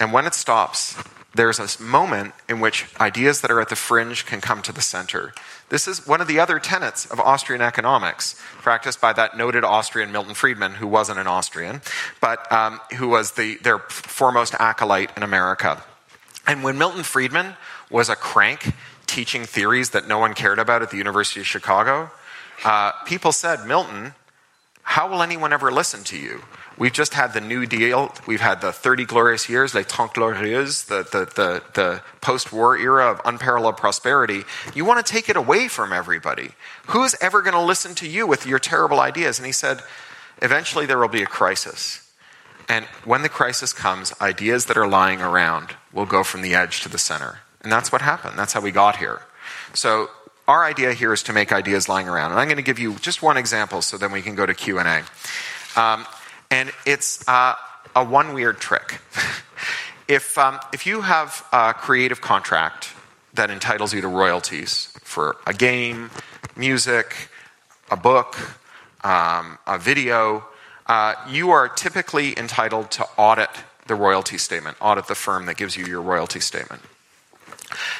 And 0.00 0.12
when 0.12 0.26
it 0.26 0.34
stops, 0.34 0.96
there's 1.34 1.60
a 1.60 1.82
moment 1.82 2.34
in 2.48 2.60
which 2.60 2.86
ideas 2.98 3.40
that 3.42 3.50
are 3.50 3.60
at 3.60 3.68
the 3.68 3.76
fringe 3.76 4.26
can 4.26 4.40
come 4.40 4.62
to 4.62 4.72
the 4.72 4.80
center. 4.80 5.32
This 5.70 5.86
is 5.86 6.04
one 6.04 6.20
of 6.20 6.26
the 6.26 6.40
other 6.40 6.58
tenets 6.58 7.06
of 7.06 7.20
Austrian 7.20 7.62
economics, 7.62 8.34
practiced 8.58 9.00
by 9.00 9.12
that 9.12 9.36
noted 9.36 9.62
Austrian 9.62 10.10
Milton 10.10 10.34
Friedman, 10.34 10.74
who 10.74 10.88
wasn't 10.88 11.20
an 11.20 11.28
Austrian, 11.28 11.80
but 12.20 12.50
um, 12.52 12.80
who 12.96 13.08
was 13.08 13.32
the, 13.32 13.56
their 13.62 13.78
foremost 13.78 14.54
acolyte 14.58 15.16
in 15.16 15.22
America. 15.22 15.82
And 16.44 16.64
when 16.64 16.76
Milton 16.76 17.04
Friedman 17.04 17.54
was 17.88 18.08
a 18.08 18.16
crank 18.16 18.74
teaching 19.06 19.44
theories 19.44 19.90
that 19.90 20.08
no 20.08 20.18
one 20.18 20.34
cared 20.34 20.58
about 20.58 20.82
at 20.82 20.90
the 20.90 20.96
University 20.96 21.38
of 21.38 21.46
Chicago, 21.46 22.10
uh, 22.64 22.90
people 23.04 23.30
said, 23.30 23.64
Milton, 23.64 24.14
how 24.82 25.08
will 25.08 25.22
anyone 25.22 25.52
ever 25.52 25.70
listen 25.70 26.02
to 26.04 26.18
you? 26.18 26.42
We've 26.80 26.94
just 26.94 27.12
had 27.12 27.34
the 27.34 27.42
New 27.42 27.66
Deal. 27.66 28.10
We've 28.26 28.40
had 28.40 28.62
the 28.62 28.72
30 28.72 29.04
glorious 29.04 29.50
years, 29.50 29.74
les 29.74 29.84
Trente 29.84 30.14
Glorieuses, 30.14 30.86
the, 30.86 31.02
the, 31.02 31.26
the, 31.26 31.62
the 31.74 32.02
post 32.22 32.54
war 32.54 32.74
era 32.74 33.10
of 33.10 33.20
unparalleled 33.26 33.76
prosperity. 33.76 34.44
You 34.74 34.86
want 34.86 35.04
to 35.04 35.12
take 35.12 35.28
it 35.28 35.36
away 35.36 35.68
from 35.68 35.92
everybody. 35.92 36.52
Who's 36.86 37.14
ever 37.20 37.42
going 37.42 37.52
to 37.52 37.60
listen 37.60 37.94
to 37.96 38.08
you 38.08 38.26
with 38.26 38.46
your 38.46 38.58
terrible 38.58 38.98
ideas? 38.98 39.38
And 39.38 39.44
he 39.44 39.52
said, 39.52 39.82
eventually 40.40 40.86
there 40.86 40.96
will 40.96 41.08
be 41.08 41.20
a 41.22 41.26
crisis. 41.26 42.10
And 42.66 42.86
when 43.04 43.20
the 43.20 43.28
crisis 43.28 43.74
comes, 43.74 44.14
ideas 44.18 44.64
that 44.64 44.78
are 44.78 44.88
lying 44.88 45.20
around 45.20 45.76
will 45.92 46.06
go 46.06 46.24
from 46.24 46.40
the 46.40 46.54
edge 46.54 46.80
to 46.84 46.88
the 46.88 46.96
center. 46.96 47.40
And 47.60 47.70
that's 47.70 47.92
what 47.92 48.00
happened. 48.00 48.38
That's 48.38 48.54
how 48.54 48.62
we 48.62 48.70
got 48.70 48.96
here. 48.96 49.20
So 49.74 50.08
our 50.48 50.64
idea 50.64 50.94
here 50.94 51.12
is 51.12 51.22
to 51.24 51.34
make 51.34 51.52
ideas 51.52 51.90
lying 51.90 52.08
around. 52.08 52.30
And 52.30 52.40
I'm 52.40 52.48
going 52.48 52.56
to 52.56 52.62
give 52.62 52.78
you 52.78 52.94
just 53.00 53.20
one 53.20 53.36
example 53.36 53.82
so 53.82 53.98
then 53.98 54.12
we 54.12 54.22
can 54.22 54.34
go 54.34 54.46
to 54.46 54.54
Q&A. 54.54 55.02
Um, 55.78 56.06
and 56.50 56.70
it's 56.86 57.26
uh, 57.28 57.54
a 57.94 58.04
one 58.04 58.34
weird 58.34 58.58
trick. 58.58 59.00
if, 60.08 60.36
um, 60.38 60.58
if 60.72 60.86
you 60.86 61.02
have 61.02 61.44
a 61.52 61.74
creative 61.74 62.20
contract 62.20 62.90
that 63.34 63.50
entitles 63.50 63.94
you 63.94 64.00
to 64.00 64.08
royalties 64.08 64.92
for 65.02 65.36
a 65.46 65.54
game, 65.54 66.10
music, 66.56 67.28
a 67.90 67.96
book, 67.96 68.36
um, 69.04 69.58
a 69.66 69.78
video, 69.78 70.44
uh, 70.86 71.14
you 71.28 71.50
are 71.50 71.68
typically 71.68 72.36
entitled 72.38 72.90
to 72.90 73.06
audit 73.16 73.50
the 73.86 73.94
royalty 73.94 74.38
statement, 74.38 74.76
audit 74.80 75.06
the 75.06 75.14
firm 75.14 75.46
that 75.46 75.56
gives 75.56 75.76
you 75.76 75.84
your 75.86 76.02
royalty 76.02 76.40
statement. 76.40 76.82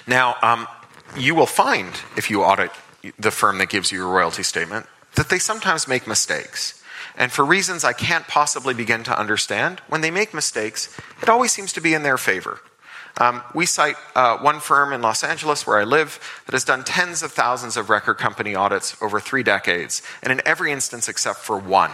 Now, 0.07 0.36
um, 0.42 0.66
you 1.16 1.34
will 1.34 1.46
find, 1.46 1.88
if 2.16 2.30
you 2.30 2.42
audit 2.42 2.70
the 3.18 3.30
firm 3.30 3.59
that 3.59 3.68
gives 3.70 3.90
you 3.90 3.98
your 3.98 4.09
royalty 4.09 4.42
statement, 4.42 4.86
that 5.14 5.28
they 5.28 5.38
sometimes 5.38 5.88
make 5.88 6.07
mistakes. 6.07 6.80
And 7.16 7.30
for 7.32 7.44
reasons 7.44 7.84
I 7.84 7.92
can't 7.92 8.26
possibly 8.26 8.74
begin 8.74 9.02
to 9.04 9.18
understand, 9.18 9.80
when 9.88 10.00
they 10.00 10.11
make 10.11 10.32
mistakes, 10.34 10.94
it 11.22 11.28
always 11.28 11.52
seems 11.52 11.72
to 11.74 11.80
be 11.80 11.94
in 11.94 12.02
their 12.02 12.18
favor. 12.18 12.61
Um, 13.18 13.42
we 13.54 13.66
cite 13.66 13.96
uh, 14.14 14.38
one 14.38 14.61
firm 14.61 14.92
in 14.92 15.02
Los 15.02 15.24
Angeles 15.24 15.66
where 15.66 15.78
I 15.78 15.84
live 15.84 16.42
that 16.46 16.52
has 16.52 16.64
done 16.64 16.84
tens 16.84 17.22
of 17.22 17.32
thousands 17.32 17.76
of 17.76 17.90
record 17.90 18.14
company 18.14 18.54
audits 18.54 18.96
over 19.02 19.20
three 19.20 19.42
decades, 19.42 20.02
and 20.22 20.32
in 20.32 20.40
every 20.46 20.72
instance 20.72 21.08
except 21.08 21.40
for 21.40 21.58
one, 21.58 21.90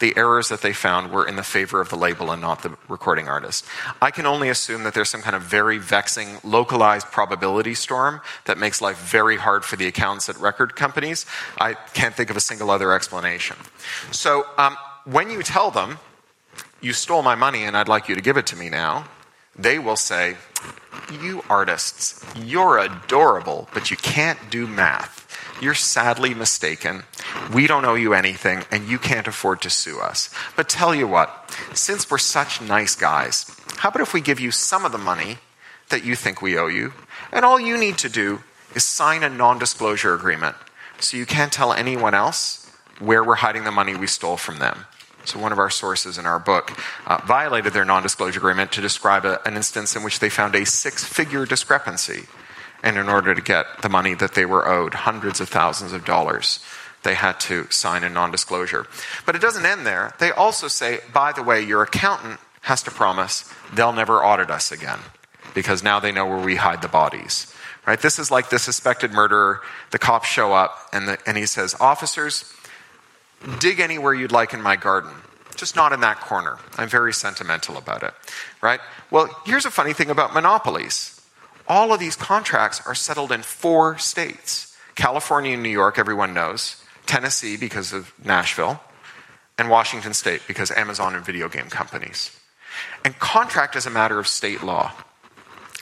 the 0.00 0.16
errors 0.16 0.48
that 0.48 0.62
they 0.62 0.72
found 0.72 1.12
were 1.12 1.26
in 1.26 1.36
the 1.36 1.42
favor 1.42 1.80
of 1.80 1.88
the 1.88 1.96
label 1.96 2.30
and 2.30 2.40
not 2.40 2.62
the 2.62 2.76
recording 2.88 3.28
artist. 3.28 3.64
I 4.02 4.10
can 4.10 4.26
only 4.26 4.48
assume 4.48 4.82
that 4.82 4.94
there's 4.94 5.08
some 5.08 5.22
kind 5.22 5.36
of 5.36 5.42
very 5.42 5.78
vexing, 5.78 6.38
localized 6.42 7.06
probability 7.08 7.74
storm 7.74 8.20
that 8.46 8.58
makes 8.58 8.80
life 8.80 8.98
very 8.98 9.36
hard 9.36 9.64
for 9.64 9.76
the 9.76 9.86
accountants 9.86 10.28
at 10.28 10.36
record 10.38 10.74
companies. 10.74 11.26
I 11.58 11.74
can't 11.74 12.14
think 12.14 12.30
of 12.30 12.36
a 12.36 12.40
single 12.40 12.70
other 12.70 12.92
explanation. 12.92 13.56
So 14.10 14.44
um, 14.56 14.76
when 15.04 15.30
you 15.30 15.42
tell 15.42 15.70
them, 15.70 15.98
you 16.80 16.92
stole 16.92 17.22
my 17.22 17.34
money 17.34 17.64
and 17.64 17.76
I'd 17.76 17.88
like 17.88 18.08
you 18.08 18.14
to 18.14 18.22
give 18.22 18.36
it 18.36 18.46
to 18.48 18.56
me 18.56 18.68
now, 18.70 19.06
they 19.56 19.78
will 19.78 19.96
say, 19.96 20.36
You 21.20 21.44
artists, 21.50 22.24
you're 22.36 22.78
adorable, 22.78 23.68
but 23.74 23.90
you 23.90 23.96
can't 23.96 24.38
do 24.50 24.66
math. 24.66 25.19
You're 25.60 25.74
sadly 25.74 26.32
mistaken. 26.32 27.02
We 27.52 27.66
don't 27.66 27.84
owe 27.84 27.94
you 27.94 28.14
anything, 28.14 28.64
and 28.70 28.88
you 28.88 28.98
can't 28.98 29.28
afford 29.28 29.60
to 29.62 29.70
sue 29.70 30.00
us. 30.00 30.30
But 30.56 30.68
tell 30.68 30.94
you 30.94 31.06
what, 31.06 31.54
since 31.74 32.10
we're 32.10 32.18
such 32.18 32.62
nice 32.62 32.94
guys, 32.94 33.54
how 33.76 33.90
about 33.90 34.02
if 34.02 34.14
we 34.14 34.20
give 34.22 34.40
you 34.40 34.50
some 34.50 34.84
of 34.84 34.92
the 34.92 34.98
money 34.98 35.38
that 35.90 36.04
you 36.04 36.16
think 36.16 36.40
we 36.40 36.58
owe 36.58 36.68
you? 36.68 36.94
And 37.30 37.44
all 37.44 37.60
you 37.60 37.76
need 37.76 37.98
to 37.98 38.08
do 38.08 38.40
is 38.74 38.84
sign 38.84 39.22
a 39.22 39.28
non 39.28 39.58
disclosure 39.58 40.14
agreement 40.14 40.56
so 40.98 41.16
you 41.16 41.26
can't 41.26 41.52
tell 41.52 41.72
anyone 41.72 42.14
else 42.14 42.70
where 42.98 43.24
we're 43.24 43.36
hiding 43.36 43.64
the 43.64 43.70
money 43.70 43.94
we 43.94 44.06
stole 44.06 44.36
from 44.36 44.58
them. 44.58 44.86
So, 45.24 45.38
one 45.38 45.52
of 45.52 45.58
our 45.58 45.70
sources 45.70 46.16
in 46.18 46.26
our 46.26 46.38
book 46.38 46.72
uh, 47.06 47.20
violated 47.26 47.72
their 47.74 47.84
non 47.84 48.02
disclosure 48.02 48.38
agreement 48.38 48.72
to 48.72 48.80
describe 48.80 49.24
a, 49.26 49.46
an 49.46 49.56
instance 49.56 49.94
in 49.94 50.02
which 50.02 50.20
they 50.20 50.30
found 50.30 50.54
a 50.54 50.64
six 50.64 51.04
figure 51.04 51.44
discrepancy 51.44 52.26
and 52.82 52.96
in 52.96 53.08
order 53.08 53.34
to 53.34 53.40
get 53.40 53.66
the 53.82 53.88
money 53.88 54.14
that 54.14 54.34
they 54.34 54.46
were 54.46 54.68
owed, 54.68 54.94
hundreds 54.94 55.40
of 55.40 55.48
thousands 55.48 55.92
of 55.92 56.04
dollars, 56.04 56.60
they 57.02 57.14
had 57.14 57.40
to 57.40 57.70
sign 57.70 58.04
a 58.04 58.08
non 58.08 58.30
disclosure. 58.30 58.86
But 59.26 59.36
it 59.36 59.42
doesn't 59.42 59.66
end 59.66 59.86
there. 59.86 60.14
They 60.18 60.30
also 60.30 60.68
say, 60.68 61.00
by 61.12 61.32
the 61.32 61.42
way, 61.42 61.62
your 61.62 61.82
accountant 61.82 62.40
has 62.62 62.82
to 62.84 62.90
promise 62.90 63.50
they'll 63.74 63.92
never 63.92 64.24
audit 64.24 64.50
us 64.50 64.70
again 64.70 64.98
because 65.54 65.82
now 65.82 65.98
they 66.00 66.12
know 66.12 66.26
where 66.26 66.44
we 66.44 66.56
hide 66.56 66.82
the 66.82 66.88
bodies. 66.88 67.52
Right? 67.86 68.00
This 68.00 68.18
is 68.18 68.30
like 68.30 68.50
the 68.50 68.58
suspected 68.58 69.12
murderer. 69.12 69.60
The 69.90 69.98
cops 69.98 70.28
show 70.28 70.52
up 70.52 70.76
and, 70.92 71.08
the, 71.08 71.18
and 71.26 71.36
he 71.36 71.46
says, 71.46 71.74
Officers, 71.80 72.52
dig 73.58 73.80
anywhere 73.80 74.12
you'd 74.12 74.32
like 74.32 74.52
in 74.52 74.60
my 74.60 74.76
garden 74.76 75.12
just 75.60 75.76
not 75.76 75.92
in 75.92 76.00
that 76.00 76.20
corner. 76.20 76.58
I'm 76.78 76.88
very 76.88 77.12
sentimental 77.12 77.76
about 77.76 78.02
it, 78.02 78.14
right? 78.62 78.80
Well, 79.10 79.28
here's 79.44 79.66
a 79.66 79.70
funny 79.70 79.92
thing 79.92 80.08
about 80.08 80.32
monopolies 80.32 81.19
all 81.70 81.92
of 81.92 82.00
these 82.00 82.16
contracts 82.16 82.82
are 82.84 82.96
settled 82.96 83.30
in 83.30 83.42
four 83.42 83.96
states 83.96 84.76
California 84.96 85.54
and 85.54 85.62
New 85.62 85.70
York, 85.70 85.98
everyone 85.98 86.34
knows, 86.34 86.84
Tennessee 87.06 87.56
because 87.56 87.94
of 87.94 88.12
Nashville, 88.22 88.82
and 89.56 89.70
Washington 89.70 90.12
State 90.12 90.42
because 90.46 90.70
Amazon 90.72 91.14
and 91.14 91.24
video 91.24 91.48
game 91.48 91.70
companies. 91.70 92.36
And 93.04 93.18
contract 93.18 93.76
is 93.76 93.86
a 93.86 93.90
matter 93.90 94.18
of 94.18 94.26
state 94.26 94.62
law. 94.62 94.92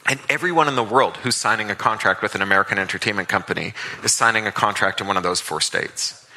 And 0.07 0.21
everyone 0.29 0.69
in 0.69 0.77
the 0.77 0.85
world 0.85 1.17
who's 1.17 1.35
signing 1.35 1.71
a 1.71 1.75
contract 1.75 2.23
with 2.23 2.35
an 2.35 2.43
American 2.43 2.79
entertainment 2.79 3.29
company 3.29 3.73
is 4.05 4.13
signing 4.13 4.47
a 4.47 4.53
contract 4.53 5.01
in 5.01 5.07
one 5.07 5.17
of 5.17 5.23
those 5.23 5.41
four 5.41 5.61
states. 5.61 6.28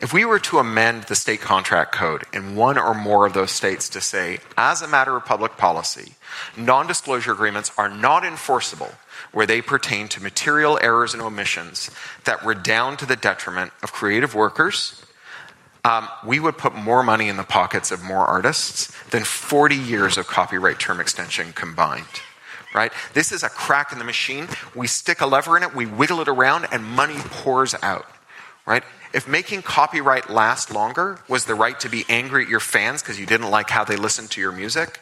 If 0.00 0.12
we 0.12 0.24
were 0.24 0.38
to 0.40 0.58
amend 0.58 1.04
the 1.04 1.16
state 1.16 1.40
contract 1.40 1.92
code 1.92 2.24
in 2.32 2.54
one 2.54 2.78
or 2.78 2.94
more 2.94 3.26
of 3.26 3.32
those 3.32 3.50
states 3.50 3.88
to 3.90 4.00
say, 4.00 4.38
as 4.56 4.80
a 4.80 4.86
matter 4.86 5.16
of 5.16 5.24
public 5.24 5.56
policy, 5.56 6.14
non 6.56 6.86
disclosure 6.86 7.32
agreements 7.32 7.72
are 7.76 7.88
not 7.88 8.24
enforceable 8.24 8.92
where 9.32 9.46
they 9.46 9.60
pertain 9.60 10.08
to 10.08 10.22
material 10.22 10.78
errors 10.80 11.14
and 11.14 11.22
omissions 11.22 11.90
that 12.24 12.44
redound 12.44 12.98
to 13.00 13.06
the 13.06 13.16
detriment 13.16 13.72
of 13.82 13.92
creative 13.92 14.34
workers, 14.34 15.04
um, 15.84 16.08
we 16.24 16.38
would 16.38 16.58
put 16.58 16.74
more 16.74 17.02
money 17.02 17.28
in 17.28 17.36
the 17.36 17.42
pockets 17.42 17.90
of 17.90 18.02
more 18.02 18.26
artists 18.26 18.92
than 19.10 19.24
40 19.24 19.74
years 19.74 20.16
of 20.16 20.26
copyright 20.26 20.78
term 20.78 21.00
extension 21.00 21.52
combined. 21.52 22.04
Right? 22.74 22.92
This 23.14 23.32
is 23.32 23.42
a 23.42 23.48
crack 23.48 23.92
in 23.92 23.98
the 23.98 24.04
machine. 24.04 24.46
We 24.74 24.86
stick 24.86 25.20
a 25.22 25.26
lever 25.26 25.56
in 25.56 25.62
it, 25.62 25.74
we 25.74 25.86
wiggle 25.86 26.20
it 26.20 26.28
around, 26.28 26.66
and 26.70 26.84
money 26.84 27.16
pours 27.16 27.74
out. 27.82 28.06
Right? 28.66 28.84
If 29.12 29.26
making 29.26 29.62
copyright 29.62 30.28
last 30.28 30.72
longer 30.72 31.20
was 31.28 31.46
the 31.46 31.54
right 31.54 31.78
to 31.80 31.88
be 31.88 32.04
angry 32.08 32.44
at 32.44 32.50
your 32.50 32.60
fans 32.60 33.02
because 33.02 33.18
you 33.18 33.26
didn't 33.26 33.50
like 33.50 33.70
how 33.70 33.84
they 33.84 33.96
listened 33.96 34.30
to 34.32 34.40
your 34.40 34.52
music, 34.52 35.00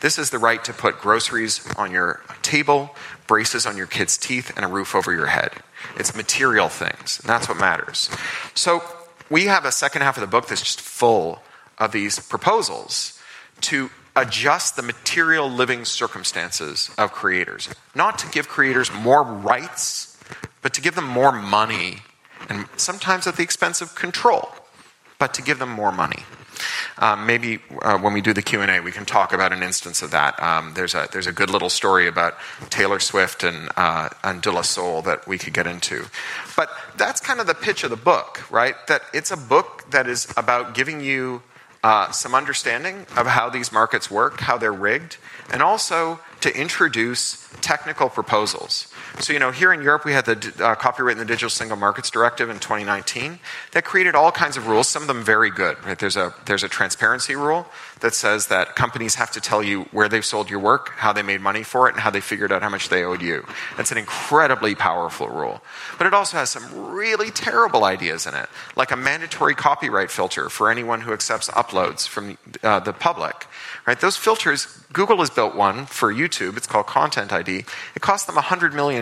this 0.00 0.18
is 0.18 0.30
the 0.30 0.38
right 0.38 0.62
to 0.64 0.72
put 0.72 1.00
groceries 1.00 1.66
on 1.76 1.92
your 1.92 2.20
table, 2.42 2.96
braces 3.26 3.66
on 3.66 3.76
your 3.76 3.86
kids' 3.86 4.16
teeth, 4.16 4.52
and 4.56 4.64
a 4.64 4.68
roof 4.68 4.94
over 4.94 5.12
your 5.12 5.26
head. 5.26 5.52
It's 5.96 6.16
material 6.16 6.68
things, 6.68 7.20
and 7.20 7.28
that's 7.28 7.48
what 7.48 7.58
matters. 7.58 8.10
So, 8.54 8.82
we 9.30 9.46
have 9.46 9.64
a 9.64 9.72
second 9.72 10.02
half 10.02 10.16
of 10.16 10.20
the 10.20 10.26
book 10.26 10.48
that's 10.48 10.60
just 10.60 10.80
full 10.80 11.42
of 11.78 11.92
these 11.92 12.18
proposals 12.18 13.18
to 13.62 13.90
adjust 14.14 14.76
the 14.76 14.82
material 14.82 15.48
living 15.48 15.84
circumstances 15.84 16.90
of 16.98 17.12
creators. 17.12 17.68
Not 17.94 18.18
to 18.18 18.28
give 18.28 18.48
creators 18.48 18.92
more 18.92 19.22
rights, 19.22 20.18
but 20.60 20.74
to 20.74 20.80
give 20.80 20.94
them 20.94 21.06
more 21.06 21.32
money 21.32 21.98
and 22.48 22.66
sometimes 22.76 23.26
at 23.26 23.36
the 23.36 23.42
expense 23.42 23.80
of 23.80 23.94
control, 23.94 24.50
but 25.18 25.34
to 25.34 25.42
give 25.42 25.58
them 25.58 25.70
more 25.70 25.92
money. 25.92 26.24
Um, 26.98 27.26
maybe 27.26 27.60
uh, 27.80 27.98
when 27.98 28.12
we 28.12 28.20
do 28.20 28.32
the 28.32 28.42
q&a 28.42 28.80
we 28.80 28.92
can 28.92 29.04
talk 29.04 29.32
about 29.32 29.52
an 29.52 29.62
instance 29.62 30.02
of 30.02 30.10
that. 30.10 30.40
Um, 30.42 30.74
there's, 30.74 30.94
a, 30.94 31.08
there's 31.12 31.26
a 31.26 31.32
good 31.32 31.50
little 31.50 31.70
story 31.70 32.06
about 32.06 32.34
taylor 32.70 33.00
swift 33.00 33.42
and, 33.42 33.70
uh, 33.76 34.10
and 34.22 34.42
de 34.42 34.52
la 34.52 34.62
soul 34.62 35.02
that 35.02 35.26
we 35.26 35.38
could 35.38 35.54
get 35.54 35.66
into. 35.66 36.06
But 36.56 36.70
that's 36.96 37.20
kind 37.20 37.40
of 37.40 37.46
the 37.46 37.54
pitch 37.54 37.84
of 37.84 37.90
the 37.90 37.96
book 37.96 38.50
right? 38.50 38.74
That 38.86 39.02
it's 39.12 39.30
a 39.30 39.36
book 39.36 39.90
that 39.90 40.06
is 40.06 40.32
about 40.36 40.74
giving 40.74 41.00
you 41.00 41.42
uh, 41.82 42.12
some 42.12 42.34
understanding 42.34 43.06
of 43.16 43.26
how 43.26 43.48
these 43.50 43.72
markets 43.72 44.10
work 44.10 44.40
how 44.40 44.56
they're 44.56 44.72
rigged 44.72 45.16
and 45.52 45.62
also 45.62 46.20
to 46.40 46.54
introduce 46.56 47.48
technical 47.60 48.08
proposals 48.08 48.91
so, 49.20 49.32
you 49.32 49.38
know, 49.38 49.50
here 49.50 49.72
in 49.72 49.82
Europe, 49.82 50.04
we 50.04 50.12
had 50.12 50.24
the 50.24 50.64
uh, 50.64 50.74
Copyright 50.74 51.12
and 51.12 51.20
the 51.20 51.24
Digital 51.24 51.50
Single 51.50 51.76
Markets 51.76 52.10
Directive 52.10 52.50
in 52.50 52.58
2019 52.58 53.38
that 53.72 53.84
created 53.84 54.14
all 54.14 54.32
kinds 54.32 54.56
of 54.56 54.66
rules, 54.66 54.88
some 54.88 55.02
of 55.02 55.08
them 55.08 55.22
very 55.22 55.50
good. 55.50 55.82
Right? 55.84 55.98
There's, 55.98 56.16
a, 56.16 56.34
there's 56.46 56.62
a 56.62 56.68
transparency 56.68 57.36
rule 57.36 57.66
that 58.00 58.14
says 58.14 58.48
that 58.48 58.74
companies 58.74 59.14
have 59.14 59.30
to 59.32 59.40
tell 59.40 59.62
you 59.62 59.82
where 59.92 60.08
they've 60.08 60.24
sold 60.24 60.50
your 60.50 60.58
work, 60.58 60.90
how 60.96 61.12
they 61.12 61.22
made 61.22 61.40
money 61.40 61.62
for 61.62 61.88
it, 61.88 61.92
and 61.92 62.00
how 62.00 62.10
they 62.10 62.20
figured 62.20 62.52
out 62.52 62.62
how 62.62 62.68
much 62.68 62.88
they 62.88 63.04
owed 63.04 63.22
you. 63.22 63.44
It's 63.78 63.92
an 63.92 63.98
incredibly 63.98 64.74
powerful 64.74 65.28
rule. 65.28 65.62
But 65.98 66.06
it 66.06 66.14
also 66.14 66.36
has 66.36 66.50
some 66.50 66.90
really 66.90 67.30
terrible 67.30 67.84
ideas 67.84 68.26
in 68.26 68.34
it, 68.34 68.48
like 68.76 68.90
a 68.90 68.96
mandatory 68.96 69.54
copyright 69.54 70.10
filter 70.10 70.48
for 70.48 70.70
anyone 70.70 71.02
who 71.02 71.12
accepts 71.12 71.48
uploads 71.50 72.06
from 72.08 72.38
uh, 72.62 72.80
the 72.80 72.92
public. 72.92 73.46
Right? 73.86 74.00
Those 74.00 74.16
filters, 74.16 74.66
Google 74.92 75.18
has 75.18 75.30
built 75.30 75.54
one 75.54 75.86
for 75.86 76.12
YouTube. 76.12 76.56
It's 76.56 76.66
called 76.66 76.86
Content 76.86 77.32
ID. 77.32 77.64
It 77.94 78.02
costs 78.02 78.26
them 78.26 78.36
$100 78.36 78.74
million. 78.74 79.01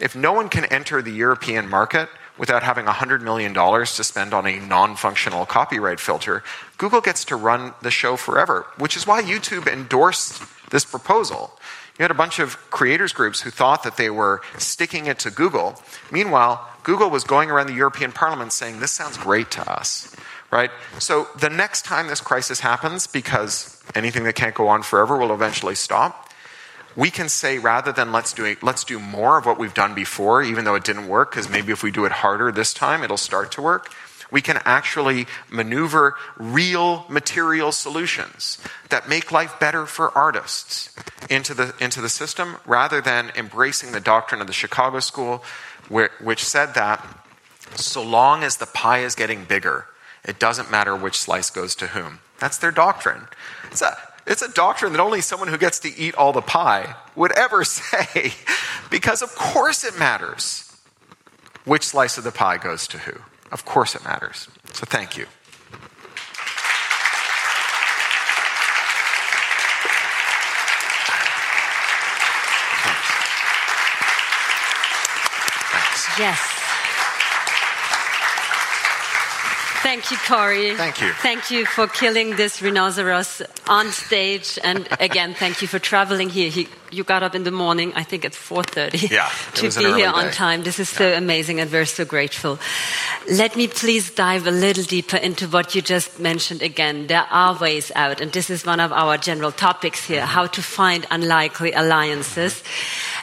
If 0.00 0.14
no 0.14 0.32
one 0.32 0.48
can 0.48 0.64
enter 0.66 1.00
the 1.00 1.12
European 1.12 1.68
market 1.68 2.08
without 2.38 2.62
having 2.62 2.84
$100 2.84 3.22
million 3.22 3.54
to 3.54 4.04
spend 4.04 4.34
on 4.34 4.46
a 4.46 4.60
non 4.60 4.96
functional 4.96 5.46
copyright 5.46 6.00
filter, 6.00 6.42
Google 6.76 7.00
gets 7.00 7.24
to 7.26 7.36
run 7.36 7.72
the 7.82 7.90
show 7.90 8.16
forever, 8.16 8.66
which 8.78 8.96
is 8.96 9.06
why 9.06 9.22
YouTube 9.22 9.66
endorsed 9.66 10.42
this 10.70 10.84
proposal. 10.84 11.58
You 11.98 12.02
had 12.02 12.10
a 12.10 12.14
bunch 12.14 12.38
of 12.38 12.56
creators 12.70 13.14
groups 13.14 13.40
who 13.40 13.50
thought 13.50 13.82
that 13.84 13.96
they 13.96 14.10
were 14.10 14.42
sticking 14.58 15.06
it 15.06 15.18
to 15.20 15.30
Google. 15.30 15.80
Meanwhile, 16.12 16.68
Google 16.82 17.08
was 17.08 17.24
going 17.24 17.50
around 17.50 17.68
the 17.68 17.74
European 17.74 18.12
Parliament 18.12 18.52
saying, 18.52 18.80
This 18.80 18.92
sounds 18.92 19.16
great 19.16 19.50
to 19.52 19.70
us 19.70 20.14
right? 20.50 20.70
So 20.98 21.28
the 21.38 21.50
next 21.50 21.84
time 21.84 22.08
this 22.08 22.20
crisis 22.20 22.60
happens, 22.60 23.06
because 23.06 23.82
anything 23.94 24.24
that 24.24 24.34
can't 24.34 24.54
go 24.54 24.68
on 24.68 24.82
forever 24.82 25.16
will 25.16 25.34
eventually 25.34 25.74
stop, 25.74 26.25
we 26.96 27.10
can 27.10 27.28
say 27.28 27.58
rather 27.58 27.92
than 27.92 28.10
let's 28.10 28.32
do 28.32 28.44
it, 28.44 28.62
let's 28.62 28.82
do 28.82 28.98
more 28.98 29.38
of 29.38 29.44
what 29.44 29.58
we've 29.58 29.74
done 29.74 29.94
before, 29.94 30.42
even 30.42 30.64
though 30.64 30.74
it 30.74 30.84
didn't 30.84 31.08
work, 31.08 31.30
because 31.30 31.48
maybe 31.48 31.72
if 31.72 31.82
we 31.82 31.90
do 31.90 32.06
it 32.06 32.12
harder 32.12 32.50
this 32.50 32.72
time, 32.72 33.04
it'll 33.04 33.18
start 33.18 33.52
to 33.52 33.62
work. 33.62 33.92
We 34.30 34.40
can 34.40 34.58
actually 34.64 35.26
maneuver 35.50 36.16
real 36.36 37.06
material 37.08 37.70
solutions 37.70 38.58
that 38.88 39.08
make 39.08 39.30
life 39.30 39.60
better 39.60 39.86
for 39.86 40.10
artists 40.18 40.94
into 41.30 41.54
the, 41.54 41.74
into 41.80 42.00
the 42.00 42.08
system 42.08 42.56
rather 42.66 43.00
than 43.00 43.30
embracing 43.36 43.92
the 43.92 44.00
doctrine 44.00 44.40
of 44.40 44.46
the 44.46 44.52
Chicago 44.52 44.98
School, 45.00 45.44
which 45.88 46.44
said 46.44 46.74
that 46.74 47.06
so 47.76 48.02
long 48.02 48.42
as 48.42 48.56
the 48.56 48.66
pie 48.66 49.00
is 49.00 49.14
getting 49.14 49.44
bigger, 49.44 49.86
it 50.24 50.40
doesn't 50.40 50.70
matter 50.70 50.96
which 50.96 51.18
slice 51.18 51.50
goes 51.50 51.74
to 51.76 51.88
whom. 51.88 52.18
That's 52.38 52.58
their 52.58 52.72
doctrine. 52.72 53.28
It's 53.70 53.82
a, 53.82 53.96
it's 54.26 54.42
a 54.42 54.48
doctrine 54.48 54.92
that 54.92 55.00
only 55.00 55.20
someone 55.20 55.48
who 55.48 55.58
gets 55.58 55.78
to 55.80 55.96
eat 55.96 56.14
all 56.14 56.32
the 56.32 56.42
pie 56.42 56.96
would 57.14 57.32
ever 57.32 57.64
say, 57.64 58.32
because 58.90 59.22
of 59.22 59.34
course 59.34 59.84
it 59.84 59.98
matters 59.98 60.62
which 61.64 61.82
slice 61.82 62.16
of 62.16 62.24
the 62.24 62.32
pie 62.32 62.58
goes 62.58 62.86
to 62.88 62.98
who. 62.98 63.20
Of 63.50 63.64
course 63.64 63.94
it 63.94 64.04
matters. 64.04 64.48
So 64.72 64.86
thank 64.86 65.16
you. 65.16 65.26
Yes. 76.18 76.55
Thank 79.86 80.10
you, 80.10 80.16
Cory. 80.16 80.74
Thank 80.74 81.00
you. 81.00 81.12
Thank 81.12 81.50
you 81.52 81.64
for 81.64 81.86
killing 81.86 82.34
this 82.34 82.60
rhinoceros 82.60 83.40
on 83.68 83.92
stage, 83.92 84.58
and 84.64 84.88
again, 84.98 85.32
thank 85.34 85.62
you 85.62 85.68
for 85.68 85.78
traveling 85.78 86.28
here. 86.28 86.50
He, 86.50 86.66
you 86.90 87.04
got 87.04 87.22
up 87.22 87.36
in 87.36 87.44
the 87.44 87.52
morning, 87.52 87.92
I 87.94 88.02
think 88.02 88.24
at 88.24 88.32
4:30, 88.32 89.08
Yeah, 89.08 89.30
to 89.54 89.70
be 89.70 89.84
here 89.94 90.10
on 90.10 90.24
day. 90.24 90.32
time. 90.32 90.64
This 90.64 90.80
is 90.80 90.88
so 90.88 91.12
amazing, 91.12 91.60
and 91.60 91.70
we're 91.70 91.86
so 91.86 92.04
grateful. 92.04 92.58
Let 93.30 93.54
me 93.54 93.68
please 93.68 94.10
dive 94.10 94.48
a 94.48 94.50
little 94.50 94.82
deeper 94.82 95.18
into 95.18 95.46
what 95.46 95.76
you 95.76 95.82
just 95.82 96.18
mentioned 96.18 96.62
again. 96.62 97.06
There 97.06 97.26
are 97.30 97.56
ways 97.56 97.92
out, 97.94 98.20
and 98.20 98.32
this 98.32 98.50
is 98.50 98.66
one 98.66 98.80
of 98.80 98.90
our 98.90 99.16
general 99.18 99.52
topics 99.52 100.04
here: 100.04 100.26
how 100.26 100.48
to 100.48 100.62
find 100.62 101.06
unlikely 101.12 101.72
alliances. 101.74 102.64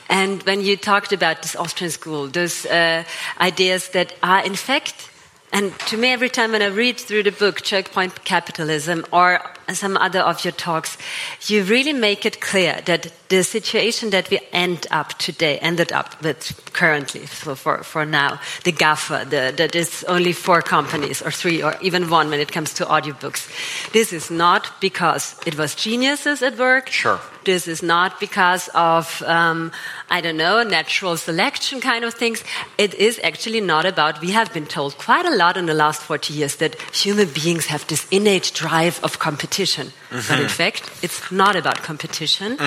And 0.08 0.42
when 0.44 0.62
you 0.62 0.78
talked 0.78 1.12
about 1.12 1.42
this 1.42 1.58
Austrian 1.58 1.92
school, 1.92 2.32
those 2.32 2.66
uh, 2.66 3.04
ideas 3.42 3.90
that 3.90 4.16
are 4.22 4.46
in 4.46 4.56
fact 4.56 5.10
and 5.54 5.78
to 5.90 5.98
me, 5.98 6.12
every 6.12 6.30
time 6.30 6.52
when 6.52 6.64
I 6.64 6.68
read 6.68 6.98
through 6.98 7.24
the 7.24 7.32
book, 7.32 7.62
Checkpoint 7.62 8.26
Capitalism, 8.26 9.06
or 9.14 9.40
some 9.72 9.98
other 9.98 10.20
of 10.20 10.44
your 10.44 10.52
talks, 10.52 10.98
you 11.48 11.64
really 11.64 11.94
make 11.94 12.26
it 12.26 12.42
clear 12.42 12.82
that 12.86 13.12
the 13.30 13.44
situation 13.44 14.10
that 14.12 14.30
we 14.30 14.40
end 14.52 14.86
up 14.92 15.18
today, 15.18 15.58
ended 15.60 15.92
up 15.92 16.22
with 16.22 16.62
currently, 16.74 17.26
so 17.26 17.56
for, 17.56 17.84
for 17.84 18.06
now, 18.06 18.40
the 18.64 18.72
GAFA, 18.72 19.30
the, 19.30 19.54
that 19.56 19.76
is 19.76 20.04
only 20.08 20.34
four 20.34 20.62
companies, 20.62 21.22
or 21.22 21.32
three, 21.32 21.64
or 21.64 21.76
even 21.82 22.10
one 22.10 22.30
when 22.30 22.40
it 22.40 22.52
comes 22.52 22.74
to 22.76 22.86
audiobooks. 22.86 23.50
This 23.92 24.14
is 24.14 24.30
not 24.30 24.70
because 24.82 25.36
it 25.46 25.58
was 25.58 25.76
geniuses 25.76 26.42
at 26.42 26.58
work. 26.58 26.90
Sure. 26.90 27.20
This 27.46 27.68
is 27.68 27.84
not 27.84 28.20
because 28.20 28.70
of, 28.74 29.22
um, 29.24 29.72
I 30.10 30.22
don't 30.22 30.38
know, 30.38 30.64
natural 30.64 31.18
selection 31.18 31.82
kind 31.82 32.06
of 32.06 32.14
things. 32.14 32.44
It 32.78 32.94
is 32.94 33.20
actually 33.22 33.60
not 33.60 33.86
about, 33.86 34.22
we 34.22 34.32
have 34.32 34.54
been 34.54 34.66
told 34.66 34.98
quite 34.98 35.26
a 35.26 35.36
lot 35.36 35.58
in 35.58 35.66
the 35.66 35.74
last 35.74 36.02
40 36.02 36.34
years 36.34 36.56
that 36.58 36.80
human 36.94 37.28
beings 37.30 37.66
have 37.66 37.86
this 37.88 38.08
innate 38.12 38.52
drive 38.54 39.04
of 39.04 39.20
competition. 39.20 39.53
But 40.10 40.18
Mm-hmm. 40.18 40.42
in 40.44 40.50
fact, 40.50 40.90
it's 41.02 41.32
not 41.32 41.56
about 41.56 41.78
competition. 41.84 42.58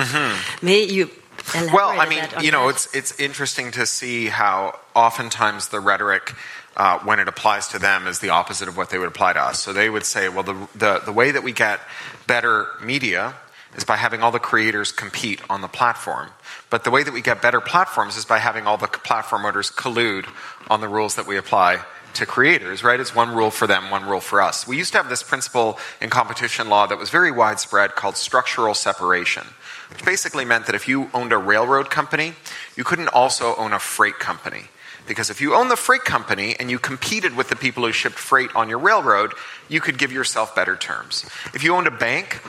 May 0.61 0.83
you 0.83 1.09
elaborate 1.53 1.73
Well, 1.73 1.89
I 1.99 2.07
mean, 2.09 2.23
you 2.41 2.51
know, 2.51 2.67
that? 2.67 2.75
it's 2.75 2.95
it's 2.95 3.19
interesting 3.19 3.71
to 3.71 3.85
see 3.85 4.27
how 4.27 4.79
oftentimes 4.95 5.69
the 5.69 5.79
rhetoric, 5.79 6.33
uh, 6.75 6.99
when 7.05 7.19
it 7.19 7.27
applies 7.27 7.67
to 7.69 7.79
them, 7.79 8.07
is 8.07 8.19
the 8.19 8.29
opposite 8.29 8.67
of 8.67 8.75
what 8.77 8.89
they 8.89 8.97
would 8.97 9.07
apply 9.09 9.33
to 9.33 9.39
us. 9.41 9.59
So 9.59 9.73
they 9.73 9.89
would 9.89 10.05
say, 10.05 10.29
well, 10.29 10.43
the 10.43 10.67
the, 10.75 10.99
the 11.05 11.11
way 11.13 11.31
that 11.31 11.43
we 11.43 11.51
get 11.51 11.79
better 12.27 12.67
media 12.83 13.33
is 13.75 13.83
by 13.83 13.95
having 13.97 14.21
all 14.23 14.31
the 14.31 14.39
creators 14.39 14.91
compete 14.91 15.41
on 15.49 15.61
the 15.61 15.67
platform. 15.67 16.29
But 16.69 16.83
the 16.83 16.89
way 16.91 17.03
that 17.03 17.13
we 17.13 17.21
get 17.21 17.41
better 17.41 17.61
platforms 17.61 18.17
is 18.17 18.25
by 18.25 18.39
having 18.39 18.65
all 18.67 18.77
the 18.77 18.87
platform 18.87 19.45
owners 19.45 19.71
collude 19.71 20.25
on 20.69 20.81
the 20.81 20.87
rules 20.89 21.15
that 21.15 21.27
we 21.27 21.37
apply 21.37 21.79
to 22.17 22.25
creators, 22.25 22.83
right? 22.83 22.99
It's 22.99 23.15
one 23.15 23.33
rule 23.33 23.51
for 23.51 23.67
them, 23.67 23.89
one 23.89 24.05
rule 24.05 24.19
for 24.19 24.41
us. 24.41 24.67
We 24.67 24.77
used 24.77 24.91
to 24.91 24.97
have 24.97 25.09
this 25.09 25.23
principle 25.23 25.79
in 26.01 26.09
competition 26.09 26.69
law 26.69 26.85
that 26.87 26.97
was 26.97 27.09
very 27.09 27.31
widespread 27.31 27.95
called 27.95 28.17
structural 28.17 28.73
separation, 28.73 29.43
which 29.89 30.03
basically 30.03 30.45
meant 30.45 30.65
that 30.65 30.75
if 30.75 30.87
you 30.87 31.09
owned 31.13 31.31
a 31.31 31.37
railroad 31.37 31.89
company, 31.89 32.33
you 32.75 32.83
couldn't 32.83 33.09
also 33.09 33.55
own 33.55 33.73
a 33.73 33.79
freight 33.79 34.19
company. 34.19 34.65
Because 35.07 35.29
if 35.29 35.39
you 35.39 35.55
owned 35.55 35.71
the 35.71 35.77
freight 35.77 36.03
company 36.03 36.55
and 36.59 36.69
you 36.69 36.79
competed 36.79 37.35
with 37.35 37.47
the 37.47 37.55
people 37.55 37.85
who 37.85 37.93
shipped 37.93 38.19
freight 38.19 38.53
on 38.55 38.67
your 38.67 38.79
railroad, 38.79 39.33
you 39.69 39.79
could 39.79 39.97
give 39.97 40.11
yourself 40.11 40.53
better 40.53 40.75
terms. 40.75 41.25
If 41.53 41.63
you 41.63 41.73
owned 41.75 41.87
a 41.87 41.91
bank, 41.91 42.41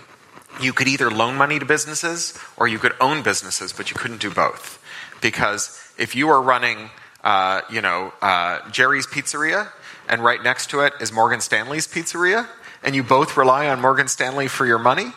you 0.60 0.72
could 0.72 0.88
either 0.88 1.10
loan 1.10 1.36
money 1.36 1.58
to 1.58 1.64
businesses 1.64 2.36
or 2.56 2.66
you 2.66 2.78
could 2.78 2.94
own 3.00 3.22
businesses, 3.22 3.72
but 3.72 3.90
you 3.90 3.96
couldn't 3.96 4.20
do 4.20 4.30
both. 4.30 4.82
Because 5.20 5.80
if 5.98 6.16
you 6.16 6.28
are 6.30 6.42
running, 6.42 6.90
uh, 7.24 7.62
you 7.70 7.80
know, 7.80 8.12
uh, 8.22 8.68
Jerry's 8.70 9.06
Pizzeria, 9.06 9.68
and 10.08 10.22
right 10.22 10.42
next 10.42 10.70
to 10.70 10.80
it 10.80 10.92
is 11.00 11.12
Morgan 11.12 11.40
Stanley's 11.40 11.86
Pizzeria, 11.86 12.48
and 12.82 12.94
you 12.94 13.02
both 13.02 13.36
rely 13.36 13.68
on 13.68 13.80
Morgan 13.80 14.08
Stanley 14.08 14.48
for 14.48 14.66
your 14.66 14.78
money, 14.78 15.12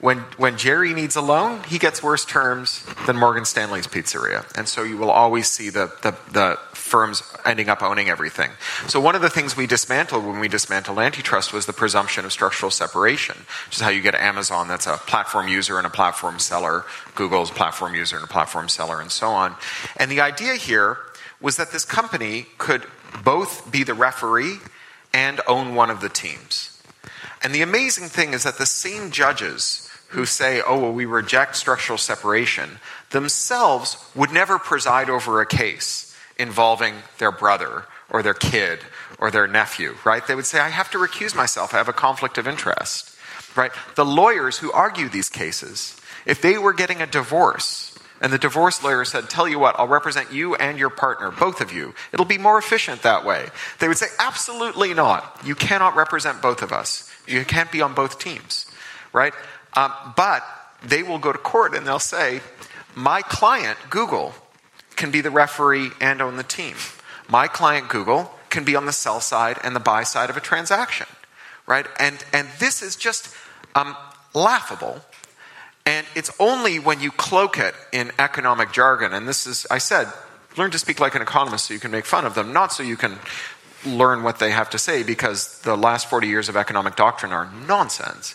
when, 0.00 0.18
when 0.36 0.56
Jerry 0.56 0.94
needs 0.94 1.16
a 1.16 1.20
loan, 1.20 1.64
he 1.64 1.78
gets 1.78 2.02
worse 2.02 2.24
terms 2.24 2.86
than 3.06 3.16
Morgan 3.16 3.44
Stanley's 3.44 3.88
Pizzeria. 3.88 4.46
And 4.56 4.68
so 4.68 4.84
you 4.84 4.96
will 4.96 5.10
always 5.10 5.48
see 5.48 5.70
the, 5.70 5.92
the, 6.02 6.16
the 6.30 6.58
firms 6.72 7.22
ending 7.44 7.68
up 7.68 7.82
owning 7.82 8.08
everything. 8.08 8.50
So 8.86 9.00
one 9.00 9.16
of 9.16 9.22
the 9.22 9.28
things 9.28 9.56
we 9.56 9.66
dismantled 9.66 10.24
when 10.24 10.38
we 10.38 10.46
dismantled 10.46 11.00
antitrust 11.00 11.52
was 11.52 11.66
the 11.66 11.72
presumption 11.72 12.24
of 12.24 12.32
structural 12.32 12.70
separation, 12.70 13.36
which 13.66 13.76
is 13.76 13.80
how 13.80 13.90
you 13.90 14.00
get 14.00 14.14
Amazon 14.14 14.68
that's 14.68 14.86
a 14.86 14.98
platform 14.98 15.48
user 15.48 15.78
and 15.78 15.86
a 15.86 15.90
platform 15.90 16.38
seller, 16.38 16.84
Google's 17.16 17.50
platform 17.50 17.96
user 17.96 18.14
and 18.14 18.24
a 18.24 18.28
platform 18.28 18.68
seller, 18.68 19.00
and 19.00 19.10
so 19.10 19.28
on. 19.30 19.56
And 19.96 20.10
the 20.10 20.20
idea 20.20 20.54
here 20.54 20.98
was 21.40 21.56
that 21.56 21.70
this 21.70 21.84
company 21.84 22.46
could 22.58 22.84
both 23.24 23.70
be 23.70 23.84
the 23.84 23.94
referee 23.94 24.58
and 25.14 25.40
own 25.46 25.74
one 25.74 25.90
of 25.90 26.00
the 26.00 26.08
teams. 26.08 26.82
And 27.42 27.54
the 27.54 27.62
amazing 27.62 28.08
thing 28.08 28.34
is 28.34 28.42
that 28.42 28.58
the 28.58 28.66
same 28.66 29.10
judges 29.10 29.88
who 30.08 30.24
say, 30.24 30.62
oh, 30.66 30.78
well, 30.78 30.92
we 30.92 31.04
reject 31.04 31.54
structural 31.56 31.98
separation, 31.98 32.78
themselves 33.10 33.96
would 34.14 34.32
never 34.32 34.58
preside 34.58 35.10
over 35.10 35.40
a 35.40 35.46
case 35.46 36.16
involving 36.38 36.94
their 37.18 37.32
brother 37.32 37.84
or 38.08 38.22
their 38.22 38.34
kid 38.34 38.80
or 39.18 39.30
their 39.30 39.46
nephew, 39.46 39.94
right? 40.04 40.26
They 40.26 40.34
would 40.34 40.46
say, 40.46 40.60
I 40.60 40.68
have 40.68 40.90
to 40.92 40.98
recuse 40.98 41.34
myself. 41.34 41.74
I 41.74 41.78
have 41.78 41.88
a 41.88 41.92
conflict 41.92 42.38
of 42.38 42.48
interest, 42.48 43.14
right? 43.54 43.70
The 43.96 44.04
lawyers 44.04 44.58
who 44.58 44.72
argue 44.72 45.08
these 45.08 45.28
cases, 45.28 45.96
if 46.24 46.40
they 46.40 46.56
were 46.56 46.72
getting 46.72 47.02
a 47.02 47.06
divorce, 47.06 47.87
and 48.20 48.32
the 48.32 48.38
divorce 48.38 48.82
lawyer 48.82 49.04
said, 49.04 49.30
Tell 49.30 49.48
you 49.48 49.58
what, 49.58 49.78
I'll 49.78 49.88
represent 49.88 50.32
you 50.32 50.54
and 50.56 50.78
your 50.78 50.90
partner, 50.90 51.30
both 51.30 51.60
of 51.60 51.72
you. 51.72 51.94
It'll 52.12 52.26
be 52.26 52.38
more 52.38 52.58
efficient 52.58 53.02
that 53.02 53.24
way. 53.24 53.46
They 53.78 53.88
would 53.88 53.98
say, 53.98 54.08
Absolutely 54.18 54.94
not. 54.94 55.40
You 55.44 55.54
cannot 55.54 55.96
represent 55.96 56.42
both 56.42 56.62
of 56.62 56.72
us. 56.72 57.10
You 57.26 57.44
can't 57.44 57.70
be 57.70 57.82
on 57.82 57.94
both 57.94 58.18
teams, 58.18 58.66
right? 59.12 59.32
Um, 59.74 59.92
but 60.16 60.44
they 60.82 61.02
will 61.02 61.18
go 61.18 61.32
to 61.32 61.38
court 61.38 61.74
and 61.74 61.86
they'll 61.86 61.98
say, 61.98 62.40
My 62.94 63.22
client, 63.22 63.78
Google, 63.90 64.34
can 64.96 65.10
be 65.10 65.20
the 65.20 65.30
referee 65.30 65.90
and 66.00 66.20
own 66.20 66.36
the 66.36 66.42
team. 66.42 66.74
My 67.28 67.46
client, 67.46 67.88
Google, 67.88 68.32
can 68.50 68.64
be 68.64 68.74
on 68.74 68.86
the 68.86 68.92
sell 68.92 69.20
side 69.20 69.58
and 69.62 69.76
the 69.76 69.80
buy 69.80 70.02
side 70.02 70.30
of 70.30 70.36
a 70.36 70.40
transaction, 70.40 71.06
right? 71.66 71.86
And, 72.00 72.24
and 72.32 72.48
this 72.58 72.82
is 72.82 72.96
just 72.96 73.32
um, 73.74 73.96
laughable. 74.34 75.02
And 75.88 76.06
it's 76.14 76.30
only 76.38 76.78
when 76.78 77.00
you 77.00 77.10
cloak 77.10 77.56
it 77.56 77.74
in 77.92 78.12
economic 78.18 78.72
jargon, 78.72 79.14
and 79.14 79.26
this 79.26 79.46
is, 79.46 79.66
I 79.70 79.78
said, 79.78 80.12
learn 80.58 80.70
to 80.72 80.78
speak 80.78 81.00
like 81.00 81.14
an 81.14 81.22
economist 81.22 81.64
so 81.64 81.72
you 81.72 81.80
can 81.80 81.90
make 81.90 82.04
fun 82.04 82.26
of 82.26 82.34
them, 82.34 82.52
not 82.52 82.74
so 82.74 82.82
you 82.82 82.98
can 82.98 83.18
learn 83.86 84.22
what 84.22 84.38
they 84.38 84.50
have 84.50 84.68
to 84.70 84.78
say, 84.78 85.02
because 85.02 85.62
the 85.62 85.78
last 85.78 86.10
40 86.10 86.28
years 86.28 86.50
of 86.50 86.58
economic 86.58 86.94
doctrine 86.94 87.32
are 87.32 87.50
nonsense. 87.66 88.34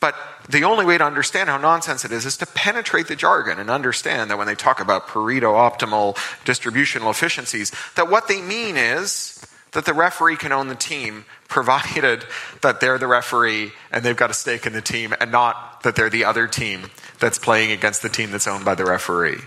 But 0.00 0.14
the 0.48 0.64
only 0.64 0.86
way 0.86 0.96
to 0.96 1.04
understand 1.04 1.50
how 1.50 1.58
nonsense 1.58 2.06
it 2.06 2.10
is 2.10 2.24
is 2.24 2.38
to 2.38 2.46
penetrate 2.46 3.08
the 3.08 3.16
jargon 3.16 3.58
and 3.58 3.68
understand 3.68 4.30
that 4.30 4.38
when 4.38 4.46
they 4.46 4.54
talk 4.54 4.80
about 4.80 5.06
Pareto 5.06 5.52
optimal 5.52 6.16
distributional 6.46 7.10
efficiencies, 7.10 7.70
that 7.96 8.08
what 8.08 8.28
they 8.28 8.40
mean 8.40 8.78
is 8.78 9.44
that 9.72 9.84
the 9.84 9.92
referee 9.92 10.36
can 10.36 10.52
own 10.52 10.68
the 10.68 10.74
team 10.74 11.26
provided 11.48 12.24
that 12.62 12.80
they're 12.80 12.98
the 12.98 13.06
referee 13.06 13.72
and 13.92 14.04
they've 14.04 14.16
got 14.16 14.30
a 14.30 14.34
stake 14.34 14.66
in 14.66 14.72
the 14.72 14.82
team 14.82 15.14
and 15.20 15.30
not 15.30 15.82
that 15.82 15.94
they're 15.96 16.10
the 16.10 16.24
other 16.24 16.46
team 16.46 16.90
that's 17.20 17.38
playing 17.38 17.70
against 17.70 18.02
the 18.02 18.08
team 18.08 18.30
that's 18.30 18.48
owned 18.48 18.64
by 18.64 18.74
the 18.74 18.84
referee. 18.84 19.38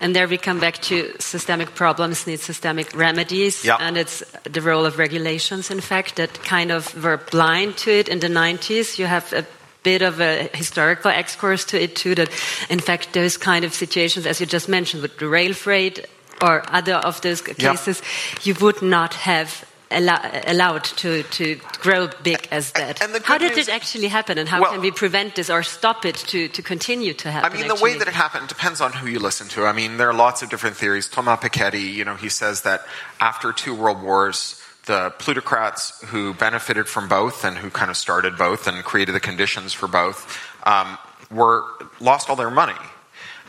And 0.00 0.14
there 0.14 0.28
we 0.28 0.36
come 0.36 0.60
back 0.60 0.78
to 0.82 1.14
systemic 1.18 1.74
problems 1.74 2.26
need 2.26 2.40
systemic 2.40 2.94
remedies. 2.94 3.64
Yep. 3.64 3.78
And 3.80 3.96
it's 3.96 4.22
the 4.42 4.60
role 4.60 4.84
of 4.84 4.98
regulations, 4.98 5.70
in 5.70 5.80
fact, 5.80 6.16
that 6.16 6.42
kind 6.44 6.70
of 6.70 7.02
were 7.02 7.16
blind 7.16 7.76
to 7.78 7.90
it 7.90 8.08
in 8.08 8.20
the 8.20 8.28
90s. 8.28 8.98
You 8.98 9.06
have 9.06 9.32
a 9.32 9.46
bit 9.82 10.02
of 10.02 10.20
a 10.20 10.50
historical 10.54 11.10
excursus 11.10 11.66
to 11.66 11.80
it 11.80 11.94
too 11.94 12.14
that 12.14 12.30
in 12.68 12.80
fact 12.80 13.12
those 13.12 13.36
kind 13.36 13.64
of 13.64 13.72
situations 13.74 14.26
as 14.26 14.40
you 14.40 14.46
just 14.46 14.68
mentioned 14.68 15.02
with 15.02 15.18
the 15.18 15.28
rail 15.28 15.52
freight 15.52 16.06
or 16.42 16.64
other 16.68 16.94
of 16.94 17.20
those 17.20 17.42
cases 17.42 18.00
yep. 18.00 18.46
you 18.46 18.54
would 18.64 18.80
not 18.80 19.12
have 19.12 19.64
allowed 19.94 20.84
to, 20.84 21.22
to 21.22 21.60
grow 21.80 22.08
big 22.22 22.48
as 22.50 22.72
that. 22.72 22.98
how 23.24 23.38
did 23.38 23.56
news, 23.56 23.68
it 23.68 23.74
actually 23.74 24.08
happen, 24.08 24.38
and 24.38 24.48
how 24.48 24.60
well, 24.60 24.72
can 24.72 24.80
we 24.80 24.90
prevent 24.90 25.36
this 25.36 25.50
or 25.50 25.62
stop 25.62 26.04
it 26.04 26.16
to, 26.16 26.48
to 26.48 26.62
continue 26.62 27.14
to 27.14 27.30
happen? 27.30 27.52
I 27.52 27.56
mean, 27.56 27.68
the 27.68 27.82
way 27.82 27.96
that 27.98 28.08
it 28.08 28.14
happened 28.14 28.48
depends 28.48 28.80
on 28.80 28.92
who 28.92 29.06
you 29.06 29.18
listen 29.18 29.48
to. 29.48 29.64
I 29.64 29.72
mean, 29.72 29.96
there 29.96 30.08
are 30.08 30.14
lots 30.14 30.42
of 30.42 30.50
different 30.50 30.76
theories. 30.76 31.08
Thomas 31.08 31.40
Piketty, 31.40 31.92
you 31.92 32.04
know, 32.04 32.16
he 32.16 32.28
says 32.28 32.62
that 32.62 32.82
after 33.20 33.52
two 33.52 33.74
world 33.74 34.02
wars, 34.02 34.60
the 34.86 35.10
plutocrats 35.18 36.02
who 36.06 36.34
benefited 36.34 36.88
from 36.88 37.08
both 37.08 37.44
and 37.44 37.56
who 37.56 37.70
kind 37.70 37.90
of 37.90 37.96
started 37.96 38.36
both 38.36 38.66
and 38.66 38.84
created 38.84 39.14
the 39.14 39.20
conditions 39.20 39.72
for 39.72 39.88
both 39.88 40.38
um, 40.66 40.98
were 41.30 41.64
lost 42.00 42.28
all 42.28 42.36
their 42.36 42.50
money. 42.50 42.74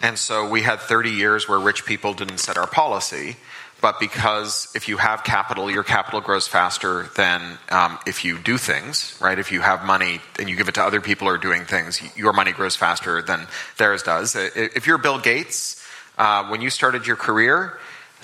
And 0.01 0.17
so 0.17 0.47
we 0.47 0.61
had 0.61 0.79
30 0.79 1.11
years 1.11 1.47
where 1.47 1.59
rich 1.59 1.85
people 1.85 2.13
didn't 2.13 2.39
set 2.39 2.57
our 2.57 2.67
policy 2.67 3.37
but 3.85 3.99
because 3.99 4.67
if 4.73 4.89
you 4.89 4.97
have 4.97 5.23
capital, 5.23 5.69
your 5.69 5.83
capital 5.83 6.19
grows 6.19 6.47
faster 6.47 7.07
than 7.15 7.59
um, 7.69 7.99
if 8.07 8.25
you 8.25 8.39
do 8.39 8.57
things, 8.57 9.15
right? 9.21 9.37
If 9.37 9.51
you 9.51 9.61
have 9.61 9.85
money 9.85 10.21
and 10.39 10.49
you 10.49 10.55
give 10.55 10.67
it 10.67 10.73
to 10.73 10.83
other 10.83 11.01
people 11.01 11.27
who 11.27 11.33
are 11.35 11.37
doing 11.37 11.65
things, 11.65 12.01
your 12.17 12.33
money 12.33 12.51
grows 12.51 12.75
faster 12.75 13.21
than 13.21 13.45
theirs 13.77 14.01
does. 14.01 14.35
If 14.35 14.87
you're 14.87 14.97
Bill 14.97 15.19
Gates, 15.19 15.85
uh, 16.17 16.47
when 16.47 16.61
you 16.61 16.71
started 16.71 17.05
your 17.05 17.15
career, 17.15 17.77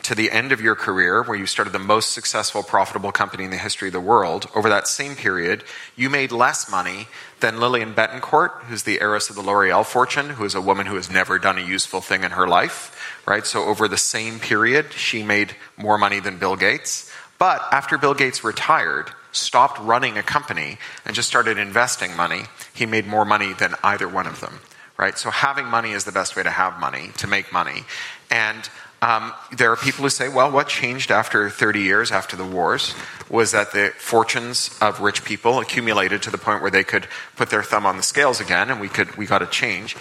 to 0.04 0.16
the 0.16 0.32
end 0.32 0.52
of 0.52 0.62
your 0.62 0.76
career, 0.76 1.24
where 1.24 1.38
you 1.38 1.46
started 1.46 1.74
the 1.74 1.80
most 1.80 2.12
successful, 2.12 2.64
profitable 2.64 3.12
company 3.12 3.44
in 3.44 3.52
the 3.52 3.58
history 3.58 3.90
of 3.90 3.94
the 3.94 4.00
world, 4.00 4.48
over 4.56 4.70
that 4.70 4.88
same 4.88 5.16
period, 5.16 5.64
you 5.96 6.10
made 6.10 6.32
less 6.32 6.70
money 6.70 7.08
than 7.40 7.60
Lillian 7.60 7.94
Bettencourt, 7.94 8.64
who's 8.64 8.84
the 8.84 9.00
heiress 9.02 9.30
of 9.30 9.36
the 9.36 9.42
L'Oreal 9.42 9.86
fortune, 9.86 10.32
who 10.32 10.46
is 10.46 10.56
a 10.56 10.62
woman 10.62 10.88
who 10.88 10.96
has 10.96 11.10
never 11.10 11.38
done 11.38 11.58
a 11.58 11.66
useful 11.66 12.02
thing 12.02 12.24
in 12.24 12.32
her 12.32 12.48
life 12.48 12.98
right? 13.26 13.46
So 13.46 13.64
over 13.64 13.88
the 13.88 13.98
same 13.98 14.40
period, 14.40 14.94
she 14.94 15.24
made 15.24 15.56
more 15.78 15.98
money 15.98 16.20
than 16.20 16.38
Bill 16.38 16.56
Gates. 16.56 17.12
But 17.38 17.62
after 17.72 17.98
Bill 17.98 18.14
Gates 18.14 18.44
retired, 18.44 19.12
stopped 19.32 19.80
running 19.80 20.18
a 20.18 20.24
company, 20.24 20.78
and 21.06 21.16
just 21.16 21.30
started 21.30 21.58
investing 21.58 22.16
money, 22.16 22.44
he 22.74 22.86
made 22.86 23.08
more 23.08 23.26
money 23.26 23.54
than 23.54 23.76
either 23.84 24.08
one 24.08 24.28
of 24.28 24.42
them, 24.42 24.60
right? 24.98 25.18
So 25.18 25.32
having 25.32 25.66
money 25.66 25.92
is 25.92 26.04
the 26.04 26.12
best 26.12 26.36
way 26.36 26.44
to 26.44 26.50
have 26.50 26.80
money, 26.80 27.12
to 27.18 27.28
make 27.28 27.52
money. 27.52 27.84
And 28.30 28.70
um, 29.02 29.34
there 29.52 29.72
are 29.72 29.76
people 29.76 30.04
who 30.04 30.10
say, 30.10 30.30
well, 30.30 30.52
what 30.52 30.68
changed 30.68 31.10
after 31.10 31.50
30 31.50 31.82
years 31.82 32.12
after 32.12 32.38
the 32.38 32.46
wars 32.46 32.94
was 33.30 33.52
that 33.52 33.72
the 33.72 33.92
fortunes 33.98 34.78
of 34.80 35.02
rich 35.02 35.26
people 35.26 35.60
accumulated 35.60 36.22
to 36.24 36.30
the 36.30 36.38
point 36.38 36.62
where 36.62 36.70
they 36.70 36.84
could 36.84 37.08
put 37.36 37.50
their 37.50 37.64
thumb 37.64 37.86
on 37.86 37.98
the 37.98 38.04
scales 38.04 38.40
again, 38.40 38.70
and 38.70 38.80
we 38.80 38.88
could 38.88 39.16
we 39.18 39.26
got 39.26 39.42
a 39.42 39.48
change. 39.48 39.98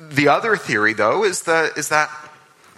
The 0.00 0.28
other 0.28 0.56
theory, 0.56 0.92
though, 0.92 1.22
is 1.22 1.42
the 1.42 1.70
is 1.76 1.88
that 1.90 2.10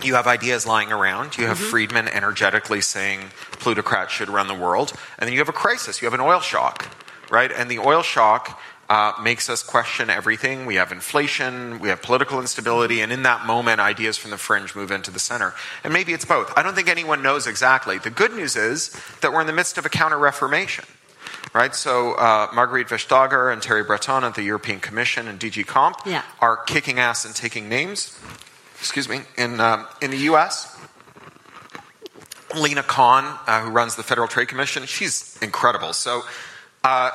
you 0.02 0.16
have 0.16 0.26
ideas 0.26 0.66
lying 0.66 0.92
around. 0.92 1.38
You 1.38 1.46
have 1.46 1.56
mm-hmm. 1.56 1.70
Friedman 1.70 2.08
energetically 2.08 2.80
saying 2.80 3.20
plutocrats 3.52 4.12
should 4.12 4.28
run 4.28 4.48
the 4.48 4.54
world. 4.54 4.92
And 5.18 5.26
then 5.26 5.32
you 5.32 5.38
have 5.38 5.48
a 5.48 5.52
crisis. 5.52 6.02
You 6.02 6.06
have 6.06 6.14
an 6.14 6.20
oil 6.20 6.40
shock, 6.40 6.88
right? 7.30 7.50
And 7.50 7.70
the 7.70 7.78
oil 7.78 8.02
shock 8.02 8.60
uh, 8.89 9.12
makes 9.22 9.49
us 9.49 9.62
question 9.62 10.11
everything. 10.11 10.66
We 10.66 10.76
have 10.76 10.93
inflation, 10.93 11.78
we 11.80 11.89
have 11.89 12.03
political 12.03 12.41
instability, 12.41 13.01
and 13.01 13.12
in 13.12 13.22
that 13.22 13.47
moment, 13.47 13.80
ideas 13.80 14.16
from 14.16 14.30
the 14.30 14.39
fringe 14.39 14.74
move 14.74 14.91
into 14.91 15.11
the 15.11 15.18
center. 15.18 15.55
And 15.82 15.93
maybe 15.93 16.12
it's 16.12 16.24
both. 16.24 16.53
I 16.57 16.62
don't 16.62 16.74
think 16.74 16.89
anyone 16.89 17.22
knows 17.22 17.47
exactly. 17.47 17.99
The 17.99 18.11
good 18.11 18.32
news 18.35 18.57
is 18.57 18.95
that 19.20 19.32
we're 19.32 19.41
in 19.41 19.47
the 19.47 19.53
midst 19.53 19.78
of 19.78 19.87
a 19.87 19.91
counter 19.91 20.18
reformation. 20.18 20.85
Right, 21.53 21.74
so 21.74 22.14
uh, 22.14 22.49
Margrethe 22.49 22.89
Vestager 22.89 23.53
and 23.53 23.62
Thierry 23.62 23.85
Breton 23.85 24.24
at 24.24 24.35
the 24.35 24.43
European 24.43 24.80
Commission 24.80 25.28
and 25.28 25.39
DG 25.39 25.64
Comp 25.66 25.99
yeah. 26.05 26.22
are 26.41 26.57
kicking 26.57 26.99
ass 26.99 27.24
and 27.24 27.35
taking 27.35 27.68
names 27.68 28.18
excuse 28.85 29.09
me, 29.09 29.22
in, 29.39 29.61
um, 29.61 29.87
in 30.03 30.11
the 30.11 30.18
US. 30.28 30.78
Lina 32.55 32.82
Khan, 32.82 33.24
uh, 33.47 33.62
who 33.62 33.70
runs 33.70 33.97
the 33.97 34.03
Federal 34.03 34.28
Trade 34.28 34.49
Commission, 34.49 34.85
she's 34.85 35.39
incredible. 35.41 35.95
So, 35.95 36.20
uh, 36.85 37.11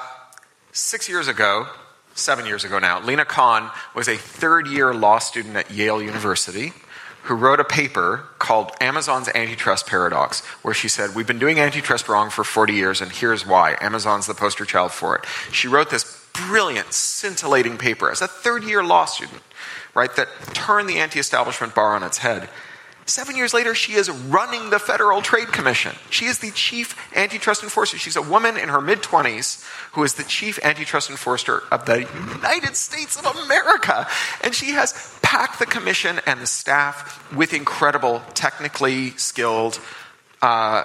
six 0.72 1.10
years 1.10 1.28
ago, 1.28 1.68
seven 2.16 2.46
years 2.46 2.64
ago 2.64 2.80
now, 2.80 3.02
Lina 3.02 3.26
Khan 3.26 3.72
was 3.96 4.08
a 4.08 4.18
third 4.18 4.68
year 4.68 4.94
law 4.94 5.20
student 5.20 5.56
at 5.56 5.72
Yale 5.72 6.02
University 6.02 6.74
who 7.24 7.36
wrote 7.36 7.60
a 7.60 7.66
paper 7.66 8.24
called 8.40 8.72
Amazon's 8.80 9.30
Antitrust 9.36 9.86
Paradox, 9.86 10.40
where 10.64 10.74
she 10.74 10.88
said, 10.88 11.14
We've 11.14 11.28
been 11.28 11.38
doing 11.38 11.60
antitrust 11.60 12.08
wrong 12.08 12.30
for 12.30 12.44
40 12.44 12.74
years, 12.74 13.02
and 13.02 13.12
here's 13.12 13.46
why. 13.46 13.76
Amazon's 13.82 14.26
the 14.26 14.34
poster 14.34 14.66
child 14.66 14.92
for 14.92 15.16
it. 15.18 15.26
She 15.52 15.68
wrote 15.68 15.90
this 15.90 16.28
brilliant, 16.34 16.94
scintillating 16.94 17.78
paper 17.78 18.10
as 18.10 18.22
a 18.22 18.28
third 18.28 18.64
year 18.64 18.84
law 18.84 19.06
student 19.06 19.42
right, 19.94 20.16
that 20.16 20.28
turned 20.54 20.90
the 20.90 20.98
anti 20.98 21.20
establishment 21.20 21.76
bar 21.76 21.96
on 21.96 22.04
its 22.04 22.20
head. 22.20 22.50
Seven 23.10 23.36
years 23.36 23.56
later, 23.56 23.74
she 23.74 23.94
is 23.94 24.08
running 24.08 24.70
the 24.70 24.78
Federal 24.78 25.24
Trade 25.24 25.48
Commission. 25.48 25.96
She 26.12 26.26
is 26.26 26.38
the 26.40 26.52
chief 26.52 26.96
antitrust 27.16 27.64
enforcer. 27.64 27.98
She's 27.98 28.16
a 28.16 28.22
woman 28.22 28.56
in 28.56 28.70
her 28.70 28.82
mid 28.82 29.00
20s 29.00 29.66
who 29.94 30.04
is 30.04 30.14
the 30.14 30.24
chief 30.24 30.60
antitrust 30.64 31.10
enforcer 31.10 31.64
of 31.72 31.86
the 31.86 32.02
United 32.36 32.76
States 32.76 33.18
of 33.18 33.36
America. 33.36 34.08
And 34.44 34.54
she 34.54 34.74
has 34.74 35.18
packed 35.24 35.58
the 35.58 35.66
commission 35.66 36.22
and 36.28 36.40
the 36.40 36.46
staff 36.46 37.34
with 37.34 37.52
incredible, 37.52 38.22
technically 38.36 39.12
skilled, 39.18 39.80
uh, 40.44 40.84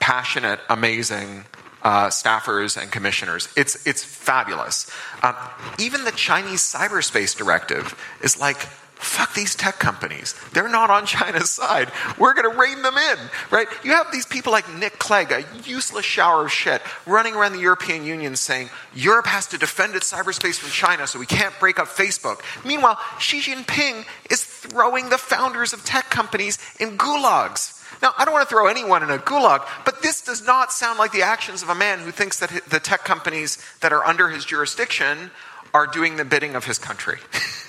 passionate, 0.00 0.58
amazing 0.68 1.44
uh, 1.84 2.08
staffers 2.08 2.80
and 2.80 2.90
commissioners. 2.90 3.48
It's, 3.56 3.86
it's 3.86 4.02
fabulous. 4.02 4.90
Um, 5.22 5.36
even 5.78 6.02
the 6.02 6.12
Chinese 6.12 6.62
cyberspace 6.62 7.36
directive 7.36 7.94
is 8.22 8.40
like, 8.40 8.66
fuck 9.04 9.34
these 9.34 9.54
tech 9.54 9.78
companies. 9.78 10.34
They're 10.52 10.68
not 10.68 10.90
on 10.90 11.06
China's 11.06 11.50
side. 11.60 11.90
We're 12.18 12.34
going 12.34 12.50
to 12.50 12.58
rein 12.58 12.82
them 12.82 12.96
in, 12.96 13.18
right? 13.50 13.68
You 13.84 13.92
have 13.92 14.10
these 14.12 14.26
people 14.26 14.52
like 14.52 14.72
Nick 14.74 14.98
Clegg, 14.98 15.32
a 15.32 15.44
useless 15.64 16.04
shower 16.04 16.46
of 16.46 16.52
shit, 16.52 16.82
running 17.06 17.34
around 17.34 17.52
the 17.52 17.60
European 17.60 18.04
Union 18.04 18.36
saying 18.36 18.70
Europe 18.94 19.26
has 19.26 19.46
to 19.48 19.58
defend 19.58 19.94
its 19.94 20.12
cyberspace 20.12 20.58
from 20.58 20.70
China 20.70 21.06
so 21.06 21.18
we 21.18 21.26
can't 21.26 21.54
break 21.60 21.78
up 21.78 21.88
Facebook. 21.88 22.40
Meanwhile, 22.64 22.98
Xi 23.18 23.40
Jinping 23.40 24.04
is 24.30 24.44
throwing 24.44 25.10
the 25.10 25.18
founders 25.18 25.72
of 25.72 25.84
tech 25.84 26.10
companies 26.10 26.58
in 26.80 26.96
gulags. 26.96 27.74
Now, 28.02 28.12
I 28.18 28.24
don't 28.24 28.34
want 28.34 28.48
to 28.48 28.52
throw 28.52 28.66
anyone 28.66 29.02
in 29.02 29.10
a 29.10 29.18
gulag, 29.18 29.66
but 29.84 30.02
this 30.02 30.20
does 30.20 30.44
not 30.44 30.72
sound 30.72 30.98
like 30.98 31.12
the 31.12 31.22
actions 31.22 31.62
of 31.62 31.68
a 31.68 31.74
man 31.74 32.00
who 32.00 32.10
thinks 32.10 32.38
that 32.40 32.50
the 32.68 32.80
tech 32.80 33.04
companies 33.04 33.58
that 33.80 33.92
are 33.92 34.04
under 34.04 34.28
his 34.28 34.44
jurisdiction 34.44 35.30
are 35.72 35.86
doing 35.86 36.16
the 36.16 36.24
bidding 36.24 36.54
of 36.54 36.64
his 36.64 36.78
country. 36.78 37.18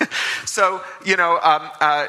so, 0.46 0.82
you 1.04 1.16
know, 1.16 1.38
um, 1.42 1.70
uh, 1.80 2.06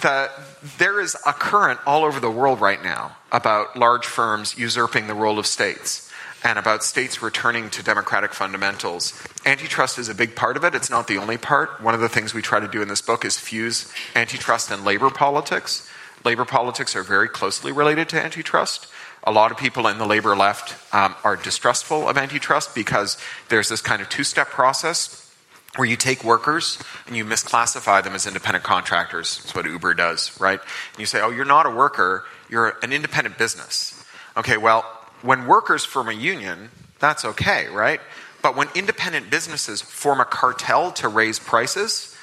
the, 0.00 0.30
there 0.78 1.00
is 1.00 1.16
a 1.26 1.32
current 1.32 1.80
all 1.86 2.04
over 2.04 2.20
the 2.20 2.30
world 2.30 2.60
right 2.60 2.82
now 2.82 3.16
about 3.32 3.76
large 3.76 4.06
firms 4.06 4.56
usurping 4.58 5.06
the 5.06 5.14
role 5.14 5.38
of 5.38 5.46
states 5.46 6.10
and 6.42 6.58
about 6.58 6.82
states 6.82 7.20
returning 7.20 7.68
to 7.70 7.82
democratic 7.82 8.32
fundamentals. 8.32 9.12
Antitrust 9.44 9.98
is 9.98 10.08
a 10.08 10.14
big 10.14 10.34
part 10.34 10.56
of 10.56 10.64
it. 10.64 10.74
It's 10.74 10.88
not 10.88 11.06
the 11.06 11.18
only 11.18 11.36
part. 11.36 11.82
One 11.82 11.94
of 11.94 12.00
the 12.00 12.08
things 12.08 12.32
we 12.32 12.40
try 12.40 12.60
to 12.60 12.68
do 12.68 12.80
in 12.80 12.88
this 12.88 13.02
book 13.02 13.24
is 13.24 13.38
fuse 13.38 13.92
antitrust 14.16 14.70
and 14.70 14.84
labor 14.84 15.10
politics 15.10 15.88
labor 16.24 16.44
politics 16.44 16.94
are 16.96 17.02
very 17.02 17.28
closely 17.28 17.72
related 17.72 18.08
to 18.10 18.22
antitrust. 18.22 18.86
A 19.24 19.32
lot 19.32 19.50
of 19.50 19.58
people 19.58 19.86
in 19.86 19.98
the 19.98 20.06
labor 20.06 20.36
left 20.36 20.74
um, 20.94 21.14
are 21.24 21.36
distrustful 21.36 22.08
of 22.08 22.16
antitrust 22.16 22.74
because 22.74 23.18
there's 23.48 23.68
this 23.68 23.80
kind 23.80 24.00
of 24.00 24.08
two 24.08 24.24
step 24.24 24.48
process 24.48 25.29
where 25.76 25.86
you 25.86 25.96
take 25.96 26.24
workers 26.24 26.78
and 27.06 27.16
you 27.16 27.24
misclassify 27.24 28.02
them 28.02 28.14
as 28.14 28.26
independent 28.26 28.64
contractors. 28.64 29.38
That's 29.38 29.54
what 29.54 29.66
Uber 29.66 29.94
does, 29.94 30.38
right? 30.40 30.60
And 30.60 30.98
you 30.98 31.06
say, 31.06 31.20
oh, 31.20 31.30
you're 31.30 31.44
not 31.44 31.66
a 31.66 31.70
worker, 31.70 32.24
you're 32.48 32.76
an 32.82 32.92
independent 32.92 33.38
business. 33.38 34.04
Okay, 34.36 34.56
well, 34.56 34.82
when 35.22 35.46
workers 35.46 35.84
form 35.84 36.08
a 36.08 36.12
union, 36.12 36.70
that's 36.98 37.24
okay, 37.24 37.68
right? 37.68 38.00
But 38.42 38.56
when 38.56 38.68
independent 38.74 39.30
businesses 39.30 39.80
form 39.82 40.20
a 40.20 40.24
cartel 40.24 40.92
to 40.92 41.08
raise 41.08 41.38
prices, 41.38 42.16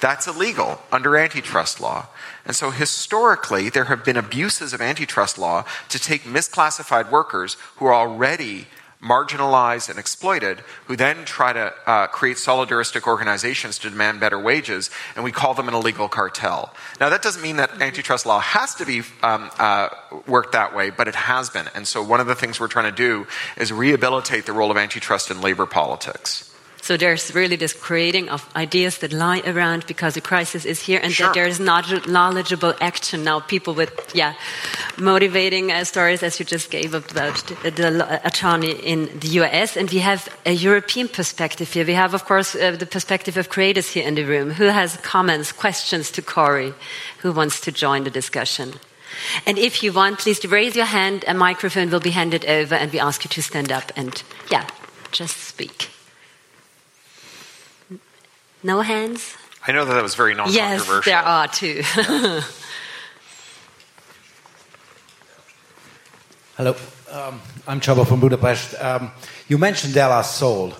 that's 0.00 0.26
illegal 0.26 0.80
under 0.92 1.16
antitrust 1.16 1.80
law. 1.80 2.06
And 2.44 2.54
so 2.54 2.70
historically, 2.70 3.70
there 3.70 3.84
have 3.84 4.04
been 4.04 4.16
abuses 4.16 4.72
of 4.72 4.80
antitrust 4.80 5.38
law 5.38 5.64
to 5.88 5.98
take 5.98 6.22
misclassified 6.22 7.10
workers 7.10 7.56
who 7.76 7.86
are 7.86 7.94
already 7.94 8.66
marginalized 9.04 9.90
and 9.90 9.98
exploited, 9.98 10.60
who 10.86 10.96
then 10.96 11.24
try 11.24 11.52
to 11.52 11.72
uh, 11.86 12.06
create 12.06 12.38
solidaristic 12.38 13.06
organizations 13.06 13.78
to 13.78 13.90
demand 13.90 14.20
better 14.20 14.38
wages, 14.38 14.90
and 15.14 15.24
we 15.24 15.30
call 15.30 15.54
them 15.54 15.68
an 15.68 15.74
illegal 15.74 16.08
cartel. 16.08 16.72
Now, 17.00 17.10
that 17.10 17.22
doesn't 17.22 17.42
mean 17.42 17.56
that 17.56 17.70
mm-hmm. 17.70 17.82
antitrust 17.82 18.24
law 18.24 18.40
has 18.40 18.74
to 18.76 18.86
be 18.86 19.02
um, 19.22 19.50
uh, 19.58 19.88
worked 20.26 20.52
that 20.52 20.74
way, 20.74 20.90
but 20.90 21.08
it 21.08 21.14
has 21.14 21.50
been. 21.50 21.68
And 21.74 21.86
so, 21.86 22.02
one 22.02 22.20
of 22.20 22.26
the 22.26 22.34
things 22.34 22.58
we're 22.58 22.68
trying 22.68 22.90
to 22.90 22.96
do 22.96 23.26
is 23.56 23.72
rehabilitate 23.72 24.46
the 24.46 24.52
role 24.52 24.70
of 24.70 24.76
antitrust 24.76 25.30
in 25.30 25.40
labor 25.40 25.66
politics. 25.66 26.53
So 26.84 26.98
there's 26.98 27.34
really 27.34 27.56
this 27.56 27.72
creating 27.72 28.28
of 28.28 28.46
ideas 28.54 28.98
that 28.98 29.10
lie 29.10 29.40
around 29.46 29.86
because 29.86 30.12
the 30.12 30.20
crisis 30.20 30.66
is 30.66 30.82
here, 30.82 31.00
and 31.02 31.10
Sure. 31.14 31.26
that 31.26 31.34
there 31.34 31.48
is 31.48 31.58
knowledge- 31.58 32.06
knowledgeable 32.06 32.74
action 32.78 33.24
now. 33.24 33.40
People 33.40 33.72
with 33.72 33.90
yeah, 34.12 34.34
motivating 34.98 35.72
uh, 35.72 35.84
stories 35.84 36.22
as 36.22 36.38
you 36.38 36.44
just 36.44 36.70
gave 36.70 36.92
about 36.92 37.36
the, 37.62 37.70
the 37.70 38.20
attorney 38.22 38.72
in 38.72 39.08
the 39.18 39.28
U.S. 39.40 39.78
And 39.78 39.90
we 39.90 40.00
have 40.00 40.28
a 40.44 40.52
European 40.52 41.08
perspective 41.08 41.72
here. 41.72 41.86
We 41.86 41.94
have, 41.94 42.12
of 42.12 42.26
course, 42.26 42.54
uh, 42.54 42.76
the 42.76 42.86
perspective 42.86 43.38
of 43.38 43.48
creators 43.48 43.92
here 43.94 44.06
in 44.06 44.14
the 44.14 44.24
room. 44.24 44.50
Who 44.50 44.66
has 44.66 44.98
comments, 44.98 45.52
questions 45.52 46.10
to 46.10 46.20
Cory? 46.22 46.74
Who 47.22 47.32
wants 47.32 47.60
to 47.60 47.72
join 47.72 48.04
the 48.04 48.10
discussion? 48.10 48.74
And 49.46 49.56
if 49.56 49.82
you 49.82 49.90
want, 49.94 50.18
please 50.18 50.44
raise 50.44 50.76
your 50.76 50.84
hand. 50.92 51.24
A 51.26 51.32
microphone 51.32 51.88
will 51.88 52.00
be 52.00 52.10
handed 52.10 52.44
over, 52.44 52.74
and 52.74 52.92
we 52.92 53.00
ask 53.00 53.24
you 53.24 53.30
to 53.30 53.40
stand 53.42 53.72
up 53.72 53.90
and, 53.96 54.22
yeah, 54.50 54.66
just 55.12 55.38
speak. 55.38 55.93
No 58.64 58.80
hands? 58.80 59.36
I 59.66 59.72
know 59.72 59.84
that 59.84 59.92
that 59.94 60.02
was 60.02 60.14
very 60.14 60.32
Yes, 60.34 60.78
non-controversial. 60.88 61.12
there 61.12 61.22
are 61.22 61.48
too. 61.48 61.82
Hello, 66.56 66.74
um, 67.10 67.40
I'm 67.66 67.80
Csaba 67.80 68.06
from 68.06 68.20
Budapest. 68.20 68.74
Um, 68.80 69.10
you 69.48 69.58
mentioned 69.58 69.92
De 69.94 70.06
La 70.08 70.22
Soul, 70.22 70.72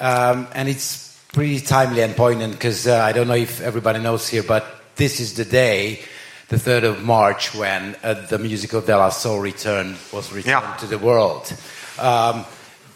um, 0.00 0.46
and 0.54 0.68
it's 0.68 1.18
pretty 1.32 1.58
timely 1.60 2.02
and 2.02 2.14
poignant 2.14 2.52
because 2.52 2.86
uh, 2.86 2.98
I 3.00 3.12
don't 3.12 3.26
know 3.28 3.34
if 3.34 3.60
everybody 3.60 3.98
knows 4.00 4.28
here, 4.28 4.42
but 4.42 4.64
this 4.96 5.18
is 5.20 5.34
the 5.34 5.44
day, 5.44 6.00
the 6.48 6.56
3rd 6.56 6.84
of 6.84 7.02
March, 7.02 7.54
when 7.54 7.96
uh, 8.04 8.14
the 8.28 8.38
musical 8.38 8.80
De 8.80 8.96
La 8.96 9.08
Soul 9.08 9.40
returned 9.40 9.96
was 10.12 10.30
returned 10.32 10.64
Yeah. 10.64 10.76
to 10.76 10.86
the 10.86 10.98
world. 10.98 11.52
Um, 11.98 12.44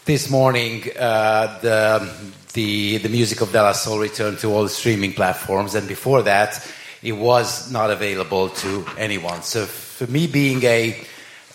this 0.09 0.27
morning, 0.27 0.85
uh, 0.97 1.59
the, 1.61 2.11
the, 2.53 2.97
the 2.97 3.09
music 3.09 3.41
of 3.41 3.51
De 3.51 3.61
La 3.61 3.73
Soul 3.73 3.99
returned 3.99 4.39
to 4.39 4.47
all 4.51 4.63
the 4.63 4.69
streaming 4.69 5.13
platforms, 5.13 5.75
and 5.75 5.87
before 5.87 6.23
that, 6.23 6.67
it 7.03 7.11
was 7.11 7.71
not 7.71 7.91
available 7.91 8.49
to 8.49 8.83
anyone. 8.97 9.43
So, 9.43 9.67
for 9.67 10.07
me, 10.07 10.25
being 10.25 10.63
a 10.63 10.99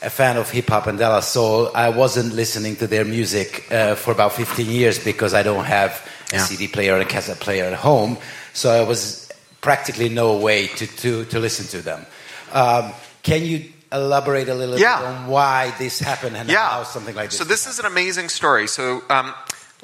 a 0.03 0.11
fan 0.11 0.37
of 0.37 0.49
hip 0.51 0.69
hop 0.69 0.87
and 0.87 0.99
De 0.99 1.09
La 1.09 1.19
Soul, 1.19 1.71
I 1.75 1.89
wasn't 1.89 2.33
listening 2.35 2.77
to 2.77 2.87
their 2.87 3.05
music 3.05 3.67
uh, 3.73 3.97
for 3.97 4.13
about 4.13 4.33
15 4.35 4.71
years 4.71 5.03
because 5.03 5.35
I 5.35 5.43
don't 5.43 5.65
have 5.65 5.91
a 6.31 6.37
Yeah. 6.37 6.45
CD 6.45 6.69
player 6.69 6.93
and 6.95 7.03
a 7.03 7.07
cassette 7.07 7.41
player 7.41 7.65
at 7.65 7.75
home. 7.75 8.19
So 8.53 8.71
I 8.71 8.87
was 8.87 9.33
practically 9.63 10.11
no 10.11 10.37
way 10.37 10.69
to, 10.77 10.87
to, 10.87 11.25
to 11.25 11.39
listen 11.41 11.67
to 11.69 11.83
them. 11.83 12.07
Um, 12.53 12.93
can 13.23 13.43
you 13.45 13.65
elaborate 13.95 14.49
a 14.49 14.55
little 14.55 14.79
Yeah. 14.79 14.99
bit 14.99 15.07
on 15.09 15.27
why 15.29 15.75
this 15.79 15.99
happened 16.01 16.37
and 16.37 16.49
yeah. 16.49 16.69
how 16.71 16.83
something 16.85 17.15
like 17.15 17.31
this? 17.31 17.39
So 17.39 17.45
this 17.45 17.67
is 17.67 17.79
an 17.79 17.87
amazing 17.87 18.29
story. 18.29 18.67
So 18.67 19.03
um, 19.09 19.35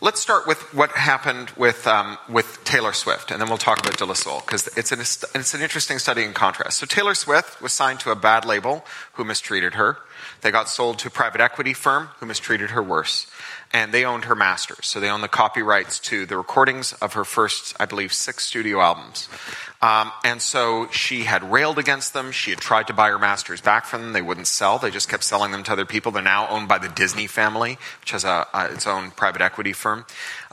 let's 0.00 0.20
start 0.20 0.46
with 0.46 0.58
what 0.74 0.90
happened 0.92 1.50
with 1.56 1.86
um, 1.86 2.18
with 2.28 2.62
Taylor 2.64 2.92
Swift, 2.92 3.30
and 3.30 3.40
then 3.40 3.48
we'll 3.48 3.58
talk 3.58 3.78
about 3.80 3.96
De 3.98 4.04
La 4.04 4.14
Soul 4.14 4.40
because 4.40 4.66
it's 4.76 4.92
an 4.92 5.00
it's 5.00 5.54
an 5.54 5.62
interesting 5.62 5.98
study 5.98 6.24
in 6.24 6.32
contrast. 6.32 6.78
So 6.78 6.86
Taylor 6.86 7.14
Swift 7.14 7.60
was 7.62 7.72
signed 7.72 8.00
to 8.00 8.10
a 8.10 8.16
bad 8.16 8.44
label 8.44 8.84
who 9.14 9.24
mistreated 9.24 9.74
her. 9.74 9.98
They 10.42 10.50
got 10.50 10.68
sold 10.68 10.98
to 11.00 11.08
a 11.08 11.10
private 11.10 11.40
equity 11.40 11.74
firm 11.74 12.08
who 12.18 12.26
mistreated 12.26 12.70
her 12.70 12.82
worse. 12.82 13.26
And 13.72 13.94
they 13.94 14.04
owned 14.04 14.24
her 14.24 14.34
masters. 14.34 14.86
So 14.86 14.98
they 14.98 15.08
owned 15.08 15.22
the 15.22 15.28
copyrights 15.28 16.00
to 16.00 16.26
the 16.26 16.36
recordings 16.36 16.92
of 16.94 17.12
her 17.12 17.24
first, 17.24 17.76
I 17.78 17.86
believe, 17.86 18.12
six 18.12 18.44
studio 18.44 18.80
albums. 18.80 19.28
Um, 19.82 20.12
and 20.24 20.42
so 20.42 20.88
she 20.90 21.24
had 21.24 21.50
railed 21.50 21.78
against 21.78 22.12
them. 22.12 22.32
She 22.32 22.50
had 22.50 22.58
tried 22.58 22.88
to 22.88 22.92
buy 22.92 23.08
her 23.08 23.18
masters 23.18 23.60
back 23.60 23.86
from 23.86 24.02
them. 24.02 24.12
They 24.12 24.22
wouldn't 24.22 24.46
sell. 24.46 24.78
They 24.78 24.90
just 24.90 25.08
kept 25.08 25.24
selling 25.24 25.52
them 25.52 25.62
to 25.64 25.72
other 25.72 25.86
people. 25.86 26.12
They're 26.12 26.22
now 26.22 26.48
owned 26.48 26.68
by 26.68 26.78
the 26.78 26.88
Disney 26.88 27.26
family, 27.26 27.78
which 28.00 28.10
has 28.10 28.24
a, 28.24 28.46
a, 28.52 28.66
its 28.72 28.86
own 28.86 29.10
private 29.12 29.40
equity 29.40 29.72
firm. 29.72 30.04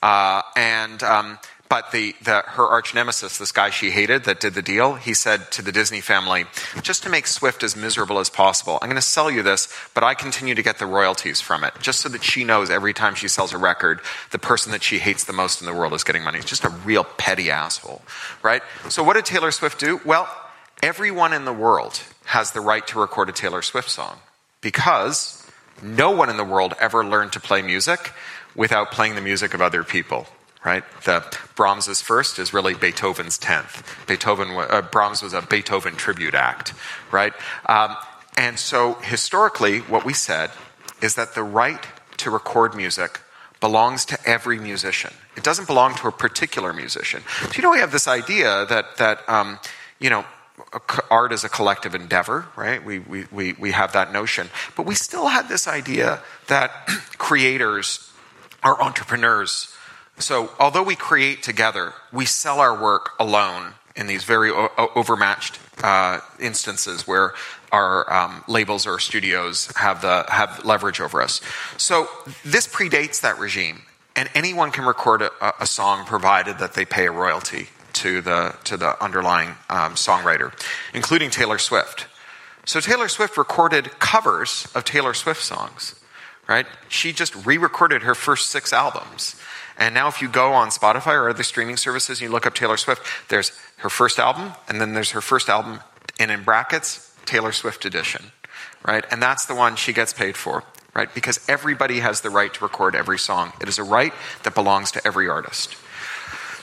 Uh, 0.01 0.43
and 0.55 1.03
um, 1.03 1.39
but 1.69 1.91
the, 1.91 2.15
the 2.23 2.43
her 2.45 2.65
arch 2.67 2.93
nemesis, 2.93 3.37
this 3.37 3.51
guy 3.51 3.69
she 3.69 3.91
hated 3.91 4.23
that 4.23 4.39
did 4.39 4.53
the 4.53 4.61
deal, 4.61 4.95
he 4.95 5.13
said 5.13 5.51
to 5.51 5.61
the 5.61 5.71
Disney 5.71 6.01
family, 6.01 6.45
just 6.81 7.03
to 7.03 7.09
make 7.09 7.27
Swift 7.27 7.63
as 7.63 7.75
miserable 7.75 8.19
as 8.19 8.29
possible, 8.29 8.79
I'm 8.81 8.87
going 8.87 8.95
to 8.95 9.01
sell 9.01 9.29
you 9.29 9.43
this, 9.43 9.67
but 9.93 10.03
I 10.03 10.13
continue 10.13 10.55
to 10.55 10.63
get 10.63 10.79
the 10.79 10.85
royalties 10.85 11.41
from 11.41 11.63
it, 11.63 11.73
just 11.81 11.99
so 11.99 12.09
that 12.09 12.23
she 12.23 12.43
knows 12.43 12.69
every 12.69 12.93
time 12.93 13.15
she 13.15 13.27
sells 13.27 13.53
a 13.53 13.57
record, 13.57 13.99
the 14.31 14.39
person 14.39 14.71
that 14.71 14.83
she 14.83 14.99
hates 14.99 15.25
the 15.25 15.33
most 15.33 15.61
in 15.61 15.67
the 15.67 15.73
world 15.73 15.93
is 15.93 16.03
getting 16.03 16.23
money. 16.23 16.39
It's 16.39 16.47
just 16.49 16.63
a 16.63 16.69
real 16.69 17.03
petty 17.03 17.51
asshole, 17.51 18.01
right? 18.41 18.61
So 18.89 19.03
what 19.03 19.13
did 19.13 19.25
Taylor 19.25 19.51
Swift 19.51 19.79
do? 19.79 19.99
Well, 20.05 20.29
everyone 20.81 21.33
in 21.33 21.45
the 21.45 21.53
world 21.53 22.01
has 22.25 22.51
the 22.51 22.61
right 22.61 22.85
to 22.87 22.99
record 22.99 23.29
a 23.29 23.33
Taylor 23.33 23.61
Swift 23.61 23.89
song 23.89 24.19
because 24.61 25.49
no 25.81 26.11
one 26.11 26.29
in 26.29 26.37
the 26.37 26.43
world 26.43 26.73
ever 26.79 27.05
learned 27.05 27.33
to 27.33 27.39
play 27.39 27.61
music 27.61 28.11
without 28.55 28.91
playing 28.91 29.15
the 29.15 29.21
music 29.21 29.53
of 29.53 29.61
other 29.61 29.83
people 29.83 30.27
right? 30.65 30.83
The 31.05 31.23
Brahms's 31.55 32.01
first 32.01 32.39
is 32.39 32.53
really 32.53 32.73
Beethoven's 32.73 33.37
tenth. 33.37 33.83
Beethoven, 34.07 34.49
uh, 34.51 34.81
Brahms 34.81 35.21
was 35.21 35.33
a 35.33 35.41
Beethoven 35.41 35.95
tribute 35.95 36.33
act, 36.33 36.73
right? 37.11 37.33
Um, 37.67 37.95
and 38.37 38.59
so 38.59 38.95
historically, 38.95 39.79
what 39.79 40.05
we 40.05 40.13
said 40.13 40.51
is 41.01 41.15
that 41.15 41.35
the 41.35 41.43
right 41.43 41.85
to 42.17 42.29
record 42.29 42.75
music 42.75 43.21
belongs 43.59 44.05
to 44.05 44.17
every 44.25 44.59
musician. 44.59 45.13
It 45.35 45.43
doesn't 45.43 45.65
belong 45.65 45.95
to 45.95 46.07
a 46.07 46.11
particular 46.11 46.73
musician. 46.73 47.23
So 47.41 47.53
you 47.55 47.63
know, 47.63 47.71
we 47.71 47.79
have 47.79 47.91
this 47.91 48.07
idea 48.07 48.65
that 48.65 48.97
that 48.97 49.27
um, 49.27 49.59
you 49.99 50.09
know. 50.09 50.25
Art 51.11 51.33
is 51.33 51.43
a 51.43 51.49
collective 51.49 51.93
endeavor, 51.93 52.47
right? 52.55 52.83
We, 52.83 52.97
we, 52.97 53.25
we, 53.31 53.53
we 53.53 53.71
have 53.73 53.93
that 53.93 54.11
notion. 54.11 54.49
But 54.75 54.87
we 54.87 54.95
still 54.95 55.27
had 55.27 55.47
this 55.47 55.67
idea 55.67 56.19
that 56.47 56.71
creators 57.19 58.11
are 58.63 58.81
entrepreneurs. 58.81 59.71
So, 60.19 60.51
although 60.59 60.83
we 60.83 60.95
create 60.95 61.43
together, 61.43 61.93
we 62.11 62.25
sell 62.25 62.59
our 62.59 62.79
work 62.79 63.11
alone 63.19 63.73
in 63.95 64.07
these 64.07 64.23
very 64.23 64.51
o- 64.51 64.71
overmatched 64.95 65.59
uh, 65.83 66.21
instances 66.39 67.07
where 67.07 67.33
our 67.71 68.11
um, 68.11 68.43
labels 68.47 68.87
or 68.87 68.99
studios 68.99 69.71
have 69.75 70.01
the 70.01 70.25
have 70.29 70.63
leverage 70.65 70.99
over 70.99 71.21
us. 71.21 71.41
So, 71.77 72.07
this 72.43 72.67
predates 72.67 73.21
that 73.21 73.37
regime, 73.37 73.83
and 74.15 74.29
anyone 74.33 74.71
can 74.71 74.85
record 74.85 75.21
a, 75.21 75.31
a 75.59 75.67
song 75.67 76.05
provided 76.05 76.57
that 76.59 76.73
they 76.73 76.85
pay 76.85 77.05
a 77.05 77.11
royalty 77.11 77.67
to 77.93 78.21
the 78.21 78.55
to 78.63 78.77
the 78.77 79.01
underlying 79.03 79.49
um, 79.69 79.93
songwriter, 79.93 80.51
including 80.93 81.29
Taylor 81.29 81.57
Swift. 81.57 82.07
So 82.67 82.81
Taylor 82.81 83.07
Swift 83.07 83.37
recorded 83.37 83.97
covers 83.97 84.67
of 84.75 84.83
Taylor 84.83 85.13
Swift 85.13 85.41
songs, 85.41 85.95
right? 86.49 86.65
She 86.89 87.13
just 87.13 87.33
re-recorded 87.45 88.03
her 88.03 88.13
first 88.13 88.49
six 88.49 88.73
albums. 88.73 89.35
And 89.77 89.93
now 89.93 90.07
if 90.07 90.21
you 90.21 90.27
go 90.27 90.53
on 90.53 90.69
Spotify 90.69 91.13
or 91.13 91.29
other 91.29 91.43
streaming 91.43 91.77
services 91.77 92.19
and 92.19 92.27
you 92.27 92.31
look 92.31 92.45
up 92.45 92.55
Taylor 92.55 92.77
Swift, 92.77 93.01
there's 93.29 93.51
her 93.77 93.89
first 93.89 94.19
album, 94.19 94.53
and 94.67 94.81
then 94.81 94.93
there's 94.93 95.11
her 95.11 95.21
first 95.21 95.49
album, 95.49 95.81
and 96.19 96.31
in 96.31 96.43
brackets, 96.43 97.15
Taylor 97.25 97.51
Swift 97.51 97.85
edition, 97.85 98.31
right? 98.85 99.05
And 99.11 99.21
that's 99.21 99.45
the 99.45 99.55
one 99.55 99.75
she 99.75 99.93
gets 99.93 100.13
paid 100.13 100.35
for, 100.35 100.63
right? 100.95 101.13
Because 101.13 101.39
everybody 101.47 101.99
has 101.99 102.21
the 102.21 102.29
right 102.29 102.51
to 102.53 102.63
record 102.63 102.95
every 102.95 103.19
song. 103.19 103.53
It 103.61 103.69
is 103.69 103.77
a 103.77 103.83
right 103.83 104.13
that 104.43 104.55
belongs 104.55 104.91
to 104.91 105.05
every 105.05 105.29
artist. 105.29 105.75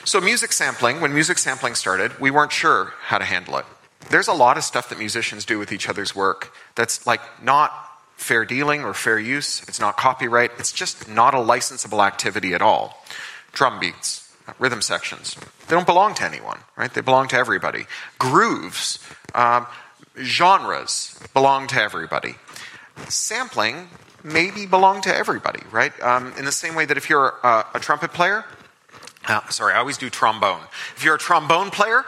So, 0.03 0.21
music 0.21 0.51
sampling, 0.51 1.01
when 1.01 1.13
music 1.13 1.37
sampling 1.37 1.73
started, 1.73 2.19
we 2.19 2.29
weren't 2.29 2.51
sure 2.51 2.93
how 3.05 3.17
to 3.17 3.25
handle 3.25 3.57
it. 3.57 3.65
There's 4.09 4.27
a 4.27 4.33
lot 4.33 4.57
of 4.57 4.63
stuff 4.63 4.89
that 4.89 4.99
musicians 4.99 5.45
do 5.45 5.57
with 5.57 5.71
each 5.71 5.89
other's 5.89 6.15
work 6.15 6.53
that's 6.75 7.07
like 7.07 7.21
not 7.41 7.84
fair 8.15 8.45
dealing 8.45 8.83
or 8.83 8.93
fair 8.93 9.19
use. 9.19 9.61
It's 9.67 9.79
not 9.79 9.97
copyright. 9.97 10.51
It's 10.57 10.71
just 10.71 11.07
not 11.09 11.33
a 11.33 11.37
licensable 11.37 12.05
activity 12.05 12.53
at 12.53 12.61
all. 12.61 13.03
Drum 13.51 13.79
beats, 13.79 14.33
rhythm 14.59 14.81
sections, 14.81 15.35
they 15.67 15.75
don't 15.75 15.85
belong 15.85 16.13
to 16.15 16.23
anyone, 16.23 16.59
right? 16.75 16.93
They 16.93 17.01
belong 17.01 17.27
to 17.29 17.37
everybody. 17.37 17.85
Grooves, 18.19 18.99
um, 19.33 19.65
genres 20.19 21.19
belong 21.33 21.67
to 21.67 21.81
everybody. 21.81 22.35
Sampling 23.09 23.89
maybe 24.23 24.65
belong 24.65 25.01
to 25.01 25.15
everybody, 25.15 25.61
right? 25.71 25.93
Um, 26.01 26.33
in 26.37 26.45
the 26.45 26.51
same 26.51 26.75
way 26.75 26.85
that 26.85 26.97
if 26.97 27.09
you're 27.09 27.35
a, 27.43 27.65
a 27.75 27.79
trumpet 27.79 28.13
player, 28.13 28.45
uh, 29.27 29.47
sorry, 29.49 29.73
I 29.73 29.77
always 29.77 29.97
do 29.97 30.09
trombone. 30.09 30.61
If 30.95 31.03
you're 31.03 31.15
a 31.15 31.19
trombone 31.19 31.71
player 31.71 32.05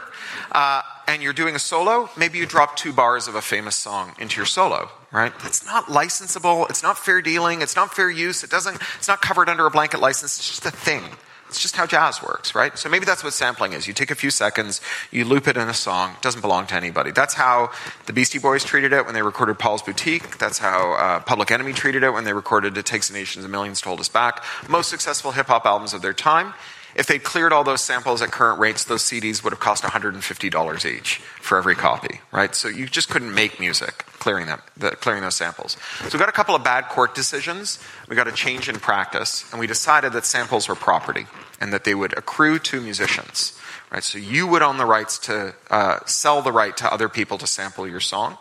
uh, 0.52 0.82
and 1.08 1.24
you're 1.24 1.34
doing 1.34 1.56
a 1.56 1.60
solo, 1.60 2.10
maybe 2.18 2.38
you 2.38 2.46
drop 2.46 2.76
two 2.76 2.92
bars 2.92 3.28
of 3.28 3.36
a 3.36 3.42
famous 3.42 3.76
song 3.76 4.14
into 4.20 4.38
your 4.38 4.46
solo, 4.46 4.90
right? 5.12 5.32
It's 5.46 5.66
not 5.66 5.86
licensable. 5.86 6.70
It's 6.70 6.84
not 6.84 6.98
fair 6.98 7.22
dealing. 7.22 7.62
It's 7.62 7.76
not 7.76 7.94
fair 7.94 8.10
use. 8.10 8.44
It 8.44 8.50
doesn't. 8.50 8.80
It's 8.98 9.08
not 9.08 9.22
covered 9.22 9.50
under 9.50 9.66
a 9.66 9.72
blanket 9.72 10.02
license. 10.02 10.38
It's 10.38 10.48
just 10.48 10.66
a 10.66 10.72
thing. 10.72 11.04
It's 11.48 11.62
just 11.62 11.78
how 11.78 11.86
jazz 11.86 12.22
works, 12.22 12.54
right? 12.54 12.78
So 12.78 12.90
maybe 12.90 13.06
that's 13.06 13.24
what 13.24 13.32
sampling 13.32 13.72
is. 13.72 13.88
You 13.88 13.94
take 13.94 14.12
a 14.12 14.16
few 14.16 14.30
seconds, 14.30 14.82
you 15.12 15.24
loop 15.24 15.48
it 15.48 15.56
in 15.56 15.70
a 15.70 15.74
song. 15.74 16.12
It 16.12 16.22
doesn't 16.22 16.42
belong 16.42 16.68
to 16.68 16.76
anybody. 16.76 17.12
That's 17.12 17.36
how 17.36 17.72
the 18.06 18.12
Beastie 18.12 18.38
Boys 18.38 18.66
treated 18.66 18.92
it 18.92 19.06
when 19.06 19.14
they 19.14 19.22
recorded 19.22 19.58
Paul's 19.58 19.82
Boutique. 19.82 20.38
That's 20.40 20.60
how 20.60 20.94
uh, 20.94 21.20
Public 21.22 21.50
Enemy 21.50 21.72
treated 21.72 22.04
it 22.04 22.12
when 22.12 22.26
they 22.26 22.34
recorded 22.34 22.78
"It 22.78 22.86
Takes 22.86 23.10
a 23.10 23.14
Nation 23.14 23.46
of 23.46 23.50
Millions 23.50 23.80
to 23.82 23.88
Hold 23.88 24.02
Us 24.02 24.10
Back." 24.10 24.44
Most 24.68 24.90
successful 24.90 25.32
hip 25.32 25.48
hop 25.48 25.66
albums 25.66 25.94
of 25.94 26.02
their 26.02 26.14
time. 26.14 26.54
If 26.98 27.06
they 27.06 27.20
cleared 27.20 27.54
all 27.54 27.64
those 27.64 27.82
samples 27.82 28.24
at 28.24 28.32
current 28.32 28.60
rates, 28.60 28.84
those 28.84 29.04
CDs 29.04 29.44
would 29.44 29.54
have 29.54 29.60
cost 29.60 29.84
$150 29.84 30.86
each 30.86 31.18
for 31.40 31.60
every 31.60 31.76
copy, 31.76 32.22
right? 32.32 32.56
So 32.56 32.68
you 32.68 32.88
just 32.88 33.08
couldn't 33.08 33.34
make 33.36 33.60
music 33.60 34.04
clearing 34.18 34.48
them, 34.48 34.62
the, 34.76 34.92
clearing 34.92 35.22
those 35.22 35.36
samples. 35.36 35.78
So 36.00 36.18
we 36.18 36.20
got 36.20 36.28
a 36.28 36.34
couple 36.34 36.56
of 36.56 36.64
bad 36.64 36.90
court 36.90 37.14
decisions. 37.14 37.80
We 38.10 38.16
got 38.16 38.28
a 38.28 38.32
change 38.32 38.68
in 38.68 38.80
practice, 38.80 39.46
and 39.52 39.60
we 39.60 39.68
decided 39.68 40.12
that 40.14 40.26
samples 40.26 40.68
were 40.68 40.76
property 40.76 41.28
and 41.62 41.72
that 41.72 41.84
they 41.84 41.94
would 41.94 42.18
accrue 42.18 42.58
to 42.60 42.82
musicians, 42.82 43.58
right? 43.92 44.04
So 44.04 44.18
you 44.18 44.48
would 44.48 44.64
own 44.64 44.78
the 44.78 44.86
rights 44.86 45.20
to 45.20 45.54
uh, 45.70 46.00
sell 46.08 46.42
the 46.42 46.52
right 46.52 46.76
to 46.78 46.92
other 46.92 47.10
people 47.10 47.38
to 47.38 47.48
sample 47.48 47.88
your 47.88 48.00
song. 48.00 48.40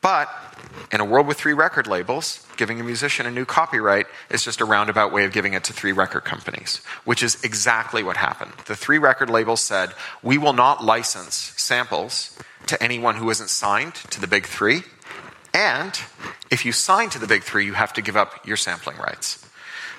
But 0.00 0.28
in 0.92 1.00
a 1.00 1.04
world 1.04 1.26
with 1.26 1.38
three 1.38 1.52
record 1.52 1.86
labels, 1.86 2.46
giving 2.56 2.80
a 2.80 2.84
musician 2.84 3.26
a 3.26 3.30
new 3.30 3.44
copyright 3.44 4.06
is 4.30 4.44
just 4.44 4.60
a 4.60 4.64
roundabout 4.64 5.12
way 5.12 5.24
of 5.24 5.32
giving 5.32 5.54
it 5.54 5.64
to 5.64 5.72
three 5.72 5.92
record 5.92 6.24
companies, 6.24 6.80
which 7.04 7.22
is 7.22 7.42
exactly 7.42 8.02
what 8.02 8.16
happened. 8.16 8.52
The 8.66 8.76
three 8.76 8.98
record 8.98 9.28
labels 9.28 9.60
said, 9.60 9.92
we 10.22 10.38
will 10.38 10.52
not 10.52 10.84
license 10.84 11.34
samples 11.56 12.38
to 12.66 12.80
anyone 12.82 13.16
who 13.16 13.28
isn't 13.30 13.50
signed 13.50 13.94
to 13.94 14.20
the 14.20 14.26
big 14.26 14.46
three. 14.46 14.82
And 15.52 15.98
if 16.50 16.64
you 16.64 16.72
sign 16.72 17.10
to 17.10 17.18
the 17.18 17.26
big 17.26 17.42
three, 17.42 17.66
you 17.66 17.72
have 17.72 17.92
to 17.94 18.02
give 18.02 18.16
up 18.16 18.46
your 18.46 18.56
sampling 18.56 18.98
rights. 18.98 19.47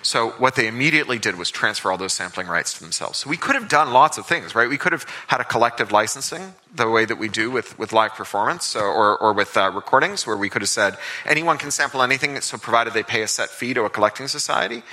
So 0.02 0.30
what 0.32 0.56
they 0.56 0.68
immediately 0.68 1.20
did 1.20 1.38
was 1.38 1.52
transfer 1.52 1.92
all 1.92 1.98
those 1.98 2.14
sampling 2.14 2.48
rights 2.48 2.74
to 2.74 2.82
themselves. 2.82 3.20
So 3.20 3.30
we 3.30 3.38
could 3.38 3.56
have 3.56 3.68
done 3.68 3.92
lots 3.92 4.18
of 4.18 4.26
things, 4.26 4.56
right? 4.56 4.70
We 4.70 4.78
could 4.78 4.94
have 4.94 5.06
had 5.28 5.42
a 5.42 5.44
collective 5.44 5.92
licensing, 5.92 6.54
the 6.74 6.90
way 6.90 7.06
that 7.06 7.18
we 7.18 7.28
do 7.28 7.52
with, 7.52 7.78
with 7.78 7.92
live 7.92 8.14
performance 8.14 8.76
or, 8.76 9.18
or 9.18 9.34
with 9.34 9.58
uh, 9.58 9.72
recordings, 9.74 10.26
where 10.26 10.38
we 10.38 10.50
could 10.50 10.62
have 10.62 10.70
said 10.70 10.98
anyone 11.26 11.58
can 11.58 11.72
sample 11.72 12.02
anything, 12.02 12.40
so 12.42 12.58
provided 12.58 12.94
they 12.94 13.04
pay 13.04 13.22
a 13.24 13.28
set 13.28 13.50
fee 13.50 13.74
to 13.74 13.84
a 13.84 13.90
collecting 13.90 14.28
society. 14.28 14.84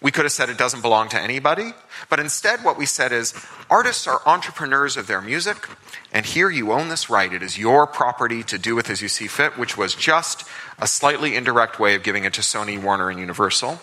We 0.00 0.10
could 0.10 0.24
have 0.24 0.32
said 0.32 0.50
it 0.50 0.58
doesn't 0.58 0.82
belong 0.82 1.08
to 1.10 1.20
anybody. 1.20 1.72
But 2.08 2.20
instead, 2.20 2.62
what 2.62 2.76
we 2.76 2.86
said 2.86 3.12
is 3.12 3.34
artists 3.70 4.06
are 4.06 4.20
entrepreneurs 4.26 4.96
of 4.96 5.06
their 5.06 5.22
music, 5.22 5.68
and 6.12 6.26
here 6.26 6.50
you 6.50 6.72
own 6.72 6.88
this 6.88 7.08
right. 7.08 7.32
It 7.32 7.42
is 7.42 7.58
your 7.58 7.86
property 7.86 8.42
to 8.44 8.58
do 8.58 8.74
with 8.74 8.90
as 8.90 9.00
you 9.00 9.08
see 9.08 9.26
fit, 9.26 9.56
which 9.58 9.76
was 9.76 9.94
just 9.94 10.46
a 10.78 10.86
slightly 10.86 11.34
indirect 11.34 11.80
way 11.80 11.94
of 11.94 12.02
giving 12.02 12.24
it 12.24 12.34
to 12.34 12.42
Sony, 12.42 12.80
Warner, 12.80 13.10
and 13.10 13.18
Universal. 13.18 13.80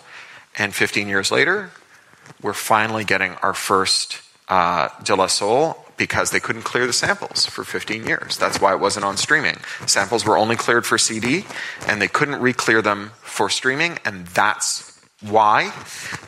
And 0.56 0.74
15 0.74 1.08
years 1.08 1.30
later, 1.30 1.70
we're 2.40 2.52
finally 2.52 3.04
getting 3.04 3.32
our 3.36 3.54
first 3.54 4.20
uh, 4.48 4.88
De 5.02 5.14
La 5.14 5.26
Soul 5.26 5.84
because 5.96 6.30
they 6.30 6.40
couldn't 6.40 6.62
clear 6.62 6.86
the 6.86 6.92
samples 6.92 7.46
for 7.46 7.64
15 7.64 8.06
years. 8.06 8.36
That's 8.36 8.60
why 8.60 8.72
it 8.72 8.80
wasn't 8.80 9.04
on 9.04 9.16
streaming. 9.16 9.56
Samples 9.86 10.24
were 10.24 10.36
only 10.36 10.56
cleared 10.56 10.86
for 10.86 10.98
CD, 10.98 11.44
and 11.86 12.00
they 12.02 12.08
couldn't 12.08 12.40
re-clear 12.40 12.82
them 12.82 13.12
for 13.20 13.48
streaming, 13.48 13.98
and 14.04 14.26
that's 14.28 15.00
why 15.20 15.66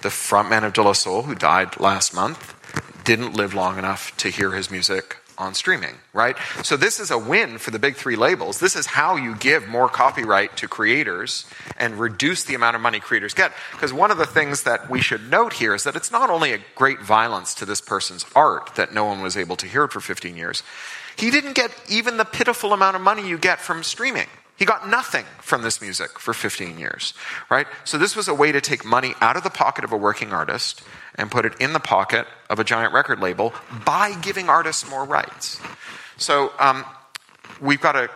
the 0.03 0.09
frontman 0.09 0.65
of 0.65 0.73
De 0.73 0.83
La 0.83 0.93
Soul, 0.93 1.23
who 1.23 1.35
died 1.35 1.79
last 1.81 2.15
month, 2.15 2.55
didn't 3.05 3.35
live 3.35 3.55
long 3.55 3.79
enough 3.79 4.17
to 4.19 4.29
hear 4.29 4.53
his 4.53 4.71
music 4.71 5.17
on 5.39 5.55
streaming, 5.55 5.95
right? 6.13 6.37
So 6.63 6.77
this 6.77 7.01
is 7.01 7.11
a 7.11 7.19
win 7.19 7.59
for 7.59 7.71
the 7.71 7.79
big 7.79 7.97
three 7.97 8.17
labels. 8.17 8.59
This 8.59 8.77
is 8.77 8.87
how 8.87 9.17
you 9.17 9.35
give 9.37 9.69
more 9.69 9.89
copyright 9.89 10.57
to 10.59 10.69
creators 10.69 11.47
and 11.77 11.99
reduce 11.99 12.45
the 12.45 12.55
amount 12.55 12.77
of 12.77 12.83
money 12.83 13.01
creators 13.01 13.35
get. 13.35 13.53
Because 13.73 13.93
one 13.93 14.11
of 14.11 14.19
the 14.19 14.27
things 14.27 14.63
that 14.63 14.89
we 14.91 15.01
should 15.01 15.31
note 15.31 15.55
here 15.55 15.75
is 15.75 15.85
that 15.85 15.97
it's 15.97 16.11
not 16.11 16.31
only 16.31 16.53
a 16.53 16.61
great 16.75 17.01
violence 17.01 17.55
to 17.55 17.65
this 17.65 17.81
person's 17.81 18.25
art 18.35 18.75
that 18.77 18.95
no 18.95 19.05
one 19.05 19.23
was 19.23 19.37
able 19.37 19.57
to 19.57 19.67
hear 19.67 19.85
it 19.85 19.93
for 19.93 20.01
15 20.01 20.37
years, 20.37 20.63
he 21.17 21.31
didn't 21.31 21.55
get 21.55 21.71
even 21.89 22.17
the 22.17 22.25
pitiful 22.25 22.73
amount 22.73 22.97
of 22.97 23.03
money 23.03 23.27
you 23.27 23.39
get 23.39 23.61
from 23.61 23.83
streaming. 23.83 24.27
He 24.57 24.65
got 24.65 24.89
nothing 24.89 25.25
from 25.41 25.63
this 25.63 25.81
music 25.81 26.19
for 26.19 26.33
15 26.33 26.79
years, 26.79 27.13
right? 27.51 27.67
So 27.85 27.99
this 27.99 28.17
was 28.17 28.27
a 28.27 28.35
way 28.35 28.53
to 28.53 28.61
take 28.61 28.85
money 28.85 29.15
out 29.21 29.37
of 29.37 29.43
the 29.43 29.51
pocket 29.51 29.85
of 29.85 29.93
a 29.93 29.97
working 29.97 30.33
artist 30.33 30.83
and 31.15 31.31
put 31.31 31.45
it 31.45 31.55
in 31.61 31.73
the 31.75 31.81
pocket 31.81 32.27
of 32.49 32.59
a 32.59 32.65
giant 32.65 32.95
record 32.95 33.21
label 33.21 33.53
by 33.85 34.15
giving 34.21 34.49
artists 34.49 34.89
more 34.89 35.05
rights. 35.05 35.61
So 36.17 36.53
um, 36.59 36.85
we've 37.61 37.81
got 37.81 37.97
a 37.97 38.09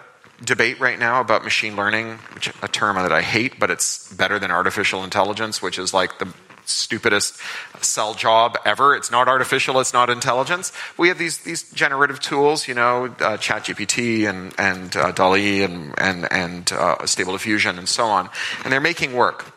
debate 0.43 0.81
right 0.81 0.99
now 0.99 1.21
about 1.21 1.45
machine 1.45 1.77
learning, 1.77 2.19
which 2.35 2.51
a 2.63 2.69
term 2.69 2.97
that 2.97 3.13
I 3.13 3.21
hate, 3.21 3.61
but 3.61 3.71
it's 3.71 4.13
better 4.15 4.39
than 4.39 4.51
artificial 4.51 5.05
intelligence, 5.05 5.61
which 5.61 5.79
is 5.79 5.93
like 5.93 6.19
the 6.19 6.33
stupidest 6.71 7.37
sell 7.81 8.15
job 8.15 8.59
ever. 8.65 8.95
It's 8.95 9.11
not 9.11 9.29
artificial, 9.29 9.81
it's 9.81 9.93
not 9.93 10.11
intelligence. 10.11 10.73
We 10.97 11.09
have 11.09 11.19
these, 11.19 11.39
these 11.39 11.71
generative 11.73 12.21
tools, 12.21 12.69
you 12.69 12.75
know, 12.75 13.07
uh, 13.07 13.37
ChatGPT 13.37 14.29
and, 14.29 14.55
and 14.59 14.97
uh, 14.97 15.13
DALL-E 15.13 15.63
and, 15.63 15.95
and, 15.99 16.33
and 16.33 16.73
uh, 16.73 17.07
Stable 17.07 17.33
Diffusion 17.33 17.79
and 17.79 17.89
so 17.89 18.07
on, 18.07 18.31
and 18.65 18.73
they're 18.73 18.81
making 18.81 19.15
work. 19.15 19.55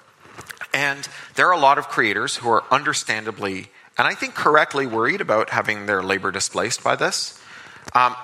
And 0.74 1.08
there 1.36 1.48
are 1.48 1.54
a 1.54 1.60
lot 1.60 1.78
of 1.78 1.88
creators 1.88 2.38
who 2.38 2.50
are 2.50 2.64
understandably, 2.72 3.70
and 3.98 4.08
I 4.08 4.16
think 4.16 4.34
correctly, 4.34 4.88
worried 4.88 5.22
about 5.22 5.52
having 5.52 5.86
their 5.86 6.02
labor 6.02 6.32
displaced 6.32 6.84
by 6.84 6.96
this. 6.96 7.40
Um, 7.94 8.16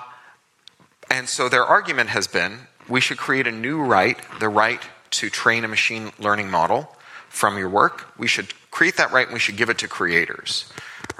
and 1.10 1.28
so 1.28 1.48
their 1.48 1.64
argument 1.64 2.10
has 2.10 2.26
been 2.26 2.66
we 2.88 3.00
should 3.00 3.18
create 3.18 3.46
a 3.46 3.52
new 3.52 3.80
right, 3.80 4.18
the 4.40 4.48
right 4.48 4.82
to 5.10 5.30
train 5.30 5.64
a 5.64 5.68
machine 5.68 6.10
learning 6.18 6.50
model 6.50 6.96
from 7.28 7.56
your 7.56 7.68
work. 7.68 8.12
We 8.18 8.26
should 8.26 8.52
create 8.70 8.96
that 8.96 9.12
right 9.12 9.26
and 9.26 9.34
we 9.34 9.40
should 9.40 9.56
give 9.56 9.70
it 9.70 9.78
to 9.78 9.88
creators 9.88 10.70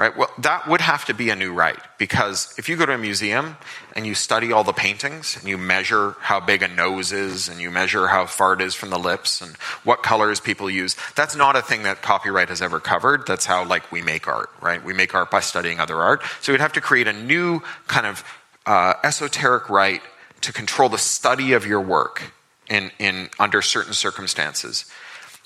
right? 0.01 0.17
Well, 0.17 0.31
that 0.39 0.67
would 0.67 0.81
have 0.81 1.05
to 1.05 1.15
be 1.15 1.29
a 1.29 1.37
new 1.37 1.53
right 1.53 1.79
because 1.99 2.55
if 2.57 2.71
you 2.71 2.77
go 2.77 2.87
to 2.87 2.95
a 2.95 2.99
museum 2.99 3.59
and 3.95 4.07
you 4.07 4.15
study 4.15 4.51
all 4.51 4.65
the 4.65 4.73
paintings 4.73 5.37
and 5.37 5.47
you 5.47 5.59
measure 5.59 6.17
how 6.21 6.41
big 6.41 6.63
a 6.63 6.69
nose 6.69 7.13
is 7.13 7.51
and 7.51 7.61
you 7.61 7.71
measure 7.71 8.07
how 8.07 8.25
far 8.25 8.55
it 8.55 8.63
is 8.63 8.75
from 8.75 8.89
the 8.89 8.99
lips 8.99 9.43
and 9.43 9.55
what 9.85 10.03
colors 10.03 10.41
people 10.41 10.71
use, 10.71 10.97
that's 11.17 11.37
not 11.37 11.55
a 11.55 11.61
thing 11.61 11.83
that 11.83 12.01
copyright 12.01 12.49
has 12.49 12.63
ever 12.63 12.81
covered. 12.81 13.27
That's 13.27 13.45
how 13.45 13.63
like 13.67 13.93
we 13.93 14.01
make 14.01 14.27
art, 14.27 14.49
right? 14.63 14.83
We 14.83 14.95
make 14.95 15.15
art 15.15 15.31
by 15.31 15.41
studying 15.41 15.81
other 15.81 15.97
art. 15.97 16.23
So 16.41 16.53
we'd 16.53 16.63
have 16.63 16.73
to 16.73 16.81
create 16.81 17.07
a 17.07 17.13
new 17.13 17.61
kind 17.87 18.07
of 18.07 18.25
uh, 18.65 18.95
esoteric 19.05 19.69
right 19.69 20.01
to 20.41 20.53
control 20.55 20.89
the 20.89 20.97
study 20.97 21.53
of 21.53 21.67
your 21.67 21.83
work 21.83 22.33
in, 22.71 22.91
in 22.99 23.29
under 23.39 23.61
certain 23.61 23.93
circumstances. 23.93 24.87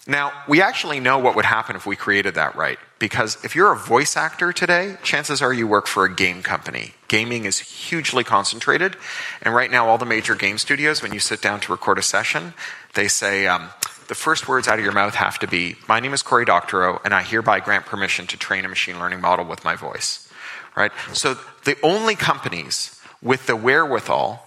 Now, 0.07 0.33
we 0.47 0.61
actually 0.61 1.01
know 1.01 1.19
what 1.19 1.35
would 1.35 1.47
happen 1.47 1.77
if 1.77 1.87
we 1.87 1.97
created 1.97 2.35
that 2.35 2.57
right. 2.57 2.79
Because 2.99 3.43
if 3.43 3.57
you're 3.57 3.73
a 3.73 3.79
voice 3.79 4.17
actor 4.17 4.53
today, 4.53 4.97
chances 5.03 5.41
are 5.41 5.53
you 5.53 5.67
work 5.67 5.87
for 5.87 6.05
a 6.05 6.15
game 6.15 6.43
company. 6.43 6.95
Gaming 7.09 7.47
is 7.47 7.59
hugely 7.59 8.23
concentrated. 8.23 8.97
And 9.41 9.55
right 9.55 9.71
now, 9.71 9.89
all 9.89 9.97
the 9.97 10.05
major 10.05 10.35
game 10.35 10.59
studios, 10.59 11.03
when 11.03 11.15
you 11.15 11.21
sit 11.21 11.41
down 11.41 11.61
to 11.61 11.73
record 11.73 11.99
a 11.99 12.03
session, 12.03 12.53
they 12.95 13.09
say, 13.09 13.47
um, 13.47 13.71
the 14.09 14.15
first 14.15 14.47
words 14.47 14.69
out 14.69 14.79
of 14.79 14.85
your 14.85 14.93
mouth 14.93 15.15
have 15.15 15.39
to 15.39 15.47
be, 15.47 15.77
My 15.89 16.01
name 16.01 16.13
is 16.13 16.23
Cory 16.23 16.45
Doctorow, 16.45 17.01
and 17.05 17.15
I 17.15 17.23
hereby 17.23 17.61
grant 17.61 17.87
permission 17.87 18.27
to 18.27 18.37
train 18.37 18.67
a 18.67 18.69
machine 18.69 18.99
learning 18.99 19.23
model 19.23 19.47
with 19.47 19.65
my 19.65 19.75
voice. 19.75 20.29
Right? 20.77 20.93
So 21.15 21.39
the 21.65 21.77
only 21.83 22.15
companies 22.15 23.01
with 23.23 23.47
the 23.47 23.57
wherewithal 23.57 24.47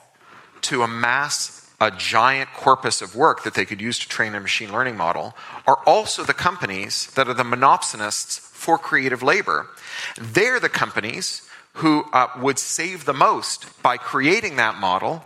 to 0.64 0.84
amass 0.84 1.57
a 1.80 1.92
giant 1.92 2.50
corpus 2.54 3.02
of 3.02 3.16
work 3.16 3.44
that 3.44 3.54
they 3.54 3.66
could 3.66 3.80
use 3.80 4.00
to 4.00 4.08
train 4.08 4.34
a 4.34 4.40
machine 4.40 4.72
learning 4.72 4.98
model 4.98 5.36
are 5.68 5.78
also 5.86 6.24
the 6.24 6.34
companies 6.34 7.08
that 7.16 7.28
are 7.28 7.34
the 7.34 7.44
monopsonists 7.44 8.40
for 8.40 8.78
creative 8.78 9.22
labor. 9.22 9.68
They're 10.20 10.60
the 10.60 10.70
companies 10.70 11.48
who 11.74 12.06
uh, 12.12 12.28
would 12.40 12.58
save 12.58 13.06
the 13.06 13.14
most 13.14 13.82
by 13.84 13.98
creating 13.98 14.56
that 14.56 14.76
model 14.80 15.24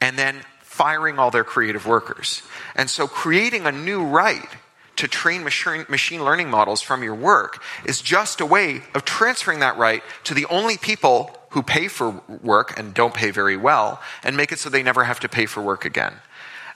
and 0.00 0.16
then 0.16 0.42
firing 0.60 1.18
all 1.18 1.32
their 1.32 1.44
creative 1.44 1.86
workers. 1.86 2.42
And 2.76 2.88
so 2.88 3.08
creating 3.08 3.66
a 3.66 3.72
new 3.72 4.04
right 4.04 4.48
to 4.96 5.08
train 5.08 5.42
machine 5.42 6.24
learning 6.24 6.50
models 6.50 6.80
from 6.80 7.02
your 7.02 7.14
work 7.14 7.62
is 7.84 8.00
just 8.00 8.40
a 8.40 8.46
way 8.46 8.82
of 8.94 9.04
transferring 9.04 9.60
that 9.60 9.76
right 9.76 10.02
to 10.24 10.34
the 10.34 10.46
only 10.46 10.76
people 10.76 11.36
who 11.50 11.62
pay 11.62 11.88
for 11.88 12.22
work 12.42 12.78
and 12.78 12.94
don't 12.94 13.14
pay 13.14 13.30
very 13.30 13.56
well 13.56 14.00
and 14.22 14.36
make 14.36 14.52
it 14.52 14.58
so 14.58 14.68
they 14.68 14.82
never 14.82 15.04
have 15.04 15.20
to 15.20 15.28
pay 15.28 15.46
for 15.46 15.62
work 15.62 15.84
again. 15.84 16.14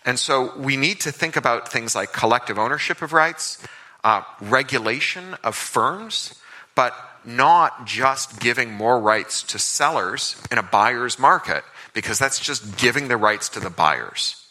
And 0.05 0.19
so 0.19 0.57
we 0.59 0.77
need 0.77 1.01
to 1.01 1.13
think 1.13 1.37
about 1.37 1.71
things 1.71 1.95
like 1.95 2.13
collective 2.13 2.59
ownership 2.59 3.01
of 3.01 3.13
rights, 3.13 3.59
uh, 4.03 4.23
regulation 4.41 5.37
of 5.43 5.57
firms, 5.57 6.35
but 6.75 6.95
not 7.25 7.87
just 7.87 8.39
giving 8.41 8.73
more 8.73 9.01
rights 9.01 9.43
to 9.45 9.59
sellers 9.59 10.37
in 10.51 10.59
a 10.59 10.63
buyer's 10.63 11.19
market, 11.19 11.65
because 11.95 12.19
that's 12.19 12.39
just 12.39 12.77
giving 12.77 13.09
the 13.09 13.17
rights 13.17 13.49
to 13.49 13.61
the 13.61 13.71
buyers. 13.71 14.45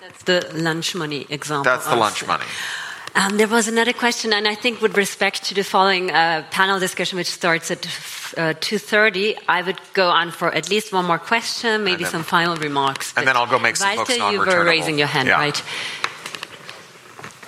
That's 0.00 0.22
the 0.24 0.50
lunch 0.54 0.94
money 0.94 1.26
example. 1.30 1.64
That's 1.64 1.86
the 1.86 1.96
lunch 1.96 2.26
money. 2.26 2.44
Um, 3.14 3.38
there 3.38 3.48
was 3.48 3.66
another 3.66 3.92
question, 3.92 4.32
and 4.32 4.46
I 4.46 4.54
think 4.54 4.80
with 4.80 4.96
respect 4.96 5.44
to 5.44 5.54
the 5.54 5.64
following 5.64 6.10
uh, 6.10 6.44
panel 6.50 6.78
discussion, 6.78 7.16
which 7.16 7.30
starts 7.30 7.70
at 7.70 7.84
uh, 7.86 8.54
2.30, 8.54 9.36
I 9.48 9.62
would 9.62 9.80
go 9.94 10.08
on 10.08 10.30
for 10.30 10.54
at 10.54 10.70
least 10.70 10.92
one 10.92 11.06
more 11.06 11.18
question, 11.18 11.82
maybe 11.82 12.04
then, 12.04 12.12
some 12.12 12.22
final 12.22 12.54
remarks. 12.56 13.12
And 13.16 13.26
then 13.26 13.36
I'll 13.36 13.48
go 13.48 13.58
make 13.58 13.76
some 13.76 13.96
Walter, 13.96 14.16
books 14.16 14.32
you 14.32 14.38
were 14.38 14.64
raising 14.64 14.96
your 14.96 15.08
hand, 15.08 15.28
yeah. 15.28 15.40
right? 15.40 15.62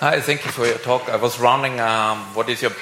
Hi, 0.00 0.20
thank 0.20 0.44
you 0.44 0.50
for 0.50 0.66
your 0.66 0.78
talk. 0.78 1.08
I 1.08 1.16
was 1.16 1.38
wondering, 1.38 1.78
um, 1.78 2.18
what 2.34 2.48
is 2.48 2.60
your 2.60 2.72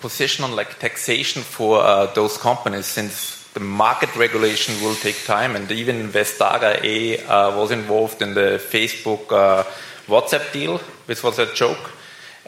position 0.00 0.44
on 0.44 0.56
like 0.56 0.80
taxation 0.80 1.42
for 1.42 1.80
uh, 1.80 2.06
those 2.06 2.36
companies, 2.38 2.86
since 2.86 3.46
the 3.52 3.60
market 3.60 4.14
regulation 4.16 4.74
will 4.82 4.96
take 4.96 5.24
time, 5.24 5.54
and 5.54 5.70
even 5.70 6.08
Vestager 6.08 6.82
A 6.82 7.24
uh, 7.24 7.56
was 7.56 7.70
involved 7.70 8.20
in 8.20 8.34
the 8.34 8.60
Facebook 8.60 9.30
uh, 9.30 9.62
WhatsApp 10.08 10.52
deal, 10.52 10.78
which 11.06 11.22
was 11.22 11.38
a 11.38 11.46
joke 11.54 11.92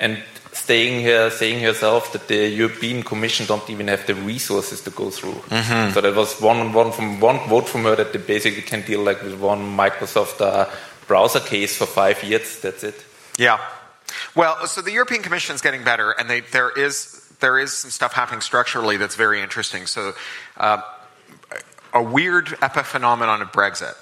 and 0.01 0.23
staying 0.53 1.01
here, 1.01 1.31
saying 1.31 1.61
herself 1.63 2.13
that 2.13 2.29
the 2.29 2.49
European 2.49 3.03
Commission 3.03 3.47
don't 3.47 3.69
even 3.71 3.89
have 3.89 4.07
the 4.07 4.15
resources 4.15 4.81
to 4.83 4.91
go 4.91 5.11
through. 5.11 5.35
Mm-hmm. 5.49 5.93
So 5.95 6.01
that 6.01 6.15
was 6.15 6.41
one, 6.41 6.73
one 6.73 6.93
from 6.93 7.21
one 7.21 7.39
vote 7.49 7.69
from 7.69 7.85
her 7.85 7.97
that 7.97 8.13
they 8.13 8.19
basically 8.19 8.63
can 8.63 8.83
deal 8.83 9.03
like 9.03 9.23
with 9.23 9.39
one 9.41 9.61
Microsoft 9.77 10.41
uh, 10.41 10.69
browser 11.07 11.41
case 11.41 11.77
for 11.77 11.87
five 11.87 12.23
years. 12.25 12.61
That's 12.61 12.83
it. 12.83 13.05
Yeah. 13.37 13.59
Well, 14.35 14.67
so 14.67 14.81
the 14.81 14.93
European 14.93 15.23
Commission 15.23 15.55
is 15.55 15.61
getting 15.61 15.85
better, 15.85 16.13
and 16.13 16.29
they, 16.29 16.41
there 16.41 16.71
is 16.71 17.25
there 17.41 17.59
is 17.59 17.73
some 17.73 17.91
stuff 17.91 18.13
happening 18.13 18.41
structurally 18.41 18.97
that's 18.97 19.15
very 19.15 19.41
interesting. 19.41 19.87
So, 19.87 20.15
uh, 20.57 20.83
a 21.95 22.03
weird 22.03 22.47
epiphenomenon 22.47 23.43
of 23.43 23.53
Brexit 23.53 23.95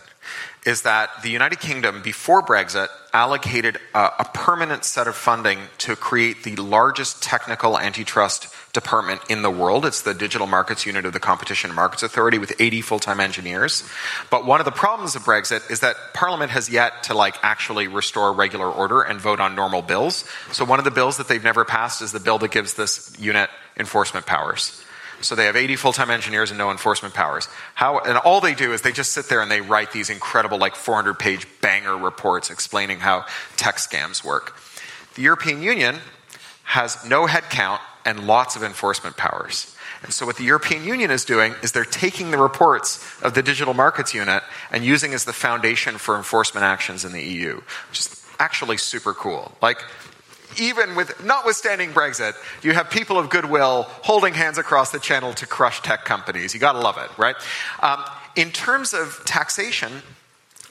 is 0.67 0.83
that 0.83 1.23
the 1.23 1.31
United 1.31 1.61
Kingdom, 1.61 2.03
before 2.03 2.43
Brexit, 2.43 2.89
allocated 3.12 3.79
a, 3.95 4.11
a, 4.19 4.31
permanent 4.35 4.85
set 4.85 5.07
of 5.07 5.14
funding 5.14 5.61
to 5.79 5.95
create 5.95 6.43
the 6.43 6.57
largest 6.57 7.23
technical 7.23 7.79
antitrust 7.79 8.49
department 8.73 9.21
in 9.31 9.43
the 9.43 9.51
world. 9.51 9.87
It's 9.87 10.03
the 10.03 10.12
Digital 10.12 10.47
Markets 10.47 10.85
Unit 10.85 11.07
of 11.07 11.12
the 11.12 11.21
Competition 11.21 11.71
and 11.71 11.77
Markets 11.77 12.03
Authority 12.03 12.39
with 12.39 12.53
80 12.61 12.83
full-time 12.83 13.21
engineers. 13.21 13.89
But 14.29 14.45
one 14.45 14.61
of 14.61 14.67
the 14.67 14.73
problems 14.73 15.14
of 15.14 15.23
Brexit 15.23 15.71
is 15.71 15.81
that 15.81 15.97
Parliament 16.12 16.51
has 16.51 16.69
yet 16.69 17.05
to 17.05 17.14
like 17.14 17.37
actually 17.43 17.87
restore 17.87 18.33
regular 18.33 18.69
order 18.69 19.03
and 19.03 19.21
vote 19.21 19.39
on 19.39 19.55
normal 19.55 19.83
bills. 19.83 20.25
So 20.51 20.64
one 20.64 20.81
of 20.81 20.85
the 20.85 20.91
bills 20.91 21.17
that 21.19 21.29
they've 21.29 21.43
never 21.43 21.64
passed 21.64 22.03
is 22.03 22.11
the 22.11 22.21
bill 22.21 22.39
that 22.39 22.51
gives 22.51 22.75
this 22.75 23.17
unit 23.19 23.49
enforcement 23.79 24.27
powers. 24.27 24.83
So 25.23 25.35
they 25.35 25.47
have 25.47 25.57
80 25.57 25.77
full-time 25.77 26.11
engineers 26.11 26.51
and 26.51 26.59
no 26.59 26.71
enforcement 26.71 27.14
powers. 27.14 27.49
How, 27.75 27.99
and 28.01 28.19
all 28.19 28.41
they 28.41 28.55
do 28.55 28.73
is 28.73 28.83
they 28.83 28.93
just 28.93 29.12
sit 29.12 29.29
there 29.29 29.41
and 29.41 29.51
they 29.51 29.61
write 29.61 29.93
these 29.93 30.11
incredible, 30.11 30.59
like 30.59 30.75
400-page 30.75 31.47
banger 31.61 31.97
reports 31.97 32.51
explaining 32.51 33.01
how 33.01 33.25
tech 33.57 33.77
scams 33.77 34.23
work. 34.23 34.57
The 35.14 35.23
European 35.23 35.62
Union 35.62 35.97
has 36.64 37.05
no 37.09 37.27
headcount 37.27 37.81
and 38.05 38.27
lots 38.27 38.57
of 38.57 38.62
enforcement 38.62 39.17
powers. 39.17 39.75
And 40.03 40.12
so 40.12 40.27
what 40.27 40.37
the 40.37 40.45
European 40.45 40.85
Union 40.85 41.11
is 41.11 41.25
doing 41.25 41.55
is 41.62 41.73
they're 41.73 41.85
taking 41.85 42.31
the 42.31 42.39
reports 42.39 43.05
of 43.23 43.35
the 43.35 43.43
Digital 43.43 43.75
Markets 43.75 44.14
Unit 44.14 44.43
and 44.71 44.85
using 44.85 45.14
as 45.14 45.25
the 45.25 45.33
foundation 45.33 45.97
for 45.99 46.17
enforcement 46.17 46.64
actions 46.64 47.05
in 47.05 47.12
the 47.12 47.23
EU, 47.23 47.57
which 47.89 48.01
is 48.01 48.25
actually 48.39 48.77
super 48.77 49.14
cool. 49.14 49.53
Like 49.62 49.83
even 50.61 50.94
with, 50.94 51.24
notwithstanding 51.24 51.92
Brexit, 51.92 52.34
you 52.62 52.72
have 52.72 52.90
people 52.90 53.18
of 53.18 53.30
goodwill 53.30 53.84
holding 54.02 54.34
hands 54.34 54.59
across 54.59 54.90
the 54.90 54.98
channel 54.98 55.32
to 55.34 55.46
crush 55.46 55.80
tech 55.82 56.04
companies. 56.04 56.54
You 56.54 56.61
gotta 56.61 56.80
love 56.80 56.98
it, 56.98 57.11
right? 57.18 57.36
Um, 57.80 58.04
in 58.34 58.50
terms 58.50 58.94
of 58.94 59.22
taxation, 59.24 60.02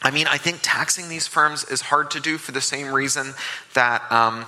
I 0.01 0.11
mean, 0.11 0.27
I 0.27 0.38
think 0.38 0.59
taxing 0.61 1.09
these 1.09 1.27
firms 1.27 1.63
is 1.63 1.81
hard 1.81 2.11
to 2.11 2.19
do 2.19 2.38
for 2.38 2.51
the 2.51 2.61
same 2.61 2.93
reason 2.93 3.33
that. 3.73 4.09
Um, 4.11 4.45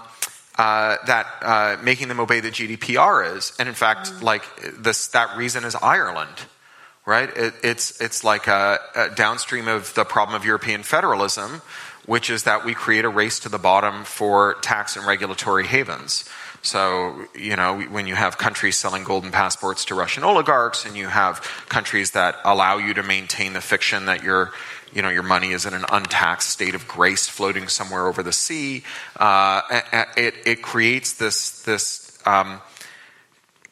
uh, 0.58 0.98
that 1.06 1.28
uh, 1.44 1.78
making 1.84 2.08
them 2.08 2.20
obey 2.20 2.40
the 2.40 2.50
GDPR 2.50 3.38
is, 3.38 3.54
and 3.60 3.70
in 3.70 3.76
fact, 3.76 4.12
mm. 4.12 4.24
like 4.24 4.44
this, 4.76 5.10
that 5.10 5.38
reason 5.38 5.64
is 5.64 5.76
Ireland, 5.76 6.34
right? 7.06 7.30
It, 7.30 7.54
it's 7.62 8.02
it's 8.02 8.24
like 8.24 8.48
a, 8.48 8.80
a 8.96 9.10
downstream 9.10 9.68
of 9.68 9.94
the 9.94 10.04
problem 10.04 10.36
of 10.36 10.46
European 10.46 10.82
federalism, 10.82 11.62
which 12.08 12.32
is 12.32 12.44
that 12.44 12.66
we 12.66 12.74
create 12.74 13.06
a 13.06 13.10
race 13.10 13.40
to 13.42 13.50
the 13.50 13.60
bottom 13.60 14.04
for 14.04 14.56
tax 14.62 14.96
and 14.96 15.06
regulatory 15.06 15.68
havens. 15.68 16.26
So, 16.64 17.26
you 17.36 17.56
know, 17.56 17.80
when 17.80 18.08
you 18.08 18.16
have 18.16 18.38
countries 18.38 18.78
selling 18.78 19.04
golden 19.04 19.32
passports 19.32 19.86
to 19.86 19.96
Russian 19.96 20.24
oligarchs 20.24 20.86
and 20.86 20.98
you 20.98 21.08
have 21.08 21.42
countries 21.70 22.12
that 22.12 22.38
allow 22.44 22.78
you 22.78 22.96
to 22.96 23.04
maintain 23.04 23.54
the 23.54 23.62
fiction 23.62 24.08
that 24.08 24.24
your, 24.24 24.52
you 24.92 25.02
know, 25.02 25.10
your 25.10 25.24
money 25.24 25.52
is 25.52 25.66
in 25.66 25.74
an 25.74 25.86
untaxed 25.92 26.50
state 26.50 26.74
of 26.74 26.88
grace 26.88 27.28
floating 27.28 27.68
somewhere 27.68 28.08
over 28.08 28.24
the 28.24 28.34
sea, 28.34 28.84
uh, 29.18 29.62
it, 30.18 30.34
it 30.46 30.62
creates 30.62 31.14
this, 31.14 31.62
this, 31.62 32.18
um, 32.26 32.62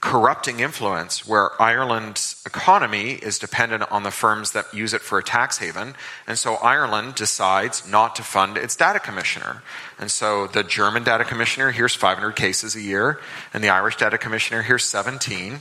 corrupting 0.01 0.59
influence 0.59 1.27
where 1.27 1.59
Ireland's 1.59 2.34
economy 2.45 3.13
is 3.13 3.39
dependent 3.39 3.83
on 3.91 4.03
the 4.03 4.11
firms 4.11 4.51
that 4.51 4.71
use 4.73 4.93
it 4.93 5.01
for 5.01 5.17
a 5.17 5.23
tax 5.23 5.57
haven. 5.57 5.95
And 6.27 6.37
so 6.37 6.55
Ireland 6.55 7.15
decides 7.15 7.89
not 7.89 8.15
to 8.17 8.23
fund 8.23 8.57
its 8.57 8.75
data 8.75 8.99
commissioner. 8.99 9.63
And 9.97 10.11
so 10.11 10.45
the 10.47 10.63
German 10.63 11.03
data 11.03 11.23
commissioner 11.23 11.71
hears 11.71 11.95
500 11.95 12.33
cases 12.33 12.75
a 12.75 12.81
year, 12.81 13.19
and 13.53 13.63
the 13.63 13.69
Irish 13.69 13.97
data 13.97 14.17
commissioner 14.17 14.61
hears 14.61 14.83
17. 14.83 15.59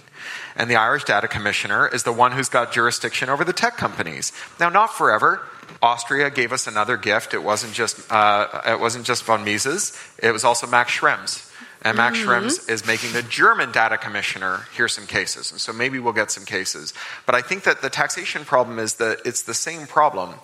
And 0.57 0.71
the 0.71 0.77
Irish 0.77 1.05
data 1.05 1.29
commissioner 1.29 1.89
is 1.89 2.03
the 2.03 2.13
one 2.13 2.33
who's 2.33 2.49
got 2.49 2.73
jurisdiction 2.73 3.29
over 3.29 3.45
the 3.45 3.53
tech 3.53 3.77
companies. 3.77 4.33
Now, 4.61 4.69
not 4.69 4.93
forever. 4.93 5.47
Austria 5.81 6.31
gave 6.31 6.53
us 6.53 6.67
another 6.67 6.97
gift. 6.97 7.33
It 7.33 7.43
wasn't 7.43 7.73
just, 7.73 8.13
uh, 8.13 8.61
it 8.67 8.79
wasn't 8.79 9.07
just 9.07 9.25
von 9.25 9.45
Mises, 9.45 9.99
it 10.19 10.33
was 10.33 10.45
also 10.45 10.67
Max 10.67 10.93
Schrems 10.93 11.51
and 11.85 11.99
Max 11.99 12.19
mm-hmm. 12.19 12.29
Schrems 12.31 12.69
is 12.71 12.87
making 12.87 13.13
the 13.13 13.23
German 13.23 13.71
data 13.71 13.99
commissioner 13.99 14.67
hear 14.75 14.89
some 14.89 15.07
cases. 15.07 15.53
And 15.53 15.61
so 15.61 15.73
maybe 15.73 15.99
we'll 15.99 16.15
get 16.15 16.31
some 16.31 16.47
cases. 16.47 16.95
But 17.27 17.35
I 17.35 17.43
think 17.43 17.65
that 17.65 17.83
the 17.83 17.91
taxation 17.91 18.47
problem 18.47 18.79
is 18.79 18.95
that 18.95 19.19
it's 19.27 19.43
the 19.43 19.53
same 19.53 19.87
problem. 19.87 20.35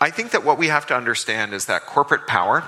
I 0.00 0.10
think 0.10 0.30
that 0.30 0.44
what 0.44 0.58
we 0.58 0.68
have 0.68 0.86
to 0.86 0.96
understand 0.96 1.52
is 1.52 1.66
that 1.66 1.84
corporate 1.84 2.28
power, 2.28 2.62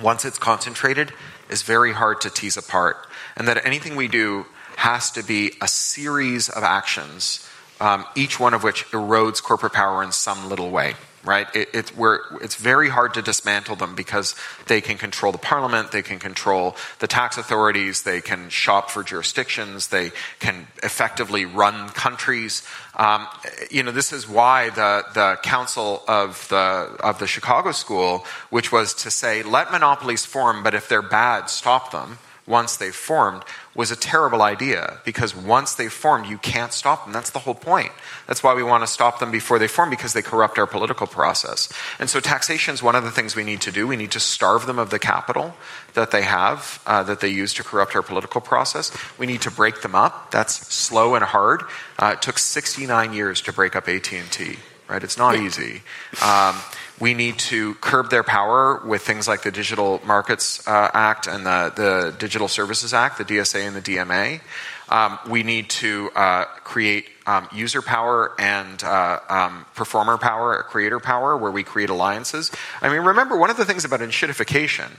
once 0.00 0.24
it's 0.24 0.38
concentrated, 0.38 1.12
is 1.50 1.62
very 1.62 1.92
hard 1.92 2.20
to 2.20 2.30
tease 2.30 2.56
apart. 2.56 2.96
And 3.36 3.48
that 3.48 3.66
anything 3.66 3.96
we 3.96 4.06
do 4.06 4.46
has 4.76 5.10
to 5.12 5.24
be 5.24 5.52
a 5.60 5.66
series 5.66 6.48
of 6.48 6.62
actions, 6.62 7.48
um, 7.80 8.04
each 8.14 8.38
one 8.38 8.54
of 8.54 8.62
which 8.62 8.84
erodes 8.92 9.42
corporate 9.42 9.72
power 9.72 10.04
in 10.04 10.12
some 10.12 10.48
little 10.48 10.70
way 10.70 10.94
right? 11.24 11.46
It, 11.54 11.68
it's, 11.74 11.92
it's 12.40 12.54
very 12.54 12.88
hard 12.88 13.14
to 13.14 13.22
dismantle 13.22 13.76
them 13.76 13.94
because 13.94 14.34
they 14.66 14.80
can 14.80 14.98
control 14.98 15.32
the 15.32 15.38
parliament, 15.38 15.92
they 15.92 16.02
can 16.02 16.18
control 16.18 16.76
the 17.00 17.06
tax 17.06 17.38
authorities, 17.38 18.02
they 18.02 18.20
can 18.20 18.48
shop 18.48 18.90
for 18.90 19.02
jurisdictions, 19.02 19.88
they 19.88 20.12
can 20.38 20.66
effectively 20.82 21.44
run 21.44 21.88
countries. 21.90 22.62
Um, 22.96 23.26
you 23.70 23.82
know, 23.82 23.92
this 23.92 24.12
is 24.12 24.28
why 24.28 24.70
the, 24.70 25.04
the 25.14 25.38
counsel 25.42 26.02
of 26.08 26.46
the, 26.48 26.56
of 27.00 27.18
the 27.18 27.26
Chicago 27.26 27.72
School, 27.72 28.24
which 28.50 28.72
was 28.72 28.94
to 28.94 29.10
say, 29.10 29.42
let 29.42 29.70
monopolies 29.70 30.24
form, 30.24 30.62
but 30.62 30.74
if 30.74 30.88
they're 30.88 31.02
bad, 31.02 31.50
stop 31.50 31.90
them 31.90 32.18
once 32.46 32.76
they've 32.76 32.94
formed 32.94 33.44
was 33.78 33.92
a 33.92 33.96
terrible 33.96 34.42
idea 34.42 34.98
because 35.04 35.36
once 35.36 35.76
they've 35.76 35.92
formed, 35.92 36.26
you 36.26 36.36
can't 36.36 36.72
stop 36.72 37.04
them. 37.04 37.12
That's 37.12 37.30
the 37.30 37.38
whole 37.38 37.54
point. 37.54 37.92
That's 38.26 38.42
why 38.42 38.52
we 38.52 38.64
want 38.64 38.82
to 38.82 38.88
stop 38.88 39.20
them 39.20 39.30
before 39.30 39.60
they 39.60 39.68
form 39.68 39.88
because 39.88 40.14
they 40.14 40.20
corrupt 40.20 40.58
our 40.58 40.66
political 40.66 41.06
process. 41.06 41.72
And 42.00 42.10
so 42.10 42.18
taxation 42.18 42.74
is 42.74 42.82
one 42.82 42.96
of 42.96 43.04
the 43.04 43.12
things 43.12 43.36
we 43.36 43.44
need 43.44 43.60
to 43.60 43.70
do. 43.70 43.86
We 43.86 43.94
need 43.94 44.10
to 44.10 44.20
starve 44.20 44.66
them 44.66 44.80
of 44.80 44.90
the 44.90 44.98
capital 44.98 45.54
that 45.94 46.10
they 46.10 46.22
have, 46.22 46.82
uh, 46.86 47.04
that 47.04 47.20
they 47.20 47.28
use 47.28 47.54
to 47.54 47.62
corrupt 47.62 47.94
our 47.94 48.02
political 48.02 48.40
process. 48.40 48.90
We 49.16 49.26
need 49.26 49.42
to 49.42 49.50
break 49.52 49.82
them 49.82 49.94
up. 49.94 50.32
That's 50.32 50.54
slow 50.74 51.14
and 51.14 51.22
hard. 51.22 51.62
Uh, 52.00 52.14
it 52.16 52.22
took 52.22 52.40
69 52.40 53.12
years 53.12 53.40
to 53.42 53.52
break 53.52 53.76
up 53.76 53.88
AT&T 53.88 54.58
right? 54.88 55.04
It's 55.04 55.18
not 55.18 55.36
easy. 55.36 55.82
Um, 56.22 56.56
we 57.00 57.14
need 57.14 57.38
to 57.38 57.74
curb 57.76 58.10
their 58.10 58.24
power 58.24 58.82
with 58.84 59.02
things 59.02 59.28
like 59.28 59.42
the 59.42 59.50
Digital 59.50 60.00
Markets 60.04 60.66
uh, 60.66 60.90
Act 60.92 61.26
and 61.26 61.46
the, 61.46 61.72
the 61.74 62.16
Digital 62.18 62.48
Services 62.48 62.92
Act, 62.92 63.18
the 63.18 63.24
DSA 63.24 63.66
and 63.66 63.76
the 63.76 63.80
DMA. 63.80 64.40
Um, 64.88 65.18
we 65.28 65.42
need 65.42 65.68
to 65.70 66.10
uh, 66.16 66.44
create 66.64 67.06
um, 67.26 67.46
user 67.52 67.82
power 67.82 68.32
and 68.38 68.82
uh, 68.82 69.20
um, 69.28 69.66
performer 69.74 70.16
power, 70.16 70.62
creator 70.62 70.98
power, 70.98 71.36
where 71.36 71.52
we 71.52 71.62
create 71.62 71.90
alliances. 71.90 72.50
I 72.80 72.88
mean, 72.88 73.02
remember, 73.02 73.36
one 73.36 73.50
of 73.50 73.58
the 73.58 73.66
things 73.66 73.84
about 73.84 74.00
enshittification 74.00 74.90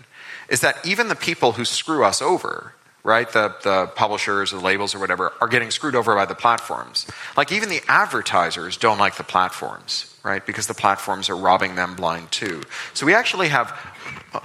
is 0.48 0.62
that 0.62 0.86
even 0.86 1.08
the 1.08 1.16
people 1.16 1.54
who 1.54 1.66
screw 1.66 2.04
us 2.04 2.22
over, 2.22 2.74
right? 3.04 3.32
The, 3.32 3.56
the 3.64 3.88
publishers 3.96 4.54
or 4.54 4.58
the 4.58 4.64
labels 4.64 4.94
or 4.94 5.00
whatever 5.00 5.34
are 5.42 5.48
getting 5.48 5.72
screwed 5.72 5.96
over 5.96 6.16
by 6.16 6.26
the 6.26 6.36
platforms. 6.36 7.08
Like 7.38 7.52
even 7.52 7.70
the 7.70 7.82
advertisers 7.88 8.78
don't 8.78 8.98
like 8.98 9.16
the 9.16 9.24
platforms, 9.24 10.14
right? 10.24 10.46
Because 10.46 10.68
the 10.68 10.74
platforms 10.74 11.30
are 11.30 11.38
robbing 11.38 11.76
them 11.76 11.96
blind 11.96 12.32
too. 12.32 12.64
So 12.94 13.06
we 13.06 13.14
actually 13.14 13.50
have 13.50 13.78
uh, 14.34 14.40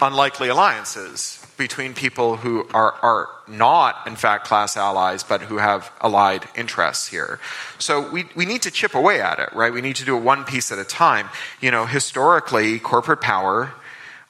unlikely 0.00 0.48
alliances 0.48 1.44
between 1.58 1.92
people 1.92 2.36
who 2.36 2.66
are, 2.72 2.92
are 3.02 3.28
not, 3.48 4.06
in 4.06 4.14
fact, 4.14 4.46
class 4.46 4.76
allies, 4.76 5.24
but 5.24 5.42
who 5.42 5.56
have 5.56 5.90
allied 6.00 6.48
interests 6.56 7.08
here. 7.08 7.40
So 7.78 8.08
we, 8.10 8.26
we 8.36 8.46
need 8.46 8.62
to 8.62 8.70
chip 8.70 8.94
away 8.94 9.20
at 9.20 9.40
it, 9.40 9.52
right? 9.52 9.72
We 9.72 9.80
need 9.80 9.96
to 9.96 10.04
do 10.04 10.16
it 10.16 10.22
one 10.22 10.44
piece 10.44 10.70
at 10.70 10.78
a 10.78 10.84
time. 10.84 11.28
You 11.60 11.72
know, 11.72 11.84
historically, 11.84 12.78
corporate 12.78 13.20
power 13.20 13.74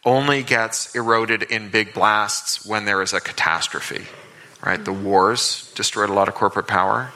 only 0.05 0.43
gets 0.43 0.95
eroded 0.95 1.43
in 1.43 1.71
big 1.71 1.93
blasts 1.93 2.65
when 2.65 2.85
there 2.85 3.03
is 3.03 3.13
a 3.13 3.21
catastrophe. 3.21 4.07
Right? 4.65 4.85
The 4.85 4.93
wars 4.93 5.73
destroyed 5.75 6.11
a 6.11 6.13
lot 6.13 6.29
of 6.29 6.35
corporate 6.35 6.67
power. 6.67 7.13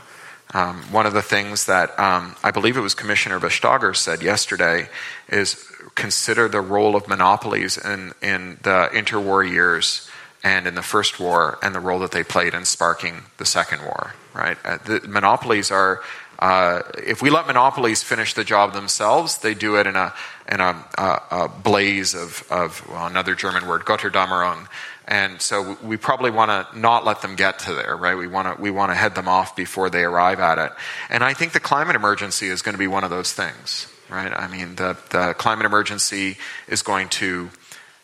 Um, 0.55 0.83
one 0.93 1.07
of 1.07 1.15
the 1.15 1.23
things 1.23 1.67
that 1.67 1.99
um, 1.99 2.37
I 2.45 2.51
believe 2.51 2.77
it 2.77 2.81
was 2.81 2.95
Commissioner 2.95 3.41
Vestager 3.41 3.97
said 3.97 4.23
yesterday 4.23 4.89
is 5.29 5.65
consider 5.95 6.49
the 6.49 6.61
role 6.61 6.95
of 6.95 7.09
monopolies 7.09 7.79
in, 7.79 8.13
in 8.23 8.59
the 8.63 8.91
interwar 8.93 9.49
years 9.51 10.09
and 10.45 10.67
in 10.67 10.75
the 10.75 10.83
first 10.83 11.19
war 11.19 11.59
and 11.63 11.75
the 11.75 11.81
role 11.81 12.01
that 12.01 12.11
they 12.11 12.23
played 12.23 12.55
in 12.55 12.65
sparking 12.65 13.23
the 13.39 13.47
second 13.47 13.83
war. 13.83 14.15
Right? 14.35 14.59
Uh, 14.65 14.79
the 14.85 15.01
monopolies 15.09 15.71
are 15.71 16.03
uh, 16.43 16.83
if 16.99 17.23
we 17.23 17.31
let 17.31 17.47
monopolies 17.47 18.03
finish 18.03 18.35
the 18.35 18.43
job 18.43 18.73
themselves, 18.73 19.39
they 19.39 19.55
do 19.55 19.77
it 19.77 19.87
in 19.87 19.95
a 19.95 20.13
in 20.51 20.61
a, 20.61 20.85
a, 20.99 21.23
a 21.31 21.49
blaze 21.49 22.15
of, 22.15 22.45
of 22.51 22.85
well, 22.89 23.07
another 23.07 23.37
German 23.37 23.69
word, 23.69 23.85
Götterdämmerung. 23.85 24.67
And 25.07 25.41
so 25.41 25.79
we 25.85 25.97
probably 25.97 26.33
want 26.33 26.51
to 26.51 26.77
not 26.77 27.05
let 27.05 27.23
them 27.23 27.37
get 27.37 27.61
to 27.61 27.75
there, 27.75 27.97
right? 27.97 28.17
We 28.17 28.27
want 28.27 28.57
to 28.57 28.61
we 28.61 28.73
want 28.73 28.91
to 28.91 28.97
head 28.97 29.15
them 29.15 29.29
off 29.29 29.55
before 29.55 29.89
they 29.89 30.03
arrive 30.03 30.41
at 30.41 30.59
it. 30.59 30.73
And 31.09 31.23
I 31.23 31.33
think 31.33 31.53
the 31.53 31.61
climate 31.61 31.95
emergency 31.95 32.49
is 32.49 32.61
going 32.61 32.75
to 32.75 32.79
be 32.79 32.89
one 32.89 33.05
of 33.05 33.11
those 33.11 33.33
things, 33.33 33.87
right? 34.11 34.33
I 34.33 34.49
mean, 34.49 34.75
the 34.75 34.97
the 35.11 35.35
climate 35.35 35.65
emergency 35.65 36.39
is 36.67 36.83
going 36.83 37.09
to 37.21 37.51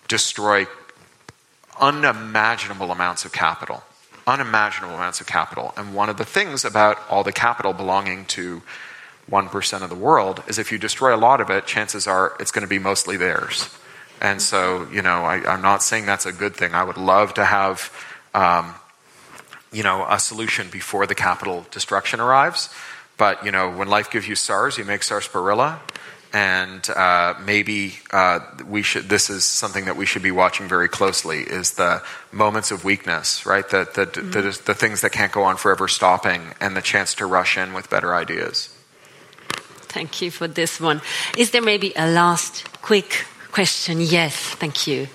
destroy 0.07 0.69
unimaginable 1.81 2.93
amounts 2.93 3.25
of 3.25 3.33
capital, 3.33 3.83
unimaginable 4.29 4.95
amounts 4.95 5.21
of 5.21 5.27
capital. 5.27 5.73
And 5.77 5.95
one 5.95 6.11
of 6.11 6.19
the 6.19 6.25
things 6.25 6.65
about 6.65 6.99
all 7.09 7.25
the 7.25 7.33
capital 7.33 7.73
belonging 7.73 8.27
to 8.27 8.63
1% 9.31 9.83
of 9.83 9.89
the 9.89 9.97
world 9.97 10.43
is 10.47 10.59
if 10.59 10.71
you 10.71 10.79
destroy 10.79 11.15
a 11.15 11.17
lot 11.17 11.41
of 11.41 11.51
it, 11.51 11.67
chances 11.67 12.07
are 12.07 12.37
it's 12.39 12.51
going 12.51 12.63
to 12.63 12.69
be 12.69 12.79
mostly 12.79 13.17
theirs. 13.17 13.75
And 14.21 14.43
so, 14.43 14.87
you 14.93 15.01
know, 15.01 15.25
I, 15.25 15.55
am 15.55 15.63
not 15.63 15.83
saying 15.83 16.05
that's 16.05 16.27
a 16.27 16.33
good 16.33 16.55
thing. 16.55 16.75
I 16.75 16.85
would 16.85 16.99
love 16.99 17.35
to 17.35 17.45
have, 17.45 17.91
um, 18.35 18.75
you 19.73 19.83
know, 19.83 20.07
a 20.09 20.19
solution 20.19 20.69
before 20.71 21.07
the 21.07 21.15
capital 21.15 21.67
destruction 21.71 22.21
arrives. 22.21 22.69
But, 23.17 23.45
you 23.45 23.51
know, 23.51 23.71
when 23.71 23.89
life 23.89 24.11
gives 24.11 24.29
you 24.29 24.35
SARS, 24.35 24.77
you 24.77 24.85
make 24.85 25.03
sarsaparilla 25.03 25.81
and 26.33 26.89
uh, 26.91 27.35
maybe 27.45 27.95
uh, 28.13 28.41
we 28.67 28.83
should. 28.83 29.09
This 29.09 29.31
is 29.31 29.45
something 29.45 29.87
that 29.87 29.97
we 29.97 30.07
should 30.07 30.23
be 30.23 30.31
watching 30.31 30.69
very 30.69 30.89
closely: 30.89 31.41
is 31.41 31.73
the 31.73 32.03
moments 32.33 32.71
of 32.71 32.85
weakness, 32.85 33.47
right? 33.47 33.69
The 33.69 33.89
the, 33.95 34.07
mm-hmm. 34.07 34.31
the, 34.31 34.61
the 34.65 34.75
things 34.75 35.01
that 35.01 35.13
can't 35.13 35.33
go 35.33 35.43
on 35.45 35.57
forever, 35.57 35.89
stopping, 35.89 36.55
and 36.61 36.77
the 36.77 36.83
chance 36.83 37.15
to 37.17 37.27
rush 37.27 37.57
in 37.57 37.73
with 37.73 37.89
better 37.91 38.15
ideas. 38.15 38.75
Thank 39.89 40.21
you 40.21 40.31
for 40.31 40.47
this 40.47 40.81
one. 40.81 41.01
Is 41.37 41.51
there 41.51 41.63
maybe 41.63 41.93
a 41.97 42.11
last 42.11 42.65
quick 42.83 43.25
question? 43.51 44.01
Yes, 44.01 44.37
thank 44.37 44.87
you. 44.87 45.09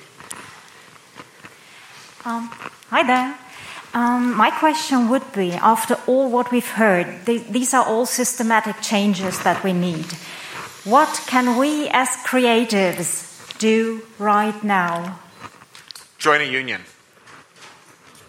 Um, 2.26 2.49
hi 2.89 3.03
there. 3.03 3.38
Um, 3.93 4.36
my 4.36 4.49
question 4.49 5.09
would 5.09 5.32
be 5.34 5.51
after 5.51 5.95
all 6.07 6.32
what 6.32 6.51
we've 6.51 6.68
heard, 6.68 7.26
th- 7.28 7.45
these 7.47 7.76
are 7.76 7.86
all 7.86 8.07
systematic 8.07 8.82
changes 8.82 9.43
that 9.43 9.64
we 9.64 9.72
need. 9.72 10.07
What 10.86 11.23
can 11.27 11.57
we 11.57 11.88
as 11.88 12.09
creatives 12.27 13.57
do 13.57 14.01
right 14.19 14.61
now? 14.65 15.17
Join 16.17 16.41
a 16.41 16.43
union. 16.43 16.81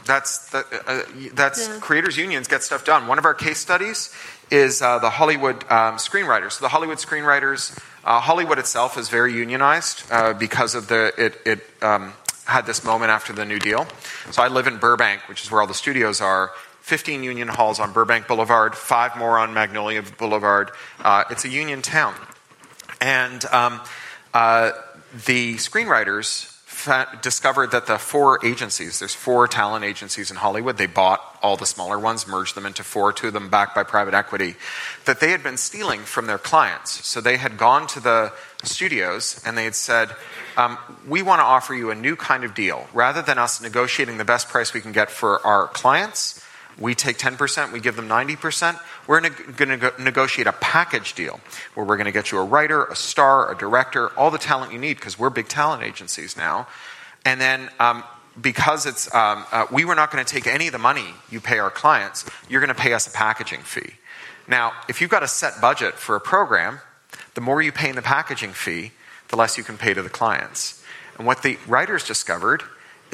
That's 0.07 0.50
that, 0.50 0.66
uh, 0.86 1.02
that's 1.32 1.66
yeah. 1.66 1.78
creators 1.80 2.16
unions 2.16 2.46
get 2.46 2.62
stuff 2.62 2.84
done. 2.84 3.09
One 3.09 3.18
of 3.18 3.24
our 3.24 3.34
case 3.34 3.59
studies 3.59 4.14
is 4.52 4.82
uh, 4.82 5.00
the 5.00 5.11
Hollywood 5.11 5.64
um, 5.64 5.96
screenwriters. 5.96 6.52
So 6.52 6.64
the 6.64 6.68
Hollywood 6.68 6.98
screenwriters, 6.98 7.76
uh, 8.05 8.20
Hollywood 8.20 8.61
itself 8.61 8.96
is 8.98 9.09
very 9.09 9.32
unionized 9.32 10.05
uh, 10.12 10.32
because 10.34 10.76
of 10.76 10.86
the 10.86 11.12
it, 11.18 11.40
it 11.44 11.82
um, 11.82 12.12
had 12.44 12.66
this 12.66 12.84
moment 12.84 13.11
after 13.11 13.32
the 13.32 13.44
New 13.44 13.59
Deal. 13.59 13.84
So 14.30 14.42
I 14.42 14.48
live 14.48 14.68
in 14.68 14.76
Burbank, 14.76 15.28
which 15.28 15.42
is 15.42 15.50
where 15.50 15.61
all 15.61 15.66
the 15.66 15.74
studios 15.74 16.20
are. 16.20 16.52
15 16.82 17.24
union 17.24 17.48
halls 17.48 17.80
on 17.80 17.92
Burbank 17.92 18.28
Boulevard, 18.28 18.76
five 18.76 19.16
more 19.16 19.38
on 19.38 19.55
Magnolia 19.55 20.02
Boulevard. 20.18 20.70
Uh, 21.00 21.24
it's 21.30 21.44
a 21.44 21.48
union 21.48 21.82
town. 21.82 22.14
And 23.05 23.44
um, 23.52 23.82
uh, 24.32 24.72
the 25.26 25.57
screenwriters 25.57 26.46
fa- 26.64 27.18
discovered 27.20 27.72
that 27.72 27.86
the 27.86 27.98
four 27.98 28.42
agencies, 28.42 28.98
there's 28.98 29.14
four 29.14 29.46
talent 29.46 29.84
agencies 29.84 30.30
in 30.30 30.38
Hollywood, 30.38 30.78
they 30.78 30.86
bought 30.86 31.20
all 31.42 31.59
the 31.59 31.66
smaller 31.66 31.98
ones, 31.98 32.26
merged 32.26 32.55
them 32.55 32.64
into 32.64 32.82
four, 32.82 33.12
two 33.12 33.26
of 33.26 33.34
them 33.34 33.50
backed 33.50 33.74
by 33.74 33.82
private 33.82 34.14
equity, 34.14 34.57
that 35.05 35.20
they 35.20 35.32
had 35.32 35.42
been 35.42 35.59
stealing 35.59 36.00
from 36.00 36.26
their 36.26 36.38
clients. 36.38 37.07
So 37.07 37.20
they 37.20 37.36
had 37.36 37.59
gone 37.59 37.86
to 37.88 38.00
the 38.00 38.32
studios 38.62 39.38
and 39.44 39.59
they 39.59 39.64
had 39.64 39.74
said, 39.74 40.09
um, 40.57 40.78
We 41.07 41.20
want 41.20 41.40
to 41.40 41.44
offer 41.44 41.74
you 41.74 41.90
a 41.90 41.94
new 41.94 42.16
kind 42.16 42.42
of 42.42 42.55
deal. 42.55 42.88
Rather 42.94 43.20
than 43.20 43.38
us 43.38 43.61
negotiating 43.61 44.16
the 44.16 44.24
best 44.24 44.48
price 44.48 44.72
we 44.72 44.80
can 44.80 44.92
get 44.92 45.11
for 45.11 45.46
our 45.46 45.68
clients, 45.68 46.42
we 46.79 46.95
take 46.95 47.18
10%, 47.18 47.72
we 47.72 47.81
give 47.81 47.97
them 47.97 48.09
90%. 48.09 48.79
We're 49.07 49.20
going 49.20 49.79
to 49.81 49.93
negotiate 49.99 50.47
a 50.47 50.53
package 50.53 51.14
deal 51.14 51.41
where 51.75 51.87
we're 51.87 51.97
going 51.97 52.07
to 52.07 52.12
get 52.12 52.33
you 52.33 52.39
a 52.39 52.45
writer, 52.45 52.85
a 52.85 52.97
star, 52.97 53.51
a 53.53 53.57
director, 53.57 54.09
all 54.18 54.31
the 54.31 54.39
talent 54.39 54.72
you 54.72 54.79
need 54.79 54.97
because 54.97 55.18
we're 55.18 55.31
big 55.31 55.49
talent 55.49 55.83
agencies 55.83 56.37
now. 56.37 56.66
And 57.25 57.41
then 57.41 57.70
um, 57.79 58.03
because 58.41 58.87
it's, 58.87 59.12
um, 59.14 59.45
uh, 59.53 59.66
we 59.70 59.85
were 59.85 59.95
not 59.95 60.11
going 60.11 60.25
to 60.25 60.31
take 60.31 60.47
any 60.47 60.66
of 60.66 60.72
the 60.72 60.79
money 60.79 61.07
you 61.31 61.41
pay 61.41 61.59
our 61.59 61.70
clients, 61.70 62.25
you're 62.49 62.61
going 62.61 62.75
to 62.75 62.81
pay 62.81 62.93
us 62.93 63.07
a 63.07 63.11
packaging 63.11 63.61
fee. 63.61 63.95
Now, 64.49 64.72
if 64.89 65.01
you've 65.01 65.11
got 65.11 65.22
a 65.22 65.29
set 65.29 65.61
budget 65.61 65.95
for 65.95 66.16
a 66.16 66.20
program, 66.20 66.81
the 67.35 67.41
more 67.41 67.62
you 67.62 67.72
pay 67.72 67.89
in 67.89 67.97
the 67.97 68.03
packaging 68.03 68.53
fee, 68.53 68.93
the 69.29 69.37
less 69.37 69.57
you 69.57 69.64
can 69.64 69.79
pay 69.79 69.95
to 69.95 70.03
the 70.03 70.11
clients. 70.11 70.83
And 71.16 71.27
what 71.27 71.43
the 71.43 71.59
writers 71.66 72.05
discovered 72.07 72.62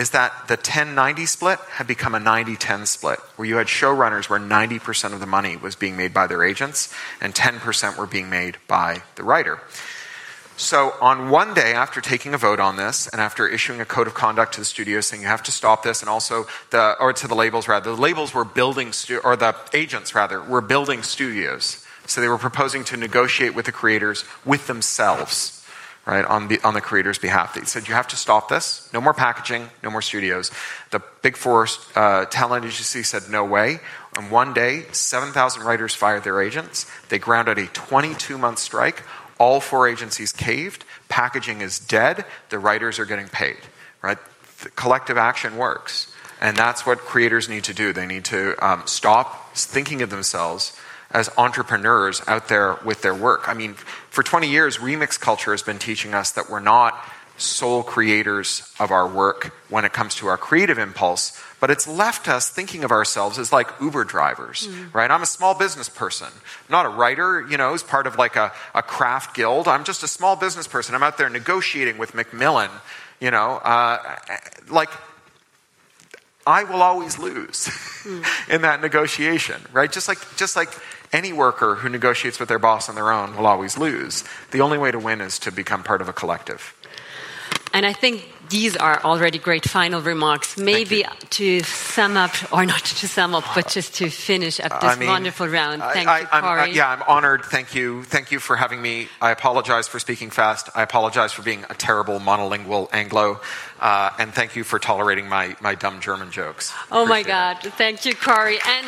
is 0.00 0.10
that 0.10 0.48
the 0.48 0.56
10 0.56 0.94
90 0.94 1.26
split 1.26 1.58
had 1.72 1.86
become 1.86 2.14
a 2.14 2.18
90 2.18 2.56
10 2.56 2.86
split, 2.86 3.18
where 3.36 3.46
you 3.46 3.56
had 3.56 3.66
showrunners 3.66 4.30
where 4.30 4.40
90% 4.40 5.12
of 5.12 5.20
the 5.20 5.26
money 5.26 5.58
was 5.58 5.76
being 5.76 5.94
made 5.94 6.14
by 6.14 6.26
their 6.26 6.42
agents 6.42 6.92
and 7.20 7.34
10% 7.34 7.98
were 7.98 8.06
being 8.06 8.30
made 8.30 8.56
by 8.66 9.02
the 9.16 9.22
writer. 9.22 9.60
So, 10.56 10.94
on 11.02 11.28
one 11.28 11.52
day 11.52 11.74
after 11.74 12.00
taking 12.00 12.32
a 12.32 12.38
vote 12.38 12.60
on 12.60 12.76
this 12.76 13.08
and 13.08 13.20
after 13.20 13.46
issuing 13.46 13.82
a 13.82 13.84
code 13.84 14.06
of 14.06 14.14
conduct 14.14 14.54
to 14.54 14.60
the 14.62 14.64
studios 14.64 15.06
saying 15.06 15.20
you 15.20 15.28
have 15.28 15.42
to 15.44 15.52
stop 15.52 15.82
this, 15.82 16.00
and 16.00 16.08
also 16.08 16.46
the, 16.70 16.96
or 16.98 17.12
to 17.12 17.28
the 17.28 17.34
labels 17.34 17.68
rather, 17.68 17.94
the 17.94 18.00
labels 18.00 18.32
were 18.32 18.44
building, 18.46 18.92
stu- 18.92 19.20
or 19.22 19.36
the 19.36 19.54
agents 19.74 20.14
rather, 20.14 20.40
were 20.42 20.62
building 20.62 21.02
studios. 21.02 21.86
So, 22.06 22.22
they 22.22 22.28
were 22.28 22.38
proposing 22.38 22.84
to 22.84 22.96
negotiate 22.96 23.54
with 23.54 23.66
the 23.66 23.72
creators 23.72 24.24
with 24.46 24.66
themselves 24.66 25.59
right, 26.06 26.24
on 26.24 26.48
the, 26.48 26.60
on 26.62 26.74
the 26.74 26.80
creator's 26.80 27.18
behalf. 27.18 27.54
They 27.54 27.62
said, 27.62 27.88
you 27.88 27.94
have 27.94 28.08
to 28.08 28.16
stop 28.16 28.48
this. 28.48 28.90
No 28.92 29.00
more 29.00 29.14
packaging, 29.14 29.68
no 29.82 29.90
more 29.90 30.02
studios. 30.02 30.50
The 30.90 31.02
Big 31.22 31.36
Four 31.36 31.66
uh, 31.94 32.24
talent 32.26 32.64
agency 32.64 33.02
said, 33.02 33.22
no 33.30 33.44
way. 33.44 33.80
And 34.16 34.30
one 34.30 34.52
day, 34.52 34.84
7,000 34.92 35.62
writers 35.62 35.94
fired 35.94 36.24
their 36.24 36.42
agents. 36.42 36.90
They 37.08 37.18
ground 37.18 37.48
out 37.48 37.58
a 37.58 37.66
22 37.66 38.38
month 38.38 38.58
strike. 38.58 39.02
All 39.38 39.60
four 39.60 39.88
agencies 39.88 40.32
caved. 40.32 40.84
Packaging 41.08 41.62
is 41.62 41.78
dead. 41.78 42.24
The 42.50 42.58
writers 42.58 42.98
are 42.98 43.06
getting 43.06 43.28
paid, 43.28 43.56
right? 44.02 44.18
The 44.62 44.70
collective 44.70 45.16
action 45.16 45.56
works. 45.56 46.12
And 46.42 46.56
that's 46.56 46.84
what 46.84 46.98
creators 46.98 47.48
need 47.48 47.64
to 47.64 47.74
do. 47.74 47.92
They 47.92 48.06
need 48.06 48.24
to 48.26 48.54
um, 48.66 48.82
stop 48.86 49.54
thinking 49.56 50.02
of 50.02 50.10
themselves 50.10 50.78
as 51.10 51.28
entrepreneurs 51.36 52.22
out 52.26 52.48
there 52.48 52.78
with 52.84 53.02
their 53.02 53.14
work. 53.14 53.48
I 53.48 53.54
mean, 53.54 53.74
for 53.74 54.22
20 54.22 54.48
years, 54.48 54.78
remix 54.78 55.18
culture 55.18 55.50
has 55.52 55.62
been 55.62 55.78
teaching 55.78 56.14
us 56.14 56.30
that 56.32 56.48
we're 56.48 56.60
not 56.60 56.94
sole 57.40 57.82
creators 57.82 58.70
of 58.78 58.90
our 58.90 59.08
work 59.08 59.54
when 59.68 59.84
it 59.84 59.92
comes 59.92 60.14
to 60.16 60.26
our 60.26 60.36
creative 60.36 60.78
impulse, 60.78 61.40
but 61.58 61.70
it's 61.70 61.88
left 61.88 62.28
us 62.28 62.50
thinking 62.50 62.84
of 62.84 62.90
ourselves 62.90 63.38
as 63.38 63.52
like 63.52 63.68
Uber 63.80 64.04
drivers, 64.04 64.68
mm. 64.68 64.92
right? 64.92 65.10
I'm 65.10 65.22
a 65.22 65.26
small 65.26 65.54
business 65.54 65.88
person, 65.88 66.28
I'm 66.28 66.70
not 66.70 66.86
a 66.86 66.90
writer, 66.90 67.46
you 67.48 67.56
know, 67.56 67.74
as 67.74 67.82
part 67.82 68.06
of 68.06 68.16
like 68.16 68.36
a, 68.36 68.52
a 68.74 68.82
craft 68.82 69.34
guild. 69.34 69.68
I'm 69.68 69.84
just 69.84 70.02
a 70.02 70.08
small 70.08 70.36
business 70.36 70.66
person. 70.66 70.94
I'm 70.94 71.02
out 71.02 71.18
there 71.18 71.30
negotiating 71.30 71.98
with 71.98 72.14
Macmillan, 72.14 72.70
you 73.20 73.30
know, 73.30 73.56
uh, 73.64 74.16
like 74.68 74.90
I 76.46 76.64
will 76.64 76.82
always 76.82 77.18
lose 77.18 77.66
mm. 78.02 78.24
in 78.54 78.62
that 78.62 78.80
negotiation, 78.80 79.60
right? 79.72 79.90
Just 79.90 80.08
like, 80.08 80.18
just 80.36 80.56
like 80.56 80.70
any 81.12 81.32
worker 81.32 81.76
who 81.76 81.88
negotiates 81.88 82.38
with 82.38 82.48
their 82.48 82.58
boss 82.58 82.88
on 82.88 82.94
their 82.94 83.10
own 83.10 83.36
will 83.36 83.46
always 83.46 83.76
lose. 83.78 84.24
The 84.50 84.60
only 84.60 84.78
way 84.78 84.90
to 84.90 84.98
win 84.98 85.20
is 85.20 85.38
to 85.40 85.52
become 85.52 85.82
part 85.82 86.00
of 86.00 86.08
a 86.08 86.12
collective. 86.12 86.74
And 87.72 87.86
I 87.86 87.92
think 87.92 88.28
these 88.48 88.76
are 88.76 89.00
already 89.04 89.38
great 89.38 89.68
final 89.68 90.00
remarks. 90.00 90.58
Maybe 90.58 91.04
to 91.30 91.60
sum 91.60 92.16
up, 92.16 92.32
or 92.52 92.66
not 92.66 92.84
to 92.84 93.06
sum 93.06 93.34
up, 93.34 93.44
but 93.54 93.68
just 93.68 93.94
to 93.96 94.10
finish 94.10 94.58
up 94.58 94.80
this 94.80 94.90
I 94.90 94.96
mean, 94.96 95.08
wonderful 95.08 95.46
round. 95.46 95.80
Thank 95.80 96.08
I, 96.08 96.20
you, 96.20 96.26
Cory. 96.26 96.60
I, 96.60 96.66
yeah, 96.66 96.88
I'm 96.88 97.02
honored. 97.06 97.44
Thank 97.44 97.76
you. 97.76 98.02
Thank 98.02 98.32
you 98.32 98.40
for 98.40 98.56
having 98.56 98.82
me. 98.82 99.08
I 99.20 99.30
apologize 99.30 99.86
for 99.86 100.00
speaking 100.00 100.30
fast. 100.30 100.68
I 100.74 100.82
apologize 100.82 101.32
for 101.32 101.42
being 101.42 101.64
a 101.70 101.74
terrible 101.74 102.18
monolingual 102.18 102.88
Anglo. 102.92 103.40
Uh, 103.78 104.10
and 104.18 104.34
thank 104.34 104.56
you 104.56 104.64
for 104.64 104.80
tolerating 104.80 105.28
my, 105.28 105.56
my 105.60 105.76
dumb 105.76 106.00
German 106.00 106.32
jokes. 106.32 106.72
Oh 106.90 107.04
Appreciate 107.04 107.08
my 107.08 107.28
God. 107.28 107.64
It. 107.64 107.72
Thank 107.74 108.04
you, 108.04 108.16
Cory. 108.16 108.58
And 108.66 108.86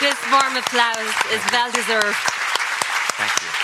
this 0.00 0.16
warm 0.30 0.56
applause 0.56 1.14
is 1.32 1.42
well 1.52 1.70
deserved. 1.72 2.16
Thank 3.16 3.42
you. 3.42 3.56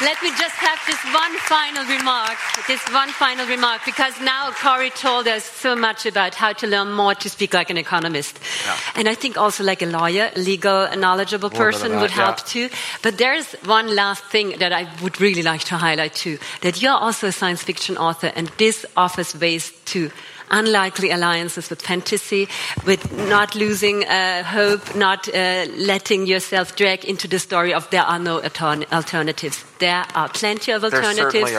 Let 0.00 0.22
me 0.22 0.30
just 0.30 0.54
have 0.54 0.78
this 0.86 1.02
one 1.12 1.36
final 1.38 1.84
remark, 1.86 2.38
this 2.68 2.80
one 2.92 3.08
final 3.08 3.48
remark, 3.48 3.84
because 3.84 4.20
now 4.20 4.52
Cory 4.52 4.90
told 4.90 5.26
us 5.26 5.42
so 5.44 5.74
much 5.74 6.06
about 6.06 6.36
how 6.36 6.52
to 6.52 6.68
learn 6.68 6.92
more 6.92 7.16
to 7.16 7.28
speak 7.28 7.52
like 7.52 7.68
an 7.68 7.76
economist. 7.76 8.38
Yeah. 8.64 8.76
And 8.94 9.08
I 9.08 9.16
think 9.16 9.36
also 9.36 9.64
like 9.64 9.82
a 9.82 9.86
lawyer, 9.86 10.30
a 10.36 10.38
legal, 10.38 10.82
a 10.82 10.94
knowledgeable 10.94 11.50
person 11.50 11.90
that, 11.90 12.00
would 12.00 12.12
help 12.12 12.38
yeah. 12.38 12.44
too. 12.44 12.68
But 13.02 13.18
there's 13.18 13.52
one 13.64 13.92
last 13.92 14.22
thing 14.26 14.58
that 14.60 14.72
I 14.72 14.88
would 15.02 15.20
really 15.20 15.42
like 15.42 15.64
to 15.64 15.76
highlight 15.76 16.14
too, 16.14 16.38
that 16.60 16.80
you're 16.80 16.92
also 16.92 17.26
a 17.26 17.32
science 17.32 17.64
fiction 17.64 17.96
author 17.96 18.30
and 18.36 18.52
this 18.56 18.86
offers 18.96 19.34
ways 19.34 19.72
to 19.86 20.12
unlikely 20.50 21.10
alliances 21.10 21.70
with 21.70 21.82
fantasy, 21.82 22.48
with 22.84 23.12
not 23.28 23.54
losing 23.54 24.04
uh, 24.04 24.42
hope, 24.44 24.94
not 24.94 25.28
uh, 25.28 25.66
letting 25.76 26.26
yourself 26.26 26.76
drag 26.76 27.04
into 27.04 27.28
the 27.28 27.38
story 27.38 27.74
of 27.74 27.88
there 27.90 28.02
are 28.02 28.18
no 28.18 28.40
alternatives. 28.40 29.64
There 29.78 30.04
are 30.14 30.28
plenty 30.28 30.72
of 30.72 30.84
alternatives. 30.84 31.52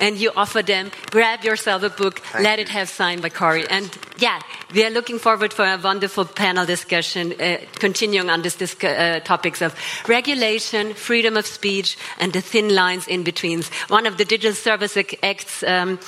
And 0.00 0.16
you 0.16 0.32
offer 0.36 0.62
them. 0.62 0.90
Grab 1.10 1.44
yourself 1.44 1.82
a 1.82 1.90
book, 1.90 2.20
Thank 2.20 2.44
let 2.44 2.58
you. 2.58 2.62
it 2.62 2.68
have 2.70 2.88
signed 2.88 3.22
by 3.22 3.28
Cory. 3.30 3.66
And 3.68 3.90
yeah, 4.18 4.40
we 4.72 4.84
are 4.84 4.90
looking 4.90 5.18
forward 5.18 5.52
for 5.52 5.64
a 5.64 5.76
wonderful 5.76 6.24
panel 6.24 6.66
discussion, 6.66 7.32
uh, 7.40 7.58
continuing 7.78 8.30
on 8.30 8.42
these 8.42 8.60
uh, 8.84 9.20
topics 9.24 9.60
of 9.62 9.74
regulation, 10.08 10.94
freedom 10.94 11.36
of 11.36 11.46
speech, 11.46 11.96
and 12.18 12.32
the 12.32 12.40
thin 12.40 12.74
lines 12.74 13.08
in 13.08 13.24
between. 13.24 13.62
One 13.88 14.06
of 14.06 14.16
the 14.16 14.24
Digital 14.24 14.54
Service 14.54 14.96
Act's 15.22 15.62
um, 15.62 15.98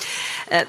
uh, 0.51 0.65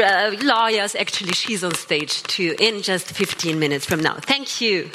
uh, 0.00 0.36
lawyers, 0.42 0.94
actually, 0.94 1.32
she's 1.32 1.64
on 1.64 1.74
stage 1.74 2.22
too, 2.24 2.54
in 2.58 2.82
just 2.82 3.06
15 3.06 3.58
minutes 3.58 3.84
from 3.84 4.00
now. 4.00 4.14
Thank 4.14 4.60
you. 4.60 4.90